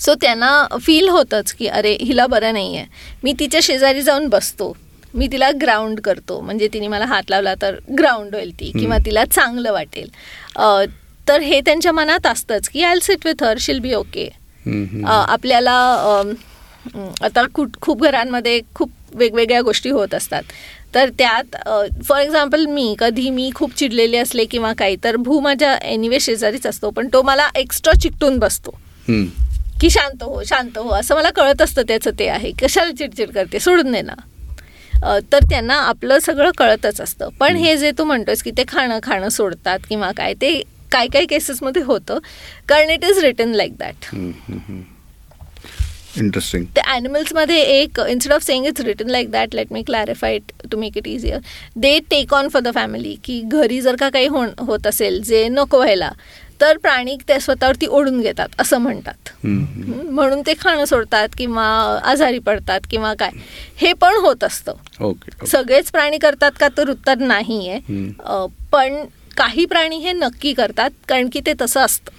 सो 0.00 0.14
त्यांना 0.20 0.78
फील 0.82 1.08
होतंच 1.08 1.52
की 1.54 1.66
अरे 1.68 1.96
हिला 2.00 2.26
बरं 2.26 2.52
नाही 2.52 2.76
आहे 2.76 2.86
मी 3.24 3.32
तिच्या 3.38 3.60
शेजारी 3.62 4.02
जाऊन 4.02 4.26
बसतो. 4.28 4.72
मी 5.14 5.26
तिला 5.32 5.50
ग्राउंड 5.60 6.00
करतो. 6.00 6.40
म्हणजे 6.40 6.68
तिने 6.72 6.88
मला 6.88 7.04
हात 7.06 7.30
लावला 7.30 7.54
तर 7.62 7.74
ग्राउंड 7.98 8.34
होईल 8.34 8.50
ती 8.60 8.70
किंवा 8.78 8.98
तिला 9.06 9.24
चांगलं 9.24 9.72
वाटेल. 9.72 10.08
तर 11.28 11.40
हे 11.40 11.60
त्यांच्या 11.60 11.92
मनात 11.92 12.26
असतंच 12.26 12.68
की 12.68 12.82
आय 12.84 12.98
सिट 13.02 13.26
विथ 13.26 13.42
हर 13.44 13.58
शिल 13.60 13.78
बी 13.80 13.94
ओके. 13.94 14.28
आपल्याला 15.06 15.76
आता 17.22 17.42
कुठ 17.54 17.76
खूप 17.80 18.02
घरांमध्ये 18.02 18.60
खूप 18.74 18.90
वेगवेगळ्या 19.14 19.60
गोष्टी 19.62 19.90
होत 19.90 20.14
असतात. 20.14 20.42
तर 20.94 21.10
त्यात 21.18 21.56
फॉर 22.04 22.20
एक्झाम्पल 22.20 22.64
मी 22.66 22.94
कधी 22.98 23.28
मी 23.30 23.50
खूप 23.54 23.74
चिडलेली 23.76 24.16
असले 24.16 24.44
किंवा 24.44 24.72
काही 24.78 24.96
तर 25.04 25.16
भू 25.16 25.38
माझ्या 25.40 25.74
एनिवे 25.82 26.20
शेजारीच 26.20 26.66
असतो 26.66 26.90
पण 26.90 27.08
तो 27.12 27.22
मला 27.22 27.48
एक्स्ट्रा 27.56 27.92
चिकटून 28.02 28.38
बसतो. 28.38 28.74
की 29.80 29.90
शांत 29.90 30.22
हो 30.22 30.42
शांत 30.46 30.76
हो 30.78 30.88
असं 30.94 31.14
मला 31.14 31.30
कळत 31.36 31.62
असतं 31.62 31.82
त्याचं 31.88 32.10
ते 32.18 32.26
आहे. 32.28 32.50
कशाला 32.62 32.90
चिडचिड 32.98 33.30
करते? 33.30 33.60
सोडून 33.60 33.92
दे 33.92 34.02
ना. 34.02 34.14
तर 35.32 35.44
त्यांना 35.50 35.74
आपलं 35.82 36.18
सगळं 36.22 36.50
कळतच 36.58 37.00
असतं. 37.00 37.28
पण 37.40 37.56
हे 37.56 37.76
जे 37.76 37.90
तू 37.98 38.04
म्हणतोस 38.04 38.42
की 38.42 38.50
ते 38.56 38.64
खाणं 38.68 38.98
खाणं 39.02 39.28
सोडतात 39.28 39.78
किंवा 39.88 40.10
काय 40.16 40.34
ते 40.40 40.60
काय 40.92 41.06
काय 41.12 41.26
केसेसमध्ये 41.26 41.82
होतं. 41.82 42.18
कारण 42.68 42.90
it 42.90 43.04
is 43.04 43.18
written 43.24 43.54
like 43.54 43.76
that 43.78 44.14
interesting 46.18 46.64
ते 46.76 46.80
ॲनिमल्समध्ये 46.86 47.60
एक 47.62 48.00
instead 48.00 48.32
of 48.32 48.42
saying 48.42 48.66
it's 48.66 48.80
written 48.80 49.10
like 49.10 49.30
that 49.30 49.54
let 49.54 49.72
me 49.72 49.82
clarify 49.82 50.36
it 50.36 50.52
to 50.70 50.78
make 50.78 50.96
it 50.98 51.06
easier 51.06 51.38
they 51.76 51.98
take 52.10 52.34
on 52.34 52.48
for 52.48 52.62
the 52.62 52.74
family 52.74 53.16
की 53.24 53.40
घरी 53.42 53.80
जर 53.80 53.96
का 53.96 54.08
काही 54.10 54.26
हो 54.26 54.44
होत 54.58 54.86
असेल 54.86 55.22
जे 55.22 55.48
नको 55.48 55.78
व्हायला 55.78 56.10
तर 56.60 56.76
प्राणी 56.76 57.16
ते 57.28 57.38
स्वतःवरती 57.40 57.86
ओढून 57.86 58.20
घेतात 58.20 58.48
असं 58.58 58.78
म्हणतात. 58.78 59.30
म्हणून 59.44 60.40
ते 60.40 60.52
खाणं 60.60 60.84
सोडतात 60.84 61.28
किंवा 61.38 61.64
आजारी 62.04 62.38
पडतात 62.38 62.80
किंवा 62.90 63.12
काय. 63.14 63.30
हे 63.76 63.92
पण 63.92 64.16
होत 64.16 64.44
असतं. 64.44 64.74
सगळेच 65.46 65.90
प्राणी 65.90 66.18
करतात 66.18 66.52
का 66.60 66.68
तर 66.76 66.90
उत्तर 66.90 67.18
नाही 67.18 67.68
आहे 67.68 67.78
हम्म. 67.78 68.46
पण 68.72 69.04
काही 69.36 69.64
प्राणी 69.64 69.96
हे 69.96 70.12
नक्की 70.12 70.52
करतात 70.52 70.90
कारण 71.08 71.28
की 71.32 71.40
ते 71.46 71.52
तसं 71.60 71.80
असतं. 71.80 72.10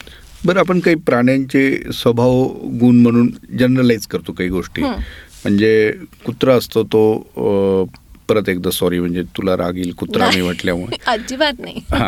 बरं 0.45 0.59
आपण 0.59 0.79
काही 0.79 0.95
प्राण्यांचे 0.95 1.83
स्वभाव 1.93 2.43
गुण 2.79 2.95
म्हणून 2.95 3.31
जनरलाइज 3.59 4.07
करतो 4.07 4.31
काही 4.31 4.49
गोष्टी. 4.49 4.83
म्हणजे 4.83 5.93
कुत्रा 6.25 6.55
असतो 6.55 6.83
तो 6.83 7.23
परत 8.27 8.49
एकदा 8.49 8.71
सॉरी 8.71 8.99
म्हणजे 8.99 9.23
तुला 9.23 9.57
राग 9.57 9.77
येईल 9.77 9.93
कुत्रा 9.93 10.29
मी 10.35 10.41
म्हटल्यामुळे. 10.41 10.97
अजिबात 11.07 11.53
नाही. 11.59 11.81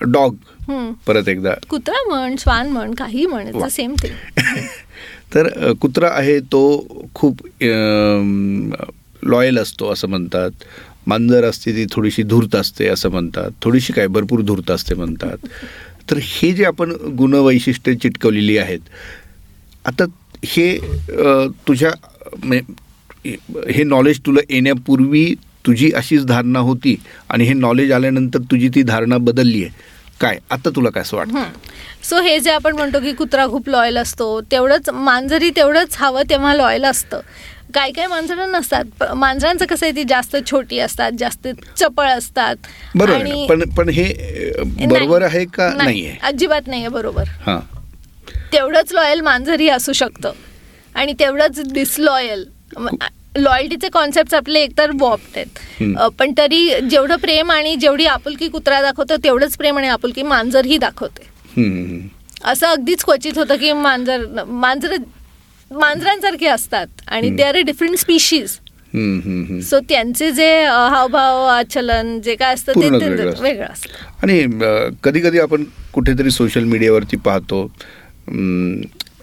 डॉग. 0.00 0.34
परत 1.06 1.28
एकदा. 1.28 1.50
कुत्रा 1.68 2.08
म्हण 2.08 2.34
श्वान 2.38 2.68
म्हण 2.68 2.94
काही 2.94 3.26
म्हण. 3.26 3.68
सेम 3.68 3.94
थिंग 4.02 4.38
तर 5.34 5.72
कुत्रा 5.72 6.08
आहे 6.12 6.40
तो 6.40 6.86
खूप 7.14 7.36
लॉयल 9.22 9.58
असतो 9.58 9.92
असं 9.92 10.08
म्हणतात. 10.08 10.50
मांजर 11.06 11.44
असते 11.44 11.72
ती 11.72 11.84
थोडीशी 11.92 12.22
धूर्त 12.22 12.54
असते 12.56 12.88
असं 12.88 13.10
म्हणतात. 13.10 13.50
थोडीशी 13.62 13.92
काय 13.92 14.06
भरपूर 14.06 14.40
धूर्त 14.42 14.70
असते 14.70 14.94
म्हणतात. 14.94 15.46
तर 16.10 16.18
हे 16.22 16.52
जे 16.52 16.64
आपण 16.64 16.92
गुणवैशिष्ट्ये 17.18 17.94
चिटकवलेली 17.94 18.56
आहेत 18.58 18.80
आता 19.84 20.04
हे 20.44 20.76
तुझ्या 21.68 21.90
म्हणजे, 22.44 22.74
हे 23.72 23.82
नॉलेज 23.84 24.20
तुला 24.26 24.40
येण्यापूर्वी 24.50 25.34
तुझी 25.66 25.90
अशीच 25.96 26.24
धारणा 26.26 26.58
होती 26.58 26.94
आणि 27.28 27.44
हे 27.44 27.52
नॉलेज 27.54 27.92
आल्यानंतर 27.92 28.40
तुझी 28.50 28.68
ती 28.74 28.82
धारणा 28.82 29.16
बदलली 29.18 29.62
आहे. 29.64 29.94
काय? 30.20 30.38
आता 30.50 30.70
तुला 30.76 30.90
काय 30.90 31.02
असं 31.02 31.16
वाटतं? 31.16 31.42
सो 32.08 32.20
हे 32.22 32.38
जे 32.40 32.50
आपण 32.50 32.76
म्हणतो 32.76 33.00
की 33.00 33.12
कुत्रा 33.12 33.46
खूप 33.46 33.68
लॉयल 33.68 33.96
असतो 33.98 34.40
तेवढंच 34.50 34.88
मांजरी 34.90 35.50
तेवढंच 35.56 35.96
हवं 35.98 36.22
तेव्हा 36.30 36.54
लॉयल 36.54 36.84
असतं. 36.84 37.20
काय 37.74 37.90
काय 37.90 38.06
मांजरं 38.06 38.52
नसतात 38.52 39.02
मांजरांचं 39.14 39.64
कसं 39.66 39.86
आहे 39.86 39.94
ती 39.96 40.04
जास्त 40.08 40.36
छोटी 40.50 40.78
असतात 40.78 41.12
जास्त 41.18 41.48
चपळ 41.76 42.08
असतात. 42.08 42.56
बरोबर 42.94 43.22
ना? 43.22 43.44
पण 43.48 43.62
पण 43.76 43.88
हे 43.88 44.04
बरोबर 44.86 45.22
आहे 45.22 45.44
का 45.44 45.72
नाही. 45.76 46.06
अजिबात 46.22 46.66
नाही 46.66 46.80
आहे 46.80 46.88
बरोबर. 46.88 47.24
हां. 47.46 47.58
तेवढंच 48.52 48.92
लॉयल 48.92 49.20
मांजरही 49.20 49.68
असू 49.68 49.92
शकतं. 49.92 50.32
आणि 50.94 51.12
तेवढंच 51.12 51.72
डिसलॉयल 51.72 52.44
लॉयल्टीचे 53.36 53.88
कॉन्सेप्ट 53.88 54.34
आपले 54.34 54.60
एकतर 54.60 54.90
वॉप्ट 55.00 55.36
आहेत. 55.36 56.02
पण 56.18 56.32
तरी 56.38 56.68
जेवढं 56.90 57.16
प्रेम 57.16 57.50
आणि 57.50 57.74
जेवढी 57.76 58.06
आपुलकी 58.06 58.48
कुत्रा 58.48 58.80
दाखवतो 58.82 59.16
तेवढंच 59.24 59.56
प्रेम 59.56 59.78
आणि 59.78 59.88
आपुलकी 59.88 60.22
मांजरही 60.22 60.78
दाखवते. 60.78 61.28
असं 62.44 62.66
अगदीच 62.66 63.04
क्वचित 63.04 63.38
होतं 63.38 63.56
की 63.56 63.72
मांजर 63.72 64.24
मांजर 64.46 64.96
मांजरांसारखे 65.70 66.46
असतात 66.48 66.86
आणि. 67.08 67.36
ते 67.38 67.42
आर 67.42 67.60
डिफरंट 67.62 67.96
स्पीशीज. 67.98 68.58
सो 69.62 69.78
त्यांचे 69.88 70.30
जे 70.32 70.50
अ, 70.64 70.74
हावभाव 70.90 71.44
आचलन 71.46 72.18
जे 72.24 72.34
काय 72.34 72.54
असतं 72.54 72.80
ते 72.80 72.88
वेगळं 73.40 73.64
असतं. 73.64 73.88
आणि 74.22 74.40
कधी 75.04 75.20
कधी 75.20 75.38
आपण 75.38 75.64
कुठेतरी 75.94 76.30
सोशल 76.30 76.64
मीडियावरती 76.64 77.16
पाहतो 77.24 77.62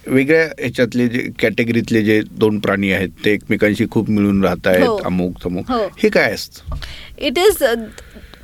वेगळ्या 0.08 0.44
ह्याच्यातले 0.60 1.08
जे 1.08 1.20
कॅटेगरीतले 1.40 2.02
जे 2.04 2.20
दोन 2.32 2.60
प्राणी 2.60 2.92
आहेत 2.92 3.10
ते 3.26 3.32
एकमेकांशी 3.34 3.86
खूप 3.92 4.10
मिळून 4.10 4.44
राहत 4.46 4.68
हो. 4.68 4.72
आहेत 4.74 5.06
अमुक 5.06 5.44
तमुक 5.46 5.72
हो. 5.72 5.84
हे 6.00 6.10
काय 6.10 6.32
असतं 6.34 6.76
इट 7.20 7.38
इज 7.40 7.64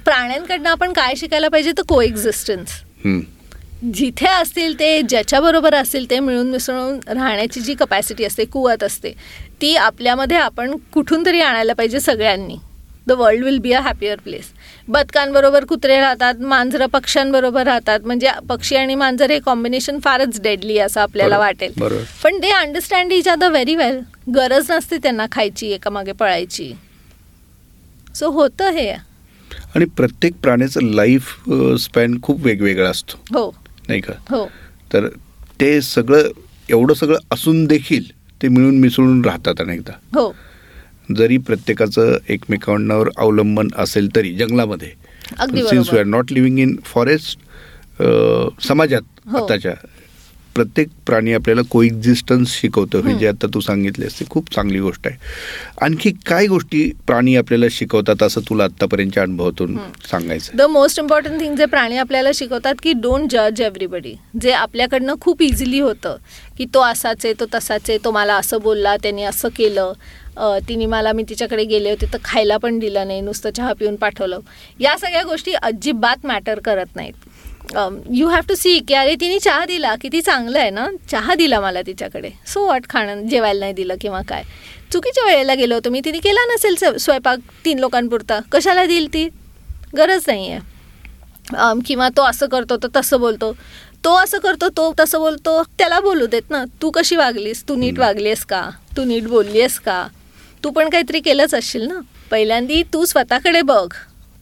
प्राण्यांकडनं 0.06 0.70
आपण 0.70 0.94
काय 0.94 1.16
शिकायला 1.18 1.48
पाहिजे 1.48 1.72
तर 1.78 1.84
को 1.88 2.02
एक्झिस्टन्स 2.02 2.82
जिथे 3.82 4.28
असतील 4.28 4.74
ते 4.80 5.02
ज्याच्याबरोबर 5.02 5.76
असतील 5.76 6.10
ते 6.10 6.20
मिळून 6.20 6.50
मिसळून 6.52 7.00
राहण्याची 7.08 7.60
जी 7.62 7.74
कपॅसिटी 7.74 8.24
असते 8.26 8.46
कुवत 8.46 8.84
असते 8.84 9.12
ती 9.62 9.76
आपल्यामध्ये 9.76 10.38
आपण 10.38 10.76
कुठून 10.94 11.26
तरी 11.26 11.40
आणायला 11.42 11.74
पाहिजे 11.74 12.00
सगळ्यांनी. 12.00 12.56
The 13.08 13.12
world 13.12 13.44
will 13.44 13.58
be 13.58 13.72
a 13.74 13.80
happier 13.82 14.20
place 14.24 14.52
बदकांबरोबर 14.88 15.66
कुत्रे 15.66 16.00
राहतात 16.00 16.42
मांजरं 16.42 16.86
पक्ष्यांबरोबर 16.86 17.66
राहतात 17.66 18.00
म्हणजे 18.06 18.30
पक्षी 18.50 18.76
आणि 18.76 18.96
मांजर 18.96 19.32
हे 19.32 19.40
कॉम्बिनेशन 19.40 20.00
फारच 20.04 20.42
डेडली 20.42 20.78
असं 20.80 21.02
आपल्याला 21.02 21.38
वाटेल. 21.38 21.72
पण 22.24 22.40
they 22.40 22.52
understand 22.52 23.12
each 23.12 23.28
other 23.28 23.52
very 23.52 23.76
well 23.76 24.00
गरज 24.36 24.72
नसते 24.72 24.98
त्यांना 24.98 25.26
खायची 25.32 25.72
एकामागे 25.72 26.12
पळायची. 26.12 26.72
सो 28.16 28.30
होतं 28.32 28.72
हे. 28.72 28.90
आणि 29.76 29.86
प्रत्येक 29.86 30.34
प्राण्याचं 30.44 30.92
लाईफ 30.94 31.34
स्पॅन 31.80 32.22
खूप 32.22 32.46
वेगवेगळा 32.46 32.90
असतो. 32.90 33.18
हो. 33.34 33.50
नाही 33.90 34.02
का? 34.02 34.14
हो. 34.30 34.46
तर 34.94 35.08
ते 35.62 35.82
सगळं 35.82 36.30
एवढं 36.70 36.94
सगळं 36.94 37.18
असून 37.32 37.66
देखील 37.66 38.04
ते 38.42 38.48
मिळून 38.48 38.80
मिसळून 38.80 39.26
राहतात 39.26 39.62
अनेकदा. 39.62 39.94
हो. 40.16 40.32
जरी 41.18 41.38
प्रत्येकाचं 41.38 42.18
एकमेकांवर 42.30 43.10
अवलंबन 43.18 43.68
असेल 43.78 44.16
तरी 44.16 44.34
जंगलामध्ये. 44.34 44.92
Since 45.70 45.94
we 45.94 46.00
are 46.00 46.06
not 46.06 46.32
living 46.32 46.60
in 46.60 46.76
forest 46.86 47.40
समाजात 48.68 49.02
हो. 49.28 49.38
आताच्या 49.38 49.74
प्रत्येक 50.60 50.88
प्राणी 51.06 51.34
आपल्याला 51.34 51.62
कोएक्झिस्टन्स 51.70 52.50
शिकवतं. 52.52 53.08
हे. 53.08 53.18
जे 53.18 53.28
आता 53.28 53.48
तू 53.54 53.60
सांगितलेस 53.60 54.20
ते 54.20 54.26
खूप 54.30 54.54
चांगली 54.56 54.80
गोष्ट 54.80 55.08
आहे. 55.08 55.18
आणखी 55.82 56.12
काय 56.26 56.48
गोष्टी 56.48 56.82
प्राणी 57.08 57.36
आपल्याला 57.36 57.66
शिकवतात 57.72 58.24
असं 58.24 58.42
तुला 58.50 58.64
आतापर्यंतच्या 58.64 59.24
अनुभवातून. 59.24 59.78
सांगायचं 60.12 60.58
द 60.58 60.62
मोस्ट 60.70 61.00
इम्पॉर्टंट 61.00 61.40
थिंग 61.40 61.56
जे 61.56 61.66
प्राणी 61.66 61.98
आपल्याला 61.98 62.30
शिकवतात 62.36 62.76
की 62.84 62.94
डोंट 62.94 63.30
जज 63.32 63.62
एव्हरीबडी 63.62 64.14
जे 64.42 64.52
आपल्याकडनं 64.52 65.14
खूप 65.22 65.42
इझिली 65.42 65.80
होतं 65.80 66.18
की 66.58 66.66
तो 66.74 66.82
असाच 66.82 67.26
आहे 67.26 67.34
तो 67.40 67.46
तसाच 67.54 67.90
आहे 67.90 67.98
तो 68.04 68.12
मला 68.12 68.36
असं 68.36 68.62
बोलला 68.62 68.96
त्याने 68.98 69.24
असं 69.24 69.50
केलं 69.50 69.94
तिने 70.70 70.86
मला 70.86 71.12
मी 71.14 71.24
तिच्याकडे 71.30 71.64
गेले 71.66 71.90
होते 71.90 72.06
तर 72.14 72.18
खायला 72.24 72.58
पण 72.58 72.78
दिलं 72.80 73.08
नाही 73.08 73.22
नुसतं 73.22 73.50
चहा 73.52 73.74
पिऊन 73.74 73.96
पाठवलं. 73.96 74.40
या 74.80 74.98
सगळ्या 74.98 75.24
गोष्टी 75.24 75.54
अजिबात 75.54 76.26
मॅटर 76.26 76.60
करत 76.60 76.96
नाहीत. 76.96 77.14
यू 78.12 78.28
हॅव 78.28 78.42
टू 78.50 78.56
सी 78.56 78.80
की 78.80 78.94
अरे 78.94 79.16
तिने 79.16 79.40
चहा 79.40 79.66
दिला 79.66 79.96
किती 79.96 80.22
चांगलं 80.22 80.60
आहे 80.60 80.70
ना? 80.70 80.88
चहा 81.12 81.36
दिला 81.36 81.60
मला 81.60 81.82
तिच्याकडे. 81.82 82.30
सो 82.48 82.68
वाट 82.68 82.90
खाणं 82.90 83.28
जेवायला 83.28 83.60
नाही 83.60 83.74
दिलं 83.74 83.96
किंवा 84.02 84.22
काय? 84.22 84.44
चुकीच्या 84.94 85.24
वेळेला 85.26 85.54
गेलो 85.54 85.76
होतो 85.76 85.90
मी 85.90 86.02
तिने 86.06 86.20
केला 86.20 86.46
नसेल 86.54 86.76
स्व- 86.76 86.98
स्वयंपाक 86.98 87.40
तीन 87.66 87.80
लोकांपुरता. 87.80 88.40
कशाला 88.52 88.86
देईल 88.86 89.08
ती? 89.08 89.30
गरज 89.98 90.22
नाही 90.28 90.52
आहे 90.52 90.60
अम, 91.58 91.80
किंवा 91.86 92.10
तो 92.10 92.22
असं 92.22 92.48
करतो 92.48 92.78
तर 92.78 92.88
तसं 92.96 93.20
बोलतो. 93.20 93.54
तो 94.04 94.16
असं 94.16 94.38
करतो 94.38 94.70
तो 94.70 94.94
तसं 95.00 95.20
बोलतो 95.20 95.64
त्याला 95.64 96.00
बोलू 96.00 96.26
देत 96.26 96.42
ना. 96.50 96.66
तू 96.82 96.90
कशी 96.90 97.16
वागलीस? 97.16 97.64
तू 97.70 97.76
नीट 97.76 98.00
वागलीस 98.00 98.46
का? 98.46 98.70
तू 98.98 99.04
नीट 99.04 99.24
बोललीस 99.24 99.80
का? 99.80 100.08
तू 100.64 100.70
पण 100.70 100.90
काहीतरी 100.90 101.20
केलंच 101.20 101.54
असशील 101.56 101.82
ना? 101.82 102.00
पहिल्यांदी 102.32 102.84
तू 102.84 103.06
स्वतःकडे 103.06 103.62
बघ. 103.62 103.94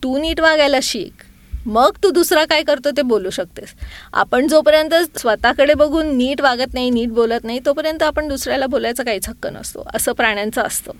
तू 0.03 0.17
नीट 0.17 0.39
वागायला 0.39 0.79
शिक. 0.83 1.23
मग 1.67 1.97
तू 2.03 2.09
दुसरा 2.11 2.43
काय 2.45 2.63
करतो 2.63 2.91
ते 2.97 3.01
बोलू 3.01 3.29
शकतेस. 3.29 3.73
आपण 4.13 4.47
जोपर्यंत 4.47 4.93
स्वतःकडे 5.19 5.73
बघून 5.73 6.15
नीट 6.17 6.41
वागत 6.41 6.73
नाही 6.73 6.89
नीट 6.89 7.09
बोलत 7.13 7.43
नाही 7.43 7.59
तोपर्यंत 7.65 8.03
आपण 8.03 8.27
दुसऱ्याला 8.27 8.65
बोलायचा 8.67 9.03
काहीच 9.03 9.27
हक्क 9.29 9.47
नसतो. 9.47 9.87
असं 9.95 10.13
प्राण्यांचं 10.13 10.61
असतं. 10.61 10.91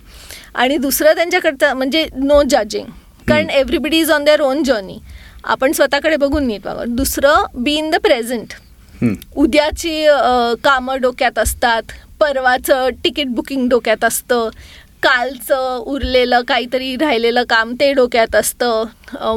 आणि 0.54 0.76
दुसरं 0.76 1.14
त्यांच्याकडचं 1.14 1.76
म्हणजे 1.76 2.06
नो 2.16 2.42
जजिंग 2.50 2.86
कारण 3.28 3.50
everybody 3.50 3.98
is 3.98 4.10
on 4.10 4.24
their 4.24 4.40
own 4.40 4.62
journey 4.62 4.98
आपण 5.44 5.72
स्वतःकडे 5.72 6.16
बघून 6.16 6.46
नीट 6.46 6.66
वागत 6.66 6.94
दुसरं 6.96 7.44
बी 7.54 7.74
इन 7.76 7.90
द 7.90 7.96
प्रेझेंट. 8.02 8.52
उद्याची 9.36 10.06
कामं 10.64 11.00
डोक्यात 11.00 11.38
असतात. 11.38 11.82
परवाचं 12.20 12.88
तिकीट 13.04 13.26
बुकिंग 13.26 13.68
डोक्यात 13.68 14.04
असतं. 14.04 14.48
कालचं 15.02 15.82
उरलेलं 15.86 16.40
काहीतरी 16.48 16.94
राहिलेलं 16.96 17.44
काम 17.50 17.74
ते 17.80 17.92
डोक्यात 17.92 18.34
असतं. 18.36 18.84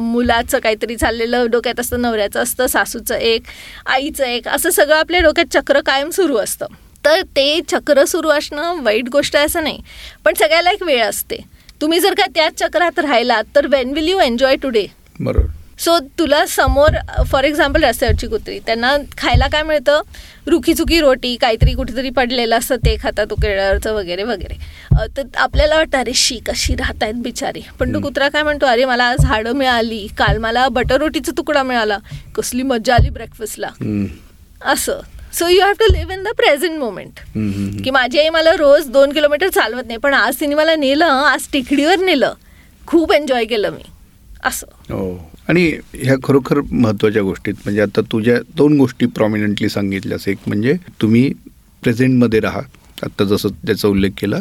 मुलाचं 0.02 0.60
काहीतरी 0.60 0.96
चाललेलं 0.96 1.50
डोक्यात 1.52 1.80
असतं 1.80 2.02
नवऱ्याचं 2.02 2.40
असतं 2.40 2.68
सासूचं 2.68 3.16
एक 3.16 3.44
आईचं 3.86 4.26
एक 4.26 4.48
असं 4.48 4.70
सगळं 4.70 4.96
आपल्या 4.96 5.22
डोक्यात 5.22 5.54
चक्र 5.54 5.82
कायम 5.82 6.10
सुरू 6.10 6.38
असतं. 6.38 6.66
तर 7.06 7.22
ते 7.36 7.60
चक्र 7.68 8.06
सुरू 8.06 8.30
असणं 8.30 8.82
वाईट 8.84 9.10
गोष्ट 9.10 9.36
आहे 9.36 9.46
असं 9.46 9.64
नाही. 9.64 9.80
पण 10.26 10.34
सगळ्याला 10.34 10.72
एक 10.72 10.84
वेळ 10.84 11.04
असते. 11.04 11.38
तुम्ही 11.82 12.00
जर 12.00 12.14
का 12.14 12.26
त्याच 12.36 12.54
चक्रात 12.60 13.00
राहिलात 13.00 13.44
तर 13.56 13.68
when 13.68 13.94
will 13.94 14.08
you 14.08 14.20
enjoy 14.20 14.56
today 14.56 14.86
बरोबर. 15.20 15.48
सो 15.84 15.98
तुला 16.20 16.46
समोर 16.46 16.96
फॉर 17.28 17.44
एक्झाम्पल 17.44 17.84
रस्त्यावरची 17.84 18.28
कुत्री 18.28 18.60
त्यांना 18.60 18.96
खायला 19.18 19.48
काय 19.48 19.64
मिळतं? 19.64 20.02
रुखी 20.48 20.74
चुकी 20.74 21.00
रोटी 21.02 21.36
काहीतरी 21.36 21.74
कुठेतरी 21.74 22.10
पडलेलं 22.10 22.58
असतं 22.58 22.76
ते 22.76 22.96
खाता 23.04 23.24
तू 23.26 23.36
केळावरचं 23.36 23.94
वगैरे. 23.94 24.24
वगैरे 24.24 25.08
तर 25.18 25.22
आपल्याला 25.36 25.76
वाटतं 25.76 25.98
अरे 25.98 26.14
शी 26.16 26.38
कशी 26.48 26.76
राहत 26.76 27.04
आहेत 27.04 27.14
बिचारी. 27.14 27.62
पण 27.80 27.94
तो. 27.94 28.00
कुत्रा 28.00 28.30
काय 28.30 28.44
म्हणतो 28.44 28.66
अरे 28.66 28.86
मला 28.86 29.04
आज 29.04 29.26
हाडं 29.26 29.54
मिळाली. 29.54 30.06
काल 30.18 30.38
मला 30.38 30.68
बटर 30.68 30.98
रोटीचा 30.98 31.32
तुकडा 31.38 31.64
मिळाला. 31.64 31.98
कसली 32.36 32.64
मजा 32.64 32.96
आली 32.96 33.10
ब्रेकफास्टला. 33.10 33.70
असं. 34.66 35.00
So 35.34 35.48
you 35.48 35.62
have 35.62 35.72
to 35.72 35.94
live 35.94 36.14
in 36.14 36.24
the 36.24 36.28
present 36.28 36.80
moment. 36.80 37.20
की 37.84 37.90
माझी 37.90 38.20
आई 38.20 38.30
मला 38.30 38.56
रोज 38.58 38.88
दोन 38.88 39.12
किलोमीटर 39.14 39.50
चालवत 39.50 39.88
नाही 39.88 40.00
पण 40.00 40.14
आज 40.14 40.40
तिने 40.40 40.56
मला 40.56 40.76
नेलं 40.76 41.06
आज 41.06 41.48
टेकडीवर 41.54 42.00
नेलं. 42.00 42.34
खूप 42.88 43.12
एन्जॉय 43.14 43.46
केलं 43.46 43.70
मी. 43.70 43.84
असं. 44.44 44.68
हो. 44.90 45.31
आणि 45.52 45.78
ह्या 45.94 46.16
खरोखर 46.24 46.60
महत्त्वाच्या 46.72 47.22
गोष्टीत 47.22 47.54
म्हणजे 47.54 47.82
आता 47.82 48.02
तुझ्या 48.02 48.40
दोन 48.58 48.78
गोष्टी 48.78 49.06
प्रॉमिनंटली 49.06 49.70
सांगितल्यास 49.70 50.28
एक 50.28 50.38
म्हणजे 50.48 50.76
तुम्ही 51.02 51.34
प्रेझेंटमध्ये 51.84 52.40
राहा. 52.40 52.62
आत्ता 53.04 53.24
जसं 53.24 53.50
त्याचा 53.50 53.88
उल्लेख 53.88 54.10
केला 54.18 54.40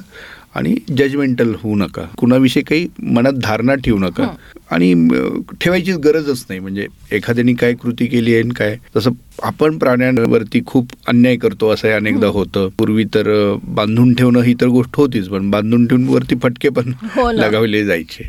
आणि 0.55 0.77
जजमेंटल 0.99 1.55
होऊ 1.63 1.77
नका. 1.77 2.03
कुणाविषयी 2.19 2.63
काही 2.63 2.89
मनात 3.03 3.33
धारणा 3.33 3.75
ठेवू 3.75 3.99
नका. 3.99 4.35
आणि 4.71 4.93
अं, 4.93 5.41
ठेवायची 5.61 5.93
गरजच 5.93 6.47
नाही. 6.49 6.61
म्हणजे 6.61 6.87
एखाद्याने 7.13 7.53
काय 7.55 7.75
कृती 7.75 8.07
केली 8.07 8.35
आहे 8.35 8.43
काय. 8.43 8.79
तसं 8.97 9.11
आपण 9.43 9.79
प्राण्यांवरती 9.79 10.61
खूप 10.67 10.89
अन्याय 11.09 11.37
करतो 11.37 11.71
असं 11.71 11.91
अनेकदा 11.91 12.27
होतं. 12.27 12.69
पूर्वी 12.79 13.05
तर 13.05 13.57
बांधून 13.65 14.15
ठेवणं 14.15 14.41
ही 14.41 14.55
तर 14.55 14.67
गोष्ट 14.67 14.91
होतीच. 14.97 15.29
पण 15.29 15.51
बांधून 15.51 15.87
ठेवून 15.87 16.09
वरती 16.09 16.35
फटके 16.43 16.69
पण 16.69 16.93
हो. 17.03 17.33
लगावले 17.33 17.85
जायचे. 17.85 18.29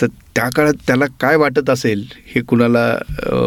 तर 0.00 0.06
त्या 0.06 0.48
काळात 0.56 0.74
त्याला 0.86 1.04
काय 1.20 1.36
वाटत 1.36 1.70
असेल 1.70 2.04
हे 2.34 2.40
कुणाला 2.40 2.98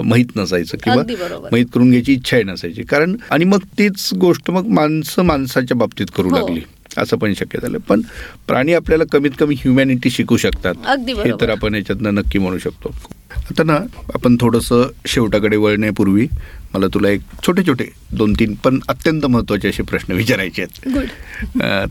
माहीत 0.06 0.26
नसायचं. 0.36 0.78
किंवा. 0.78 1.04
माहीत 1.52 1.66
करून 1.74 1.90
घ्यायची 1.90 2.14
इच्छाही 2.14 2.44
नसायची. 2.44 2.84
कारण 2.84 3.16
आणि 3.32 3.46
मग 3.46 3.60
तीच 3.80 4.10
गोष्ट 4.14 4.52
मग 4.52 4.66
माणसं 4.66 5.22
माणसाच्या 5.22 5.78
बाबतीत 5.78 6.06
करू 6.16 6.30
हो. 6.30 6.36
लागली. 6.36 6.62
असं 6.98 7.18
पण 7.18 7.34
शक्य 7.34 7.60
झालं. 7.62 7.78
पण 7.78 8.02
प्राणी 8.48 8.74
आपल्याला 8.74 9.04
कमीत 9.12 9.32
कमी 9.40 9.56
ह्युमॅनिटी 9.56 10.10
शिकू 10.10 10.38
शकतात. 10.38 10.74
हे. 11.26 11.32
तर 11.42 11.50
आपण 11.50 11.76
याच्यातनं 11.76 12.16
नक्की 12.16 12.40
म्हणू 12.40 12.58
शकतो. 12.58 12.96
आता 13.50 13.64
ना 13.64 13.78
आपण 14.14 14.36
थोडंसं 14.42 14.88
शेवटाकडे 15.08 15.58
वळण्यापूर्वी 15.58 16.28
मला 16.74 16.88
तुला 16.94 17.10
एक 17.10 17.22
छोटे 17.48 17.64
छोटे 17.68 17.86
दोन 18.12 18.34
तीन 18.34 18.54
पण 18.54 18.80
अत्यंत 18.88 19.26
महत्त्वाचे 19.26 19.70
असे 19.70 19.84
प्रश्न 19.84 20.14
विचारायचे 20.14 20.62
आहेत. 20.62 20.98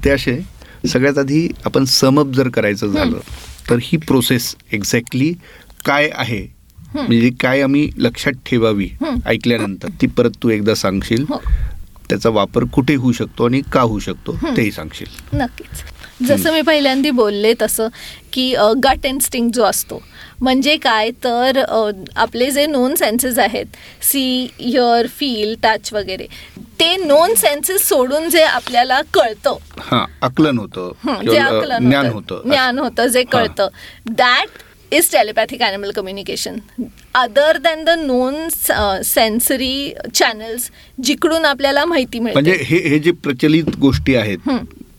ते 0.04 0.10
असे 0.10 0.38
सगळ्यात 0.88 1.18
आधी 1.18 1.48
आपण 1.64 1.84
समअप 1.84 2.32
जर 2.32 2.48
करायचं 2.48 2.86
झालं 2.86 3.18
तर 3.70 3.78
ही 3.82 3.96
प्रोसेस 3.98 4.54
एक्झॅक्टली 4.72 5.32
काय 5.86 6.10
आहे? 6.14 6.46
म्हणजे 6.94 7.30
काय 7.40 7.60
आम्ही 7.62 7.88
लक्षात 7.96 8.32
ठेवावी. 8.46 8.88
ऐकल्यानंतर? 9.26 9.88
ती 10.02 10.06
परत 10.06 10.30
तू 10.42 10.48
एकदा 10.48 10.74
सांगशील. 10.74 11.24
हो. 11.28 11.40
त्याचा 12.10 12.30
वापर 12.30 12.64
कुठे 12.64 12.94
होऊ 12.94 13.12
शकतो 13.12 13.44
आणि 13.44 13.60
का 13.72 13.80
होऊ 13.80 13.98
शकतो 13.98 14.36
तेही 14.56 14.70
सांगशील. 14.72 15.38
नक्कीच. 15.38 15.82
जसं 16.22 16.52
मी 16.52 16.60
पहिल्यांदा 16.62 17.10
बोलले 17.10 17.52
तसं 17.62 17.88
की 18.32 18.54
गट 18.84 19.06
इन्स्टिंग 19.06 19.50
जो 19.54 19.62
असतो 19.64 20.00
म्हणजे 20.40 20.76
काय? 20.76 21.10
तर 21.24 21.60
आपले 22.16 22.50
जे 22.50 22.66
नोन 22.66 22.94
सेन्सेस 22.94 23.38
आहेत 23.38 23.66
सी 24.02 24.48
हिअर 24.60 25.06
फील 25.06 25.54
टच 25.62 25.92
वगैरे 25.92 26.26
ते 26.80 26.94
नोन 26.96 27.34
सेन्सेस 27.34 27.88
सोडून 27.88 28.28
जे 28.30 28.42
आपल्याला 28.42 29.00
कळतं. 29.14 29.56
आकलन 30.22 30.58
होतं 30.58 30.92
ज्ञान 31.22 32.06
होतं. 32.06 32.40
ज्ञान 32.44 32.78
होतं 32.78 33.06
जे. 33.06 33.22
कळतं. 33.24 33.68
That 34.08 34.48
is 34.92 35.10
telepathic 35.12 35.62
animal 35.62 35.90
communication 35.90 36.56
other 37.14 37.56
than 37.58 37.84
the 37.84 37.90
known 37.98 38.48
sensory 39.04 39.92
channels 40.14 40.70
जिकडून 41.04 41.44
आपल्याला 41.44 41.84
माहिती 41.84 42.18
म्हणजे 42.18 42.50
मिळते 42.50 42.64
हे 42.64 42.88
हे 42.88 42.98
जे 42.98 43.10
प्रचलित 43.24 43.76
गोष्टी 43.80 44.14
आहेत. 44.14 44.50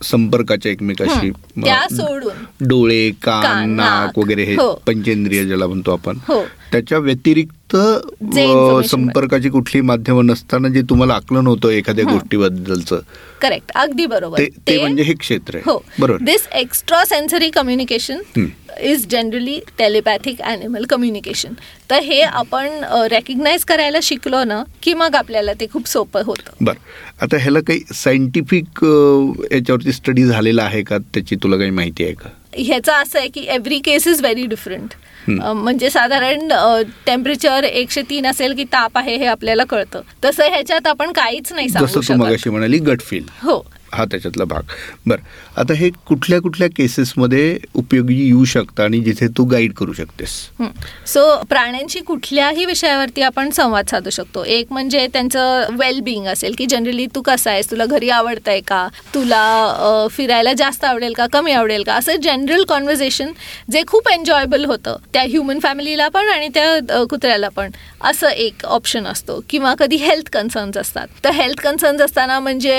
संपर्काच्या 0.04 0.72
एकमेकाशी. 0.72 1.32
त्या 1.56 1.82
सोडून. 1.92 2.44
डोळे 2.68 3.10
कान 3.24 3.70
नाक. 3.76 4.18
वगैरे 4.20 4.44
हे 4.44 4.56
हो. 4.56 4.72
पंचेंद्रिय 4.88 5.44
ज्याला 5.46 5.68
म्हणतो 5.68 5.92
आपण 5.92 6.18
हो. 6.28 6.42
त्याच्या 6.72 6.98
व्यतिरिक्त 7.00 7.76
संपर्काची 8.90 9.50
कुठली 9.50 9.82
माध्यमं 9.82 10.26
नसताना 10.26 10.68
जे 10.70 10.82
तुम्हाला 10.90 11.14
आकलन 11.14 11.48
होतं 11.48 11.70
एखाद्या. 11.70 12.06
गोष्टीबद्दलचं 12.06 13.00
करेक्ट 13.42 13.72
अगदी 13.76 14.06
बरोबर. 14.06 14.44
ते 14.68 14.78
म्हणजे 14.82 15.04
हे 15.04 15.14
क्षेत्र 15.14 15.56
आहे. 15.56 15.64
हो. 15.66 15.78
बरोबर. 16.00 16.24
This 16.26 16.48
extra 16.56 17.04
sensory 17.06 17.50
communication. 17.50 18.20
Is 18.84 19.06
generally 19.12 19.60
telepathic 19.80 20.42
animal 20.44 20.86
communication 20.90 21.54
तर 21.90 22.00
हे 22.04 22.20
आपण 22.22 22.68
रेकग्नाईज 23.12 23.64
करायला 23.66 23.98
शिकलो 24.04 24.44
ना 24.44 24.62
की 24.84 24.94
मग 24.94 25.16
आपल्याला 25.16 25.54
ते 25.60 25.68
खूप 25.74 25.88
सोपं 25.88 26.22
होतं. 26.26 26.52
बर. 26.62 26.74
आता 27.22 27.38
ह्याला 27.38 27.60
काही 27.60 27.80
सायंटिफिक 27.94 28.84
याच्यावरती 29.54 29.92
स्टडी 29.92 30.24
झालेला 30.26 30.64
आहे 30.64 30.82
का? 30.84 30.98
त्याची 31.14 31.36
तुला 31.46 31.58
काही 31.58 31.70
माहिती 31.70 32.04
आहे 32.04 32.14
का? 32.14 32.30
ह्याचं 32.58 32.92
असं 32.92 33.20
आहे 33.20 33.28
की 33.28 33.42
every 33.50 33.78
case 33.80 34.08
is 34.08 34.22
very 34.22 34.46
different. 34.46 34.94
म्हणजे 35.30 35.90
साधारण 35.90 36.48
टेम्परेचर 37.06 37.64
एकशे 37.64 38.02
तीन 38.02 38.26
असेल 38.28 38.56
की 38.56 38.64
ताप 38.64 38.98
आहे 38.98 39.16
हे 39.18 39.26
आपल्याला 39.26 39.64
कळतं. 39.64 40.02
तसं 40.26 40.44
ह्याच्यात 40.44 40.88
आपण 40.88 41.12
काहीच 41.12 41.52
नाही 41.54 41.70
सांगू 41.70 42.02
शकत. 42.02 42.48
म्हणाली 42.48 42.78
गट 42.78 43.02
फील 43.02 43.24
हो. 43.42 43.60
हा 43.94 44.06
त्याच्यातला 44.06 44.44
भाग. 44.44 44.62
बर. 45.06 45.18
आता 45.58 45.74
हे 45.74 45.90
कुठल्या 46.08 46.40
कुठल्या 46.42 46.68
केसेसमध्ये 46.68 47.58
उपयोगी 47.76 48.16
येऊ 48.26 48.44
शकतं 48.46 48.84
आणि 48.84 49.00
जिथे 49.00 49.28
तू 49.28 49.44
गाईड 49.44 49.74
करू 49.74 49.94
शकतेस? 49.94 50.30
सो 51.08 51.24
प्राण्यांशी 51.50 52.00
कुठल्याही 52.00 52.66
विषयावरती 52.66 53.22
आपण 53.22 53.50
संवाद 53.50 53.88
साधू 53.88 54.10
शकतो. 54.10 54.44
एक 54.44 54.68
म्हणजे 54.72 55.08
त्यांचं 55.14 55.76
वेलबिईंग 55.80 56.26
असेल 56.28 56.56
की 56.58 56.66
जनरली 56.66 57.06
तू 57.16 57.22
कसा 57.22 57.52
आहेस? 57.52 57.70
तुला 57.72 57.86
घरी 57.86 58.10
आवडतंय 58.10 58.60
का? 58.60 58.88
तुला 59.14 60.08
फिरायला 60.12 60.54
जास्त 60.54 60.86
आवडेल 60.86 61.14
का? 61.14 61.28
कमी 61.34 61.52
आवडेल 61.52 61.84
का? 61.84 61.94
असं 61.94 62.16
जनरल 62.24 62.64
कॉन्व्हर्सेशन 62.64 63.32
जे 63.72 63.84
खूप 63.88 64.10
एन्जॉयबल 64.14 64.66
होतं. 64.66 64.98
त्या 65.14 65.22
ह्युमन 65.22 65.60
फॅमिलीला 65.60 66.08
पण 66.08 66.30
आणि 66.30 66.50
त्या 66.54 67.04
कुत्र्याला 67.10 67.50
पण. 67.50 67.72
असं 68.04 68.28
एक 68.28 68.66
ऑप्शन 68.66 69.06
असतो. 69.08 69.40
किंवा 69.50 69.74
कधी 69.74 69.96
हेल्थ 69.96 70.30
कन्सर्न्स 70.34 70.78
असतात. 70.78 71.08
तर 71.24 71.32
हेल्थ 71.32 71.62
कन्सर्न्स 71.62 72.02
असताना 72.02 72.40
म्हणजे 72.40 72.76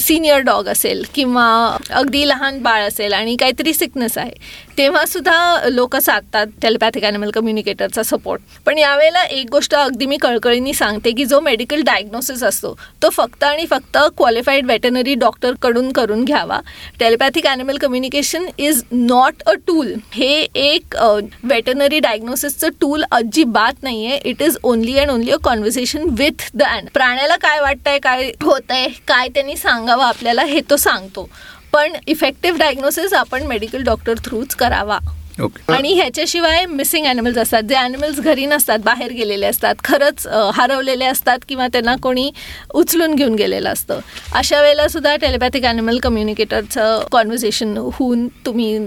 सिनियर 0.00 0.40
डॉग 0.40 0.68
असेल 0.68 1.04
किंवा 1.14 1.46
अगदी 1.90 2.15
लहान 2.24 2.58
बाळ 2.62 2.82
असेल 2.82 3.12
आणि 3.12 3.36
काहीतरी 3.40 3.72
सिकनेस 3.74 4.16
आहे 4.18 4.32
तेव्हा 4.78 5.04
सुद्धा 5.06 5.68
लोक 5.68 5.96
साधतात 5.96 6.46
टेलिपॅथिक 6.62 7.04
ॲनिमल 7.04 7.30
कम्युनिकेटरचा 7.30 8.02
सपोर्ट 8.02 8.40
पण 8.66 8.78
यावेळेला 8.78 9.22
एक 9.24 9.50
गोष्ट 9.50 9.74
अगदी 9.74 10.06
मी 10.06 10.16
कळकळीने 10.22 10.72
सांगते 10.74 11.10
की 11.12 11.24
जो 11.24 11.40
मेडिकल 11.40 11.82
डायग्नोसिस 11.86 12.42
असतो 12.44 12.74
तो 13.02 13.10
फक्त 13.10 13.44
आणि 13.44 13.66
फक्त 13.70 13.98
क्वालिफाईड 14.16 14.66
व्हेटनरी 14.66 15.14
डॉक्टरकडून 15.14 15.90
करून 15.92 16.24
घ्यावा. 16.24 16.60
Telepathic 17.00 17.46
animal 17.46 17.76
communication 17.78 18.46
is 18.58 18.82
not 18.92 19.42
a 19.46 19.52
tool 19.66 19.92
हे 20.12 20.30
एक 20.54 20.96
वेटनरी 21.44 21.98
डायग्नोसिसचं 22.00 22.68
टूल 22.80 23.04
अजिबात 23.10 23.82
नाही 23.82 24.06
आहे 24.06 24.20
it 24.24 24.42
is 24.42 24.58
only 24.62 24.98
and 24.98 25.10
only 25.10 25.30
a 25.30 25.36
conversation 25.44 26.08
with 26.18 26.48
the 26.54 26.62
and 26.62 26.88
प्राण्याला 26.94 27.36
काय 27.42 27.60
वाटतंय 27.60 27.98
काय 27.98 28.30
होतंय 28.42 28.86
काय 29.08 29.28
त्यांनी 29.28 29.56
सांगावं 29.56 30.04
आपल्याला 30.04 30.44
हे 30.44 30.60
तो 30.70 30.76
सांगतो. 30.76 31.28
पण 31.76 31.92
इफेक्टिव्ह 32.06 32.58
डायग्नोसिस 32.58 33.12
आपण 33.14 33.46
मेडिकल 33.46 33.82
डॉक्टर 33.84 34.18
थ्रूच 34.24 34.54
करावा. 34.54 34.98
ओके 35.42 35.72
आणि 35.72 35.92
ह्याच्याशिवाय 35.94 36.64
मिसिंग 36.66 37.06
ॲनिमल्स 37.06 37.38
असतात. 37.38 37.62
जे 37.62 37.74
ॲनिमल्स 37.76 38.20
घरी 38.20 38.44
नसतात 38.46 38.78
बाहेर 38.84 39.10
गेलेले 39.12 39.46
असतात 39.46 39.74
खरंच 39.84 40.26
हरवलेले 40.54 41.04
असतात 41.04 41.38
किंवा 41.48 41.66
त्यांना 41.72 41.94
कोणी 42.02 42.30
उचलून 42.74 43.14
घेऊन 43.14 43.34
गेलेलं 43.34 43.68
असतं. 43.68 43.98
अशा 44.34 44.60
वेळेला 44.62 44.86
सुद्धा 44.88 45.14
टेलिपॅथिक 45.22 45.64
ॲनिमल 45.64 45.98
कम्युनिकेटरचं 46.02 47.02
कॉन्व्हर्सेशन 47.12 47.76
होऊन 47.76 48.26
तुम्ही 48.46 48.78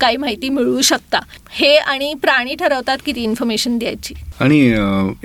काही 0.00 0.16
माहिती 0.16 0.48
मिळवू 0.48 0.80
शकता. 0.82 1.20
हे 1.50 1.76
आणि 1.76 2.12
प्राणी 2.22 2.54
ठरवतात 2.60 2.98
किती 3.06 3.22
इन्फॉर्मेशन 3.22 3.76
द्यायची. 3.78 4.14
आणि 4.40 4.60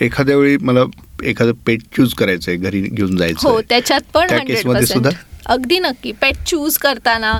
एखाद्या 0.05 0.37
वेळी 0.37 0.57
मला 0.61 0.83
एखादं 1.23 1.51
पेट 1.65 1.81
चूज 1.95 2.13
करायचं 2.13 2.51
आहे 2.51 2.59
घरी 2.59 2.81
घेऊन 2.81 3.15
जायचं 3.17 3.49
हो. 3.49 3.61
त्याच्यात 3.69 4.01
पण 4.13 4.29
हंड्रेड 4.31 4.83
सुद्धा 4.83 5.09
अगदी 5.45 5.79
नक्की. 5.79 6.11
पेट 6.11 6.35
चूज 6.47 6.77
करताना 6.77 7.31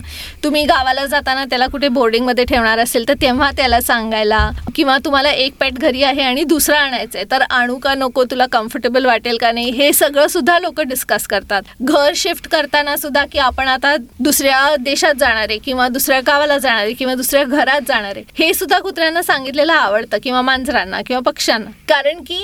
तुम्ही 0.43 0.63
गावाला 0.65 1.05
जाताना 1.05 1.45
त्याला 1.45 1.67
कुठे 1.67 1.87
बोर्डिंगमध्ये 1.89 2.43
ठेवणार 2.45 2.79
असेल 2.79 3.07
तर 3.07 3.13
तेव्हा 3.21 3.49
त्याला 3.57 3.79
सांगायला 3.81 4.49
किंवा 4.75 4.97
तुम्हाला 5.05 5.31
एक 5.31 5.53
पेट 5.59 5.79
घरी 5.79 6.03
आहे 6.03 6.21
आणि 6.21 6.43
दुसरा 6.43 6.79
आणायचं 6.79 7.17
आहे 7.17 7.25
तर 7.31 7.41
आणू 7.49 7.77
का 7.77 7.93
नको 7.97 8.23
तुला 8.31 8.45
कम्फर्टेबल 8.51 9.05
वाटेल 9.05 9.37
का 9.37 9.51
नाही 9.51 9.69
हे 9.71 9.91
सगळं 9.93 10.27
सुद्धा 10.27 10.57
लोक 10.59 10.81
डिस्कस 10.81 11.27
करतात. 11.27 11.61
घर 11.81 12.11
शिफ्ट 12.15 12.47
करताना 12.47 12.95
सुद्धा 12.97 13.25
की 13.31 13.39
आपण 13.39 13.67
आता 13.67 13.95
दुसऱ्या 14.19 14.75
देशात 14.79 15.13
जाणार 15.19 15.49
आहे 15.49 15.57
किंवा 15.57 15.87
दुसऱ्या 15.89 16.19
गावाला 16.27 16.57
जाणार 16.57 16.83
आहे 16.83 16.93
किंवा 16.93 17.13
दुसऱ्या 17.15 17.43
घरात 17.43 17.81
जाणार 17.87 18.15
आहे 18.15 18.23
हे 18.37 18.53
सुद्धा 18.53 18.79
कुत्र्यांना 18.79 19.21
सांगितलेलं 19.21 19.73
आवडतं 19.73 20.17
किंवा 20.23 20.41
मांजरांना 20.41 21.01
किंवा 21.07 21.21
पक्ष्यांना. 21.25 21.71
कारण 21.89 22.23
की 22.27 22.43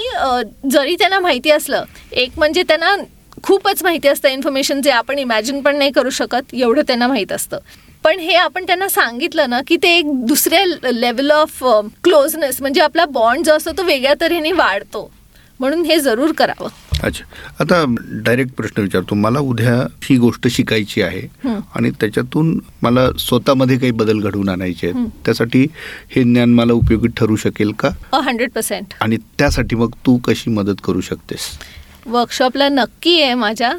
जरी 0.70 0.96
त्यांना 0.96 1.20
माहिती 1.20 1.52
असलं 1.52 1.84
एक 2.12 2.38
म्हणजे 2.38 2.64
त्यांना 2.64 2.96
खूपच 3.44 3.84
माहिती 3.84 4.08
असतं. 4.08 4.30
इन्फॉर्मेशन 4.30 4.82
जे 4.82 4.92
आपण 4.92 5.20
इमॅजिन 5.20 5.62
पण 5.62 5.78
नाही 5.78 5.92
करू 5.92 6.10
शकत 6.10 6.54
एवढं 6.54 6.82
त्यांना 6.82 7.08
माहीत 7.08 7.32
असतं. 7.32 7.58
पण 8.04 8.20
हे 8.20 8.34
आपण 8.34 8.66
त्यांना 8.68 8.90
सांगितलं 8.90 9.50
ना 9.50 9.62
की 9.68 9.78
ते 9.84 9.98
एक 9.98 10.06
दुसऱ्या 10.26 10.92
लेवल 10.92 11.32
ऑफ 11.32 11.64
क्लोजनेस 12.04 12.62
म्हणजे 12.62 12.82
आपला 12.82 13.06
बॉन्ड 13.06 13.46
जो 13.46 13.54
असतो 13.54 13.72
तो 13.72 13.84
वेगळ्या 13.84 14.14
तऱ्हेने 14.22 14.52
वाढतो. 14.52 15.12
म्हणून 15.60 15.84
हे 15.86 16.00
जरूर 16.00 16.32
करावं. 16.32 16.68
अच्छा. 17.04 17.24
आता 17.60 17.84
डायरेक्ट 18.26 18.52
प्रश्न 18.52 18.82
विचारतो. 18.82 19.16
मला 19.16 19.40
उद्या 19.40 19.76
ही 20.04 20.18
गोष्ट 20.18 20.48
शिकायची 20.48 21.02
आहे. 21.02 21.50
आणि 21.76 21.92
त्याच्यातून 21.92 22.60
मला 22.82 23.12
स्वतःमध्ये 23.20 23.78
काही 23.78 23.92
बदल 23.92 24.20
घडवून 24.20 24.50
आणायचे. 24.50 24.88
आहेत. 24.88 25.08
त्यासाठी 25.26 25.66
हे 26.16 26.24
ज्ञान 26.24 26.54
मला 26.54 26.74
उपयोगी 26.74 27.08
ठरू 27.08 27.36
शकेल 27.36 27.72
का? 27.72 27.90
हंड्रेड 28.14 28.52
पर्सेंट 28.52 28.94
आणि 29.02 29.18
त्यासाठी 29.40 29.76
मग 29.76 29.92
तू 30.06 30.18
कशी 30.18 30.50
मदत 30.50 30.82
करू 30.84 31.02
शकतेस? 31.02 31.48
वर्कशॉपला 32.06 32.70
नक्की 32.70 33.22
आहे 33.22 33.34
माझ्या. 33.34 33.74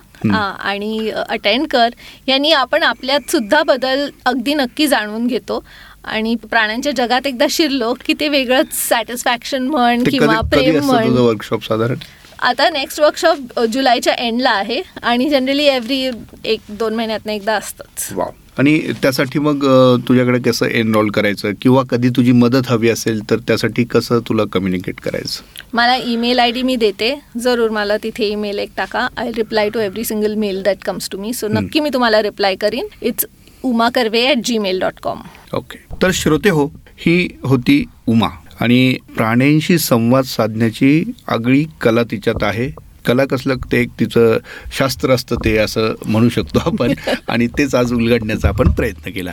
आणि 0.61 1.11
अटेंड 1.29 1.67
कर. 1.71 1.89
यांनी 2.27 2.53
आपण 2.53 2.83
आपल्यात 2.83 3.31
सुद्धा 3.31 3.63
बदल 3.63 4.11
अगदी 4.25 4.55
नक्की 4.55 4.87
जाणून 4.87 5.27
घेतो. 5.27 5.65
आणि 6.05 6.35
प्राण्यांच्या 6.35 6.93
जगात 6.97 7.27
एकदा 7.27 7.47
शिरलो 7.51 7.95
की 8.07 8.15
ते 8.21 8.29
वेगळंच 8.29 8.89
सॅटिस्फॅक्शन 8.89 9.63
म्हण 9.63 10.03
किंवा 10.11 10.41
प्रेम 10.41 10.85
म्हण. 10.85 11.09
वर्कशॉप 11.09 11.63
साधारण? 11.63 11.97
आता 12.43 12.71
नेक्स्ट 12.71 13.01
वर्कशॉप 13.01 13.61
जुलैच्या 13.61 14.15
एंडला 14.15 14.51
आहे. 14.51 14.83
आणि 15.03 15.29
जनरली 15.31 15.65
एव्हरी 15.65 16.11
एक 16.45 16.61
दोन 16.69 16.95
महिन्यातनं 16.95 17.33
एकदा 17.33 17.55
असतंच. 17.55 18.13
आणि 18.59 18.79
त्यासाठी 19.03 19.39
मग 19.39 19.65
तुझ्याकडे 20.09 20.39
कसं 20.41 20.67
एनरोल 20.67 21.11
करायचं? 21.11 21.51
किंवा 21.63 21.83
कधी 21.91 22.09
तुझी 22.17 22.33
मदत 22.33 22.69
हवी 22.69 22.89
असेल 22.89 23.21
तर 23.31 23.39
त्यासाठी 23.49 23.85
कसं 23.91 24.21
तुला 24.29 24.45
कम्युनिकेट 24.53 25.01
करायचं? 25.01 25.43
मला 25.75 25.97
ईमेल 26.07 26.39
आय 26.39 26.51
डी 26.53 26.63
मी 26.63 26.77
देते. 26.77 27.15
जरूर 27.43 27.71
मला 27.71 27.97
तिथे 28.03 28.29
ईमेल 28.31 28.59
एक 28.59 28.71
टाका. 28.77 29.07
I 29.17 29.31
reply 29.37 29.71
to 29.71 29.81
every 29.81 30.05
single 30.05 30.35
mail 30.35 30.63
that 30.63 30.85
comes 30.85 31.09
to 31.13 31.19
me 31.19 31.33
so 31.33 31.49
नक्की 31.51 31.81
मी 31.81 31.91
तुम्हाला 31.95 32.23
रिप्लाय 32.23 32.57
करीन. 32.57 32.87
It's 33.03 33.27
Uma 33.65 33.89
Karve 33.95 34.27
at 34.27 34.45
Gmail 34.45 34.81
dot 34.81 35.01
com 35.03 35.21
okay 35.55 35.79
तर 36.03 36.11
श्रोते 36.15 36.51
हो 36.51 36.67
ही 37.07 37.29
होती 37.45 37.85
उमा. 38.09 38.29
आणि 38.61 38.97
प्राण्यांशी 39.17 39.79
संवाद 39.79 40.25
साधण्याची 40.25 41.03
आगळी 41.29 41.65
कला 41.81 42.03
तिच्यात 42.11 42.43
आहे. 42.43 42.71
कला 43.07 43.25
कसलं 43.25 43.55
ते 43.73 43.81
एक 43.81 43.89
तिचं 44.01 44.37
शास्त्र 44.79 45.11
असतं 45.11 45.37
ते 45.45 45.57
असं 45.57 45.95
म्हणू 46.07 46.29
शकतो 46.29 46.59
आपण. 46.59 46.93
आणि 47.29 47.47
तेच 47.47 47.75
आज 47.75 47.93
उलगडण्याचा 47.93 48.49
आपण 48.49 48.71
प्रयत्न 48.71 49.11
केला. 49.11 49.33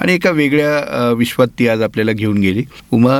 आणि 0.00 0.14
एका 0.14 0.30
वेगळ्या 0.30 1.10
विश्वात 1.12 1.48
ती 1.58 1.68
आज 1.68 1.82
आपल्याला 1.82 2.12
घेऊन 2.12 2.38
गेली. 2.38 2.64
उमा 2.90 3.18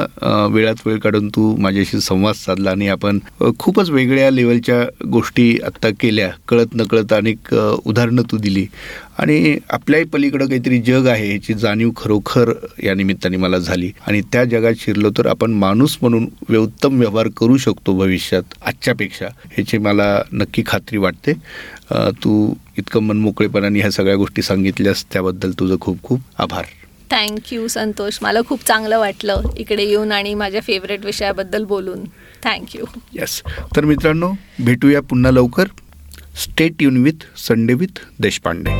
वेळात 0.51 0.87
वेळ 0.87 0.99
काढून 0.99 1.29
तू 1.29 1.57
माझ्याशी 1.57 2.01
संवाद 2.01 2.35
साधला 2.35 2.71
आणि 2.71 2.89
आपण 2.89 3.19
खूपच 3.59 3.91
वेगळ्या 3.91 4.31
लेवलच्या 4.31 5.07
गोष्टी 5.07 5.59
आत्ता 5.67 5.89
केल्या. 6.01 6.31
कळत 6.49 6.75
नकळत 6.75 7.13
अनेक 7.13 7.55
उदाहरणं 7.85 8.23
तू 8.23 8.37
दिली. 8.37 8.67
आणि 9.21 9.57
आपल्याही 9.71 10.05
पलीकडं 10.13 10.47
काहीतरी 10.49 10.81
जग 10.83 11.07
आहे 11.07 11.29
ह्याची 11.29 11.55
जाणीव 11.55 11.91
खरोखर 11.97 12.53
या 12.83 12.95
निमित्ताने 12.95 13.37
मला 13.37 13.59
झाली. 13.59 13.91
आणि 14.07 14.21
त्या 14.33 14.45
जगात 14.45 14.75
शिरलो 14.81 15.11
तर 15.19 15.27
आपण 15.27 15.53
माणूस 15.53 15.97
म्हणून 16.03 16.57
उत्तम 16.57 16.99
व्यवहार 16.99 17.29
करू 17.37 17.57
शकतो 17.57 17.97
भविष्यात 17.99 18.55
आजच्यापेक्षा. 18.67 19.27
ह्याची 19.53 19.79
मला 19.79 20.23
नक्की 20.33 20.63
खात्री 20.67 20.99
वाटते. 20.99 21.33
तू 22.25 22.53
इतकं 22.79 23.03
मनमोकळेपणाने 23.03 23.81
ह्या 23.81 23.91
सगळ्या 23.91 24.17
गोष्टी 24.17 24.43
सांगितल्यास 24.43 25.05
त्याबद्दल 25.13 25.51
तुझं 25.61 25.77
खूप 25.81 26.03
खूप 26.03 26.21
आभार. 26.39 26.65
Thank you 27.11 27.67
Santosh. 27.69 28.19
मला 28.23 28.41
खूप 28.49 28.65
चांगलं 28.67 28.99
वाटलं 28.99 29.43
इकडे 29.59 29.85
येऊन 29.85 30.13
आणि 30.13 30.35
माझ्या 30.35 30.61
फेवरेट 30.61 31.05
विषयाबद्दल 31.05 31.65
बोलून. 31.65 32.05
थँक्यू 32.45 32.85
येस 33.15 33.41
तर 33.77 33.85
मित्रांनो 33.85 34.33
भेटूया 34.65 35.01
पुन्हा 35.01 35.33
लवकर. 35.33 35.65
स्टेट 36.43 36.83
युन 36.83 37.03
विथ 37.05 37.25
संडे 37.39 37.75
विथ 37.75 37.99
देशपांडे. 38.21 38.79